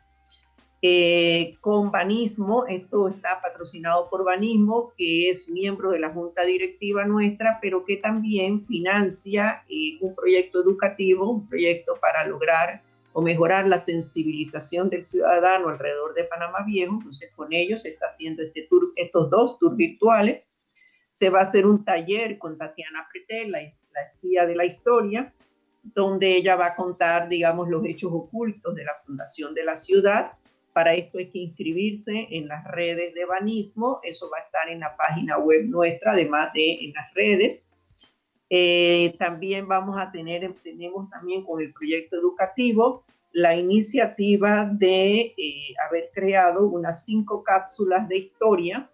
eh, 0.84 1.58
con 1.62 1.92
Banismo, 1.92 2.66
esto 2.66 3.08
está 3.08 3.40
patrocinado 3.40 4.10
por 4.10 4.24
Banismo, 4.24 4.94
que 4.98 5.30
es 5.30 5.48
miembro 5.48 5.92
de 5.92 6.00
la 6.00 6.10
Junta 6.10 6.44
Directiva 6.44 7.06
nuestra, 7.06 7.60
pero 7.62 7.86
que 7.86 7.98
también 7.98 8.66
financia 8.66 9.64
eh, 9.70 10.00
un 10.02 10.16
proyecto 10.16 10.60
educativo, 10.60 11.30
un 11.30 11.48
proyecto 11.48 11.94
para 12.02 12.26
lograr 12.26 12.82
o 13.14 13.22
mejorar 13.22 13.68
la 13.68 13.80
sensibilización 13.80 14.90
del 14.90 15.04
ciudadano 15.04 15.70
alrededor 15.70 16.14
de 16.14 16.24
Panamá 16.26 16.64
Viejo. 16.66 16.94
Entonces, 16.96 17.32
con 17.36 17.52
ellos 17.54 17.82
se 17.84 17.90
está 17.90 18.08
haciendo 18.08 18.44
este 18.44 18.64
tour, 18.70 18.92
estos 18.96 19.30
dos 19.30 19.60
tours 19.60 19.76
virtuales. 19.76 20.52
Se 21.10 21.30
va 21.30 21.40
a 21.40 21.44
hacer 21.44 21.66
un 21.66 21.84
taller 21.84 22.38
con 22.38 22.58
Tatiana 22.58 23.08
Pretel, 23.12 23.52
la 23.52 23.62
la 23.94 24.02
espía 24.02 24.46
de 24.46 24.56
la 24.56 24.66
historia, 24.66 25.34
donde 25.84 26.36
ella 26.36 26.56
va 26.56 26.68
a 26.68 26.76
contar, 26.76 27.28
digamos, 27.28 27.68
los 27.70 27.86
hechos 27.86 28.12
ocultos 28.14 28.76
de 28.76 28.84
la 28.84 28.94
fundación 29.06 29.54
de 29.54 29.64
la 29.64 29.76
ciudad 29.76 30.34
Para 30.74 30.94
esto 30.94 31.18
hay 31.18 31.30
que 31.30 31.40
inscribirse 31.40 32.28
en 32.32 32.48
las 32.48 32.64
redes 32.64 33.14
de 33.14 33.26
Banismo, 33.26 34.00
eso 34.04 34.30
va 34.30 34.38
a 34.38 34.46
estar 34.46 34.70
en 34.70 34.80
la 34.80 34.96
página 34.96 35.38
web 35.38 35.66
nuestra, 35.66 36.14
además 36.14 36.54
de 36.54 36.86
en 36.86 36.94
las 36.94 37.14
redes. 37.14 37.68
Eh, 38.54 39.16
también 39.18 39.66
vamos 39.66 39.98
a 39.98 40.12
tener, 40.12 40.54
tenemos 40.62 41.10
también 41.10 41.46
con 41.46 41.62
el 41.62 41.72
proyecto 41.72 42.18
educativo 42.18 43.06
la 43.32 43.56
iniciativa 43.56 44.66
de 44.66 45.34
eh, 45.38 45.74
haber 45.88 46.10
creado 46.14 46.68
unas 46.68 47.06
cinco 47.06 47.44
cápsulas 47.44 48.10
de 48.10 48.18
historia 48.18 48.90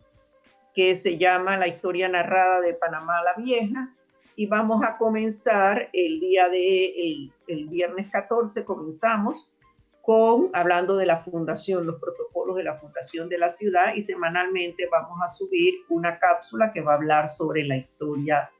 que 0.75 0.95
se 0.95 1.17
llama 1.17 1.57
La 1.57 1.67
historia 1.67 2.07
narrada 2.07 2.61
de 2.61 2.75
Panamá 2.75 3.23
la 3.23 3.43
Vieja. 3.43 3.95
Y 4.35 4.45
vamos 4.45 4.83
a 4.83 4.95
comenzar 4.99 5.89
el 5.91 6.19
día 6.19 6.49
de, 6.49 7.31
el, 7.47 7.67
viernes 7.67 8.11
14, 8.11 8.63
comenzamos 8.63 9.51
con 10.03 10.51
hablando 10.53 10.95
de 10.97 11.07
la 11.07 11.17
fundación, 11.17 11.87
los 11.87 11.99
protocolos 11.99 12.57
de 12.57 12.63
la 12.63 12.75
fundación 12.75 13.27
de 13.27 13.39
la 13.39 13.49
ciudad 13.49 13.95
y 13.95 14.03
semanalmente 14.03 14.87
vamos 14.91 15.17
a 15.25 15.27
subir 15.27 15.79
una 15.89 16.19
cápsula 16.19 16.71
que 16.71 16.81
va 16.81 16.91
a 16.91 16.97
hablar 16.97 17.27
sobre 17.27 17.63
la 17.63 17.77
historia 17.77 18.51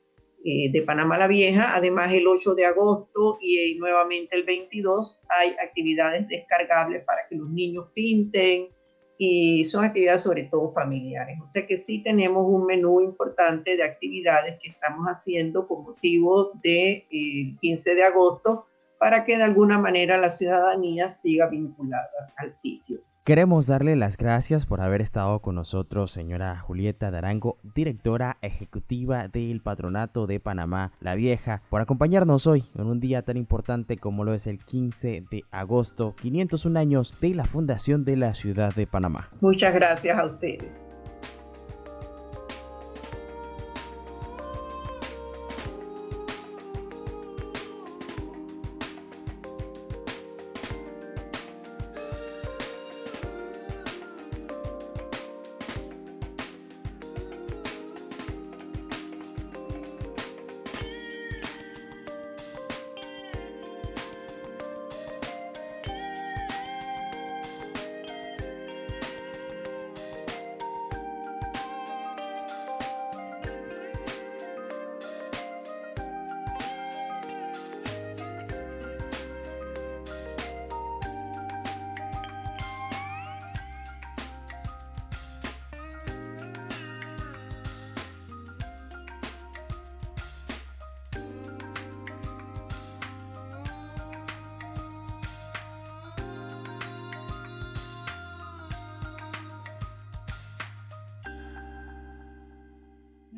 eh, 0.47 0.71
de 0.71 0.81
Panamá 0.81 1.17
la 1.17 1.27
Vieja. 1.27 1.75
Además, 1.75 2.13
el 2.13 2.25
8 2.25 2.55
de 2.55 2.65
agosto 2.65 3.37
y, 3.41 3.59
y 3.59 3.75
nuevamente 3.77 4.35
el 4.37 4.43
22 4.43 5.19
hay 5.27 5.49
actividades 5.61 6.27
descargables 6.29 7.03
para 7.03 7.27
que 7.27 7.35
los 7.35 7.49
niños 7.49 7.91
pinten, 7.93 8.69
y 9.17 9.65
son 9.65 9.83
actividades 9.83 10.21
sobre 10.21 10.43
todo 10.43 10.71
familiares. 10.71 11.37
O 11.41 11.47
sea 11.47 11.65
que 11.65 11.77
sí 11.77 12.03
tenemos 12.03 12.45
un 12.47 12.65
menú 12.65 13.01
importante 13.01 13.75
de 13.75 13.83
actividades 13.83 14.57
que 14.61 14.69
estamos 14.69 15.05
haciendo 15.07 15.67
con 15.67 15.83
motivo 15.83 16.51
del 16.63 17.05
de, 17.09 17.57
15 17.59 17.95
de 17.95 18.03
agosto 18.03 18.67
para 18.99 19.25
que 19.25 19.37
de 19.37 19.43
alguna 19.43 19.79
manera 19.79 20.17
la 20.17 20.29
ciudadanía 20.29 21.09
siga 21.09 21.47
vinculada 21.47 22.33
al 22.35 22.51
sitio. 22.51 23.01
Queremos 23.28 23.67
darle 23.67 23.97
las 23.97 24.15
gracias 24.15 24.65
por 24.65 24.80
haber 24.80 25.01
estado 25.01 25.41
con 25.41 25.55
nosotros, 25.55 26.11
señora 26.11 26.57
Julieta 26.61 27.11
Darango, 27.11 27.57
directora 27.75 28.38
ejecutiva 28.41 29.28
del 29.28 29.59
Patronato 29.59 30.28
de 30.28 30.39
Panamá 30.39 30.93
La 31.01 31.15
Vieja, 31.15 31.61
por 31.69 31.82
acompañarnos 31.82 32.47
hoy 32.47 32.63
en 32.75 32.86
un 32.86 33.01
día 33.01 33.23
tan 33.23 33.36
importante 33.36 33.97
como 33.97 34.23
lo 34.23 34.34
es 34.34 34.47
el 34.47 34.59
15 34.59 35.25
de 35.30 35.43
agosto, 35.51 36.15
501 36.21 36.80
años 36.80 37.19
de 37.19 37.36
la 37.36 37.43
fundación 37.43 38.05
de 38.05 38.15
la 38.15 38.34
ciudad 38.34 38.73
de 38.73 38.88
Panamá. 38.88 39.30
Muchas 39.41 39.73
gracias 39.73 40.17
a 40.17 40.25
ustedes. 40.25 40.86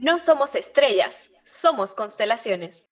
No 0.01 0.17
somos 0.17 0.55
estrellas, 0.55 1.29
somos 1.43 1.93
constelaciones. 1.93 2.85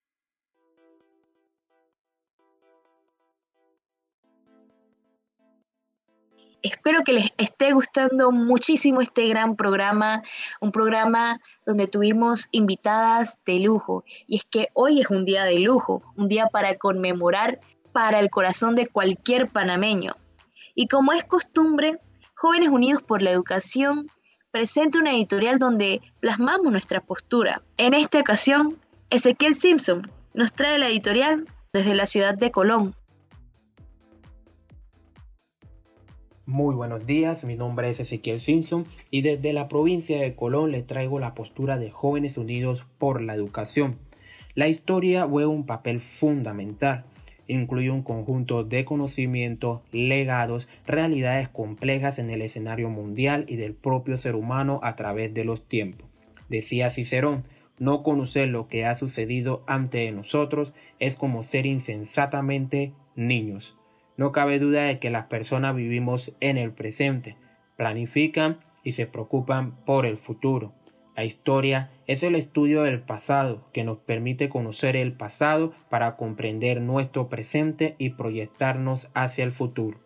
Espero 6.61 7.03
que 7.05 7.13
les 7.13 7.29
esté 7.37 7.71
gustando 7.71 8.31
muchísimo 8.33 8.99
este 8.99 9.25
gran 9.29 9.55
programa, 9.55 10.21
un 10.59 10.73
programa 10.73 11.39
donde 11.65 11.87
tuvimos 11.87 12.49
invitadas 12.51 13.39
de 13.45 13.59
lujo. 13.59 14.03
Y 14.27 14.35
es 14.35 14.43
que 14.43 14.67
hoy 14.73 14.99
es 14.99 15.09
un 15.09 15.23
día 15.23 15.45
de 15.45 15.59
lujo, 15.59 16.03
un 16.17 16.27
día 16.27 16.47
para 16.47 16.77
conmemorar 16.77 17.61
para 17.93 18.19
el 18.19 18.29
corazón 18.29 18.75
de 18.75 18.87
cualquier 18.87 19.47
panameño. 19.47 20.17
Y 20.75 20.89
como 20.89 21.13
es 21.13 21.23
costumbre, 21.23 22.01
Jóvenes 22.35 22.67
Unidos 22.67 23.01
por 23.01 23.21
la 23.21 23.31
Educación 23.31 24.11
presenta 24.51 24.99
una 24.99 25.13
editorial 25.13 25.59
donde 25.59 26.01
plasmamos 26.19 26.71
nuestra 26.71 27.01
postura. 27.01 27.61
En 27.77 27.93
esta 27.93 28.19
ocasión, 28.19 28.77
Ezequiel 29.09 29.55
Simpson 29.55 30.09
nos 30.33 30.53
trae 30.53 30.77
la 30.77 30.89
editorial 30.89 31.45
desde 31.73 31.95
la 31.95 32.05
ciudad 32.05 32.35
de 32.35 32.51
Colón. 32.51 32.95
Muy 36.45 36.75
buenos 36.75 37.05
días, 37.05 37.43
mi 37.43 37.55
nombre 37.55 37.89
es 37.89 37.99
Ezequiel 37.99 38.39
Simpson 38.39 38.85
y 39.11 39.21
desde 39.21 39.51
la 39.51 39.67
provincia 39.67 40.21
de 40.21 40.33
Colón 40.33 40.71
le 40.71 40.81
traigo 40.81 41.19
la 41.19 41.35
postura 41.35 41.77
de 41.77 41.91
Jóvenes 41.91 42.37
Unidos 42.37 42.85
por 42.97 43.21
la 43.21 43.33
Educación. 43.33 43.97
La 44.55 44.69
historia 44.69 45.27
juega 45.27 45.49
un 45.49 45.65
papel 45.65 45.99
fundamental 45.99 47.03
incluye 47.47 47.91
un 47.91 48.03
conjunto 48.03 48.63
de 48.63 48.85
conocimientos, 48.85 49.81
legados, 49.91 50.67
realidades 50.85 51.47
complejas 51.47 52.19
en 52.19 52.29
el 52.29 52.41
escenario 52.41 52.89
mundial 52.89 53.45
y 53.47 53.55
del 53.55 53.73
propio 53.73 54.17
ser 54.17 54.35
humano 54.35 54.79
a 54.83 54.95
través 54.95 55.33
de 55.33 55.45
los 55.45 55.67
tiempos. 55.67 56.07
Decía 56.49 56.89
Cicerón, 56.89 57.43
no 57.79 58.03
conocer 58.03 58.49
lo 58.49 58.67
que 58.67 58.85
ha 58.85 58.95
sucedido 58.95 59.63
ante 59.67 60.11
nosotros 60.11 60.73
es 60.99 61.15
como 61.15 61.43
ser 61.43 61.65
insensatamente 61.65 62.93
niños. 63.15 63.75
No 64.17 64.31
cabe 64.31 64.57
duda 64.57 64.83
de 64.83 64.97
que 64.97 65.11
las 65.11 65.25
personas 65.25 65.75
vivimos 65.75 66.33
en 66.39 66.57
el 66.57 66.71
presente, 66.71 67.35
planifican 67.75 68.59
y 68.83 68.93
se 68.93 69.05
preocupan 69.05 69.75
por 69.85 70.05
el 70.05 70.17
futuro. 70.17 70.73
La 71.17 71.25
historia 71.25 71.89
es 72.05 72.21
el 72.21 72.35
estudio 72.35 72.83
del 72.83 73.01
pasado 73.01 73.63
que 73.73 73.83
nos 73.83 73.97
permite 73.97 74.49
conocer 74.49 74.95
el 74.95 75.13
pasado 75.13 75.73
para 75.89 76.15
comprender 76.15 76.79
nuestro 76.79 77.27
presente 77.27 77.95
y 77.97 78.11
proyectarnos 78.11 79.07
hacia 79.15 79.43
el 79.43 79.51
futuro. 79.51 79.97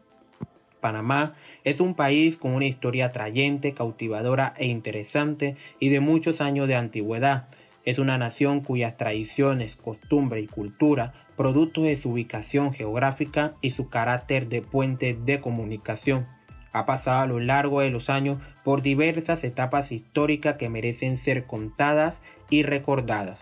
Panamá 0.80 1.36
es 1.66 1.82
un 1.82 1.96
país 1.96 2.38
con 2.38 2.54
una 2.54 2.66
historia 2.66 3.08
atrayente, 3.08 3.74
cautivadora 3.74 4.54
e 4.56 4.68
interesante 4.68 5.58
y 5.82 5.90
de 5.90 6.00
muchos 6.00 6.40
años 6.40 6.70
de 6.70 6.76
antigüedad. 6.76 7.50
Es 7.84 8.00
una 8.00 8.18
nación 8.18 8.62
cuyas 8.62 8.96
tradiciones, 8.96 9.76
costumbre 9.76 10.40
y 10.40 10.48
cultura, 10.48 11.12
producto 11.36 11.82
de 11.82 11.98
su 11.98 12.12
ubicación 12.12 12.72
geográfica 12.72 13.56
y 13.60 13.72
su 13.72 13.90
carácter 13.90 14.48
de 14.48 14.62
puente 14.62 15.14
de 15.14 15.42
comunicación, 15.42 16.26
ha 16.72 16.86
pasado 16.86 17.22
a 17.22 17.26
lo 17.26 17.40
largo 17.40 17.82
de 17.82 17.90
los 17.90 18.10
años 18.10 18.42
por 18.64 18.82
diversas 18.82 19.44
etapas 19.44 19.92
históricas 19.92 20.56
que 20.58 20.70
merecen 20.70 21.18
ser 21.18 21.46
contadas 21.46 22.22
y 22.50 22.64
recordadas. 22.64 23.40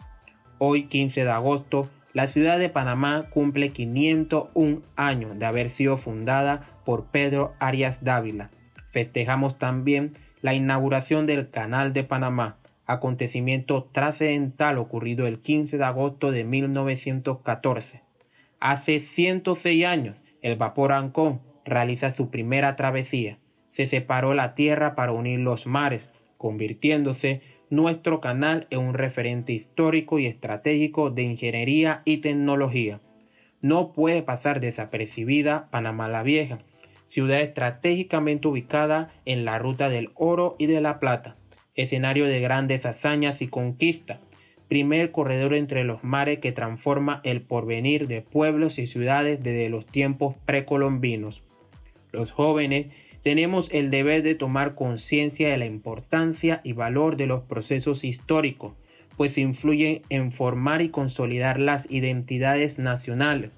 Hoy 0.58 0.86
15 0.86 1.24
de 1.24 1.32
agosto, 1.32 1.90
la 2.14 2.28
ciudad 2.28 2.58
de 2.58 2.70
Panamá 2.70 3.28
cumple 3.30 3.70
501 3.70 4.82
años 4.96 5.38
de 5.38 5.46
haber 5.46 5.70
sido 5.70 5.98
fundada 5.98 6.62
por 6.86 7.06
Pedro 7.06 7.54
Arias 7.60 8.04
Dávila. 8.04 8.50
Festejamos 8.90 9.60
también 9.60 10.18
la 10.42 10.54
inauguración 10.54 11.28
del 11.28 11.50
Canal 11.50 11.94
de 11.94 12.04
Panamá, 12.04 12.58
acontecimiento 12.88 13.88
trascendental 13.92 14.80
ocurrido 14.80 15.28
el 15.28 15.40
15 15.40 15.78
de 15.78 15.84
agosto 15.84 16.32
de 16.32 16.44
1914. 16.44 18.02
Hace 18.60 19.00
106 19.00 19.86
años, 19.86 20.18
el 20.42 20.56
vapor 20.56 20.92
Ancón 20.92 21.42
realiza 21.70 22.12
su 22.12 22.30
primera 22.30 22.76
travesía. 22.76 23.40
Se 23.70 23.86
separó 23.86 24.34
la 24.34 24.56
tierra 24.56 24.96
para 24.96 25.12
unir 25.12 25.40
los 25.40 25.68
mares, 25.68 26.12
convirtiéndose 26.38 27.42
nuestro 27.70 28.20
canal 28.20 28.68
en 28.70 28.80
un 28.80 28.94
referente 28.94 29.54
histórico 29.54 30.20
y 30.20 30.26
estratégico 30.26 31.12
de 31.12 31.24
ingeniería 31.24 32.02
y 32.06 32.18
tecnología. 32.18 33.00
No 33.62 33.94
puede 33.94 34.24
pasar 34.24 34.60
desapercibida 34.60 35.70
Panamá 35.70 36.08
la 36.08 36.24
Vieja, 36.24 36.60
ciudad 37.10 37.42
estratégicamente 37.42 38.48
ubicada 38.48 39.12
en 39.26 39.46
la 39.46 39.60
ruta 39.60 39.90
del 39.90 40.12
oro 40.16 40.56
y 40.58 40.68
de 40.68 40.82
la 40.82 41.00
plata, 41.00 41.36
escenario 41.76 42.26
de 42.26 42.40
grandes 42.40 42.86
hazañas 42.86 43.42
y 43.42 43.48
conquista, 43.48 44.22
primer 44.68 45.12
corredor 45.12 45.56
entre 45.56 45.84
los 45.84 46.04
mares 46.04 46.40
que 46.40 46.52
transforma 46.52 47.22
el 47.24 47.42
porvenir 47.42 48.08
de 48.08 48.22
pueblos 48.22 48.80
y 48.80 48.88
ciudades 48.88 49.44
desde 49.44 49.70
los 49.70 49.86
tiempos 49.86 50.36
precolombinos. 50.46 51.44
Los 52.12 52.32
jóvenes 52.32 52.88
tenemos 53.24 53.70
el 53.72 53.92
deber 53.92 54.24
de 54.24 54.36
tomar 54.36 54.76
conciencia 54.76 55.50
de 55.50 55.58
la 55.58 55.66
importancia 55.66 56.62
y 56.64 56.74
valor 56.74 57.18
de 57.18 57.28
los 57.28 57.44
procesos 57.44 58.04
históricos, 58.04 58.74
pues 59.18 59.38
influyen 59.38 60.02
en 60.10 60.32
formar 60.32 60.82
y 60.82 60.90
consolidar 60.90 61.60
las 61.60 61.92
identidades 61.92 62.80
nacionales, 62.80 63.52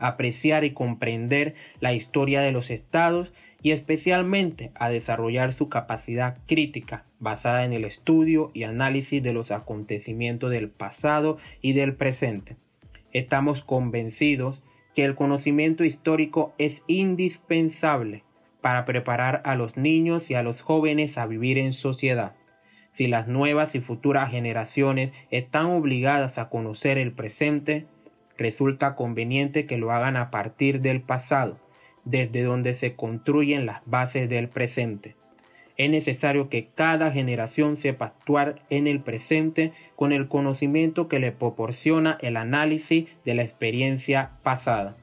apreciar 0.00 0.64
y 0.64 0.70
comprender 0.72 1.54
la 1.78 1.92
historia 1.92 2.40
de 2.40 2.52
los 2.52 2.70
estados 2.70 3.32
y 3.62 3.70
especialmente 3.70 4.72
a 4.74 4.88
desarrollar 4.88 5.52
su 5.52 5.68
capacidad 5.68 6.38
crítica 6.46 7.04
basada 7.20 7.64
en 7.64 7.72
el 7.72 7.84
estudio 7.84 8.50
y 8.54 8.64
análisis 8.64 9.22
de 9.22 9.32
los 9.32 9.50
acontecimientos 9.50 10.50
del 10.50 10.70
pasado 10.70 11.38
y 11.60 11.74
del 11.74 11.94
presente. 11.94 12.56
Estamos 13.12 13.62
convencidos 13.62 14.62
que 15.00 15.06
el 15.06 15.14
conocimiento 15.14 15.82
histórico 15.82 16.52
es 16.58 16.82
indispensable 16.86 18.22
para 18.60 18.84
preparar 18.84 19.40
a 19.46 19.54
los 19.54 19.78
niños 19.78 20.30
y 20.30 20.34
a 20.34 20.42
los 20.42 20.60
jóvenes 20.60 21.16
a 21.16 21.24
vivir 21.24 21.56
en 21.56 21.72
sociedad. 21.72 22.34
Si 22.92 23.06
las 23.06 23.26
nuevas 23.26 23.74
y 23.74 23.80
futuras 23.80 24.30
generaciones 24.30 25.14
están 25.30 25.64
obligadas 25.64 26.36
a 26.36 26.50
conocer 26.50 26.98
el 26.98 27.14
presente, 27.14 27.86
resulta 28.36 28.94
conveniente 28.94 29.64
que 29.64 29.78
lo 29.78 29.90
hagan 29.90 30.18
a 30.18 30.30
partir 30.30 30.82
del 30.82 31.00
pasado, 31.00 31.58
desde 32.04 32.42
donde 32.42 32.74
se 32.74 32.94
construyen 32.94 33.64
las 33.64 33.80
bases 33.86 34.28
del 34.28 34.50
presente. 34.50 35.16
Es 35.80 35.88
necesario 35.88 36.50
que 36.50 36.68
cada 36.74 37.10
generación 37.10 37.74
sepa 37.74 38.04
actuar 38.04 38.60
en 38.68 38.86
el 38.86 39.00
presente 39.00 39.72
con 39.96 40.12
el 40.12 40.28
conocimiento 40.28 41.08
que 41.08 41.20
le 41.20 41.32
proporciona 41.32 42.18
el 42.20 42.36
análisis 42.36 43.06
de 43.24 43.32
la 43.32 43.44
experiencia 43.44 44.32
pasada. 44.42 44.98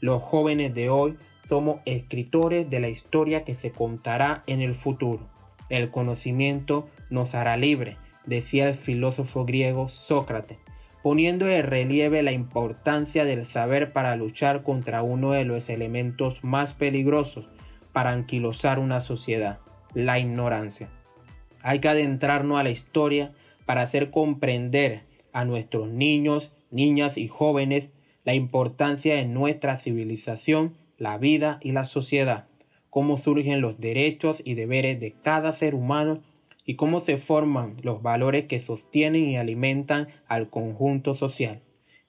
Los 0.00 0.20
jóvenes 0.20 0.74
de 0.74 0.90
hoy 0.90 1.16
somos 1.48 1.78
escritores 1.84 2.68
de 2.68 2.80
la 2.80 2.88
historia 2.88 3.44
que 3.44 3.54
se 3.54 3.70
contará 3.70 4.42
en 4.48 4.62
el 4.62 4.74
futuro. 4.74 5.28
El 5.68 5.92
conocimiento 5.92 6.88
nos 7.08 7.36
hará 7.36 7.56
libre, 7.56 7.96
decía 8.24 8.66
el 8.66 8.74
filósofo 8.74 9.44
griego 9.44 9.88
Sócrates, 9.88 10.58
poniendo 11.04 11.48
en 11.48 11.64
relieve 11.64 12.24
la 12.24 12.32
importancia 12.32 13.24
del 13.24 13.46
saber 13.46 13.92
para 13.92 14.16
luchar 14.16 14.64
contra 14.64 15.04
uno 15.04 15.30
de 15.30 15.44
los 15.44 15.68
elementos 15.68 16.42
más 16.42 16.72
peligrosos 16.72 17.48
para 17.92 18.10
anquilosar 18.10 18.80
una 18.80 18.98
sociedad, 18.98 19.60
la 19.96 20.18
ignorancia. 20.18 20.90
Hay 21.62 21.80
que 21.80 21.88
adentrarnos 21.88 22.60
a 22.60 22.62
la 22.62 22.70
historia 22.70 23.32
para 23.64 23.80
hacer 23.82 24.10
comprender 24.10 25.02
a 25.32 25.44
nuestros 25.44 25.88
niños, 25.88 26.52
niñas 26.70 27.16
y 27.16 27.28
jóvenes 27.28 27.88
la 28.24 28.34
importancia 28.34 29.14
de 29.14 29.24
nuestra 29.24 29.76
civilización 29.76 30.74
la 30.98 31.18
vida 31.18 31.58
y 31.62 31.72
la 31.72 31.84
sociedad, 31.84 32.46
cómo 32.90 33.16
surgen 33.16 33.60
los 33.60 33.80
derechos 33.80 34.40
y 34.44 34.54
deberes 34.54 34.98
de 35.00 35.12
cada 35.12 35.52
ser 35.52 35.74
humano 35.74 36.22
y 36.64 36.74
cómo 36.74 37.00
se 37.00 37.16
forman 37.16 37.76
los 37.82 38.02
valores 38.02 38.44
que 38.44 38.60
sostienen 38.60 39.24
y 39.28 39.36
alimentan 39.36 40.08
al 40.26 40.48
conjunto 40.48 41.14
social. 41.14 41.60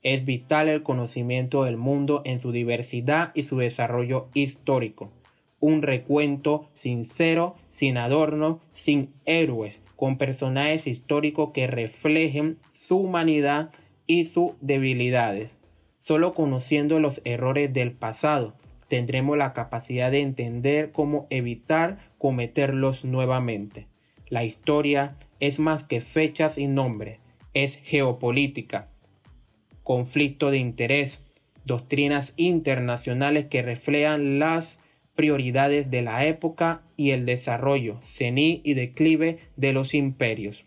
Es 0.04 0.26
vital 0.26 0.70
el 0.70 0.84
conocimiento 0.84 1.64
del 1.64 1.78
mundo 1.78 2.22
en 2.26 2.42
su 2.42 2.52
diversidad 2.52 3.32
y 3.34 3.44
su 3.44 3.58
desarrollo 3.58 4.30
histórico. 4.34 5.12
Un 5.60 5.82
recuento 5.82 6.70
sincero, 6.74 7.56
sin 7.70 7.98
adorno, 7.98 8.62
sin 8.74 9.14
héroes, 9.26 9.82
con 9.96 10.18
personajes 10.18 10.88
históricos 10.88 11.52
que 11.54 11.68
reflejen 11.68 12.60
su 12.72 12.98
humanidad 12.98 13.72
y 14.06 14.26
sus 14.26 14.52
debilidades. 14.62 15.58
Solo 16.00 16.34
conociendo 16.34 17.00
los 17.00 17.22
errores 17.26 17.74
del 17.74 17.92
pasado 17.92 18.56
tendremos 18.88 19.38
la 19.38 19.54
capacidad 19.54 20.12
de 20.12 20.22
entender 20.22 20.92
cómo 20.92 21.28
evitar 21.30 22.00
cometerlos 22.18 23.04
nuevamente. 23.04 23.88
La 24.30 24.44
historia 24.44 25.18
es 25.40 25.60
más 25.60 25.84
que 25.84 26.02
fechas 26.02 26.58
y 26.58 26.68
nombres, 26.68 27.20
es 27.54 27.78
geopolítica, 27.84 28.90
conflicto 29.84 30.52
de 30.52 30.58
interés, 30.58 31.20
doctrinas 31.66 32.34
internacionales 32.38 33.48
que 33.48 33.62
reflejan 33.62 34.40
las 34.40 34.80
prioridades 35.18 35.92
de 35.92 36.02
la 36.02 36.26
época 36.26 36.84
y 36.96 37.12
el 37.12 37.26
desarrollo, 37.26 38.00
cení 38.04 38.62
y 38.64 38.74
declive 38.74 39.40
de 39.58 39.74
los 39.74 39.94
imperios. 39.94 40.64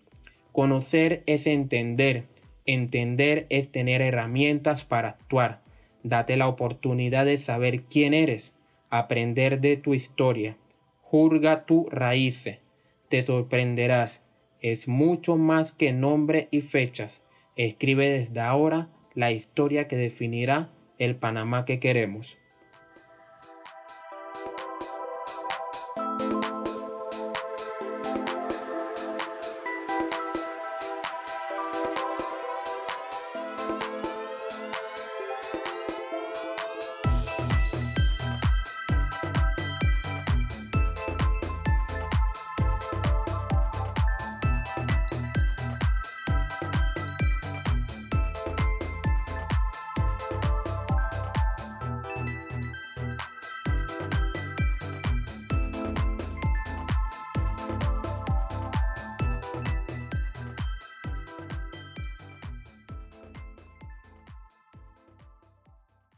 Conocer 0.52 1.22
es 1.24 1.46
entender, 1.46 2.24
entender 2.66 3.46
es 3.48 3.72
tener 3.72 4.02
herramientas 4.02 4.84
para 4.84 5.08
actuar, 5.08 5.62
Date 6.02 6.36
la 6.36 6.48
oportunidad 6.48 7.26
de 7.26 7.36
saber 7.36 7.82
quién 7.82 8.14
eres, 8.14 8.54
aprender 8.88 9.60
de 9.60 9.76
tu 9.76 9.94
historia. 9.94 10.56
Jurga 11.02 11.66
tu 11.66 11.88
raíces. 11.90 12.58
Te 13.08 13.22
sorprenderás. 13.22 14.22
Es 14.62 14.88
mucho 14.88 15.36
más 15.36 15.72
que 15.72 15.92
nombre 15.92 16.48
y 16.50 16.62
fechas. 16.62 17.22
Escribe 17.56 18.08
desde 18.08 18.40
ahora 18.40 18.88
la 19.14 19.32
historia 19.32 19.88
que 19.88 19.96
definirá 19.96 20.70
el 20.98 21.16
Panamá 21.16 21.64
que 21.64 21.80
queremos. 21.80 22.38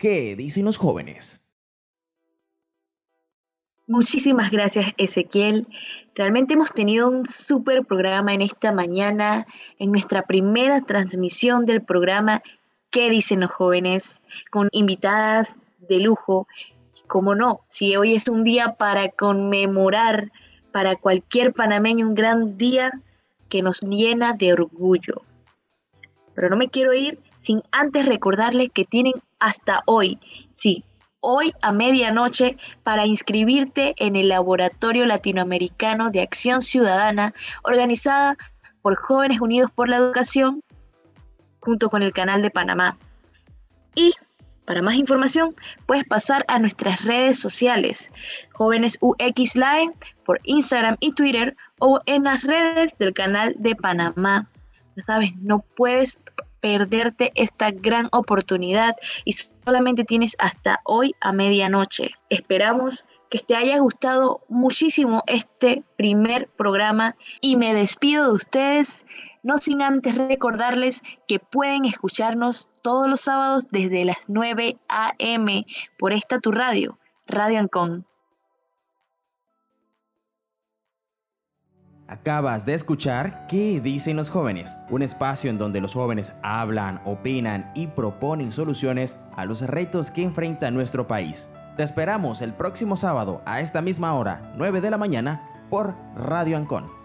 ¿Qué 0.03 0.35
dicen 0.35 0.65
los 0.65 0.79
jóvenes? 0.79 1.47
Muchísimas 3.87 4.51
gracias 4.51 4.95
Ezequiel. 4.97 5.69
Realmente 6.17 6.55
hemos 6.55 6.73
tenido 6.73 7.09
un 7.09 7.25
súper 7.25 7.85
programa 7.85 8.35
en 8.35 8.41
esta 8.41 8.73
mañana, 8.73 9.47
en 9.79 9.93
nuestra 9.93 10.23
primera 10.23 10.81
transmisión 10.81 11.67
del 11.67 11.83
programa 11.83 12.43
¿Qué 12.91 13.11
dicen 13.11 13.39
los 13.39 13.53
jóvenes? 13.53 14.23
con 14.51 14.69
invitadas 14.73 15.61
de 15.89 16.01
lujo. 16.01 16.49
Como 17.07 17.37
no, 17.37 17.61
si 17.69 17.95
hoy 17.95 18.17
es 18.17 18.27
un 18.27 18.43
día 18.43 18.75
para 18.77 19.09
conmemorar 19.09 20.33
para 20.73 20.97
cualquier 20.97 21.53
panameño 21.53 22.09
un 22.09 22.17
gran 22.17 22.59
día 22.59 22.91
que 23.49 23.63
nos 23.63 23.81
llena 23.83 24.33
de 24.33 24.53
orgullo. 24.53 25.23
Pero 26.35 26.51
no 26.51 26.57
me 26.57 26.71
quiero 26.71 26.93
ir 26.93 27.21
sin 27.39 27.63
antes 27.71 28.05
recordarles 28.05 28.71
que 28.75 28.85
tienen 28.85 29.15
hasta 29.43 29.83
hoy, 29.87 30.21
sí, 30.53 30.85
hoy 31.21 31.53
a 31.63 31.73
medianoche 31.73 32.57
para 32.85 33.07
inscribirte 33.07 33.95
en 33.99 34.15
el 34.15 34.29
Laboratorio 34.29 35.05
Latinoamericano 35.05 36.11
de 36.11 36.23
Acción 36.23 36.63
Ciudadana 36.63 37.35
organizada 37.65 38.37
por 38.83 38.95
Jóvenes 38.95 39.41
Unidos 39.41 39.73
por 39.75 39.89
la 39.89 39.97
Educación 39.97 40.63
junto 41.59 41.91
con 41.91 42.05
el 42.05 42.13
Canal 42.13 42.41
de 42.41 42.51
Panamá. 42.51 42.97
Y 43.97 44.13
para 44.65 44.81
más 44.81 44.95
información 44.95 45.57
puedes 45.87 46.05
pasar 46.05 46.45
a 46.47 46.61
nuestras 46.61 47.05
redes 47.05 47.41
sociales, 47.41 48.13
Jóvenes 48.53 48.97
UX 49.01 49.57
Live 49.57 49.93
por 50.25 50.39
Instagram 50.45 50.97
y 51.01 51.11
Twitter 51.13 51.57
o 51.81 52.01
en 52.07 52.23
las 52.23 52.45
redes 52.45 52.97
del 52.97 53.13
Canal 53.13 53.57
de 53.59 53.75
Panamá. 53.75 54.49
Ya 54.95 55.03
sabes, 55.03 55.37
no 55.39 55.65
puedes 55.75 56.21
perderte 56.63 57.33
esta 57.35 57.73
gran 57.73 58.09
oportunidad 58.13 58.95
y 59.25 59.33
solamente 59.33 60.05
tienes 60.05 60.37
hasta 60.39 60.81
hoy 60.85 61.15
a 61.21 61.33
medianoche. 61.33 62.13
Esperamos 62.31 63.05
que 63.29 63.41
te 63.41 63.57
haya 63.57 63.79
gustado 63.79 64.43
muchísimo 64.49 65.25
este 65.27 65.83
primer 65.97 66.49
programa 66.49 67.17
y 67.41 67.57
me 67.57 67.75
despido 67.75 68.27
de 68.27 68.33
ustedes, 68.33 69.05
no 69.43 69.59
sin 69.59 69.83
antes 69.83 70.15
recordarles 70.17 71.03
que 71.27 71.41
pueden 71.41 71.85
escucharnos 71.85 72.69
todos 72.83 73.09
los 73.09 73.23
sábados 73.23 73.67
desde 73.71 74.05
las 74.05 74.19
9 74.29 74.79
a.m. 74.89 75.67
por 75.99 76.13
esta 76.13 76.39
tu 76.39 76.53
radio, 76.53 76.99
Radio 77.27 77.59
Ancon. 77.59 78.07
Acabas 82.13 82.67
de 82.67 82.75
escuchar 82.75 83.47
¿Qué 83.47 83.81
dicen 83.81 84.19
los 84.19 84.29
jóvenes? 84.29 84.77
Un 84.91 85.01
espacio 85.01 85.49
en 85.49 85.57
donde 85.57 85.81
los 85.81 85.95
jóvenes 85.95 86.35
hablan, 86.43 87.01
opinan 87.07 87.73
y 87.75 87.87
proponen 87.87 88.53
soluciones 88.53 89.17
a 89.35 89.47
los 89.47 89.63
retos 89.63 90.11
que 90.11 90.23
enfrenta 90.23 90.71
nuestro 90.71 91.07
país. 91.07 91.49
Te 91.79 91.85
esperamos 91.85 92.43
el 92.43 92.53
próximo 92.53 92.97
sábado 92.97 93.41
a 93.47 93.63
esta 93.63 93.81
misma 93.81 94.13
hora, 94.13 94.53
9 94.59 94.83
de 94.83 94.91
la 94.91 94.99
mañana, 94.99 95.43
por 95.71 95.95
Radio 96.15 96.59
Ancón. 96.59 97.02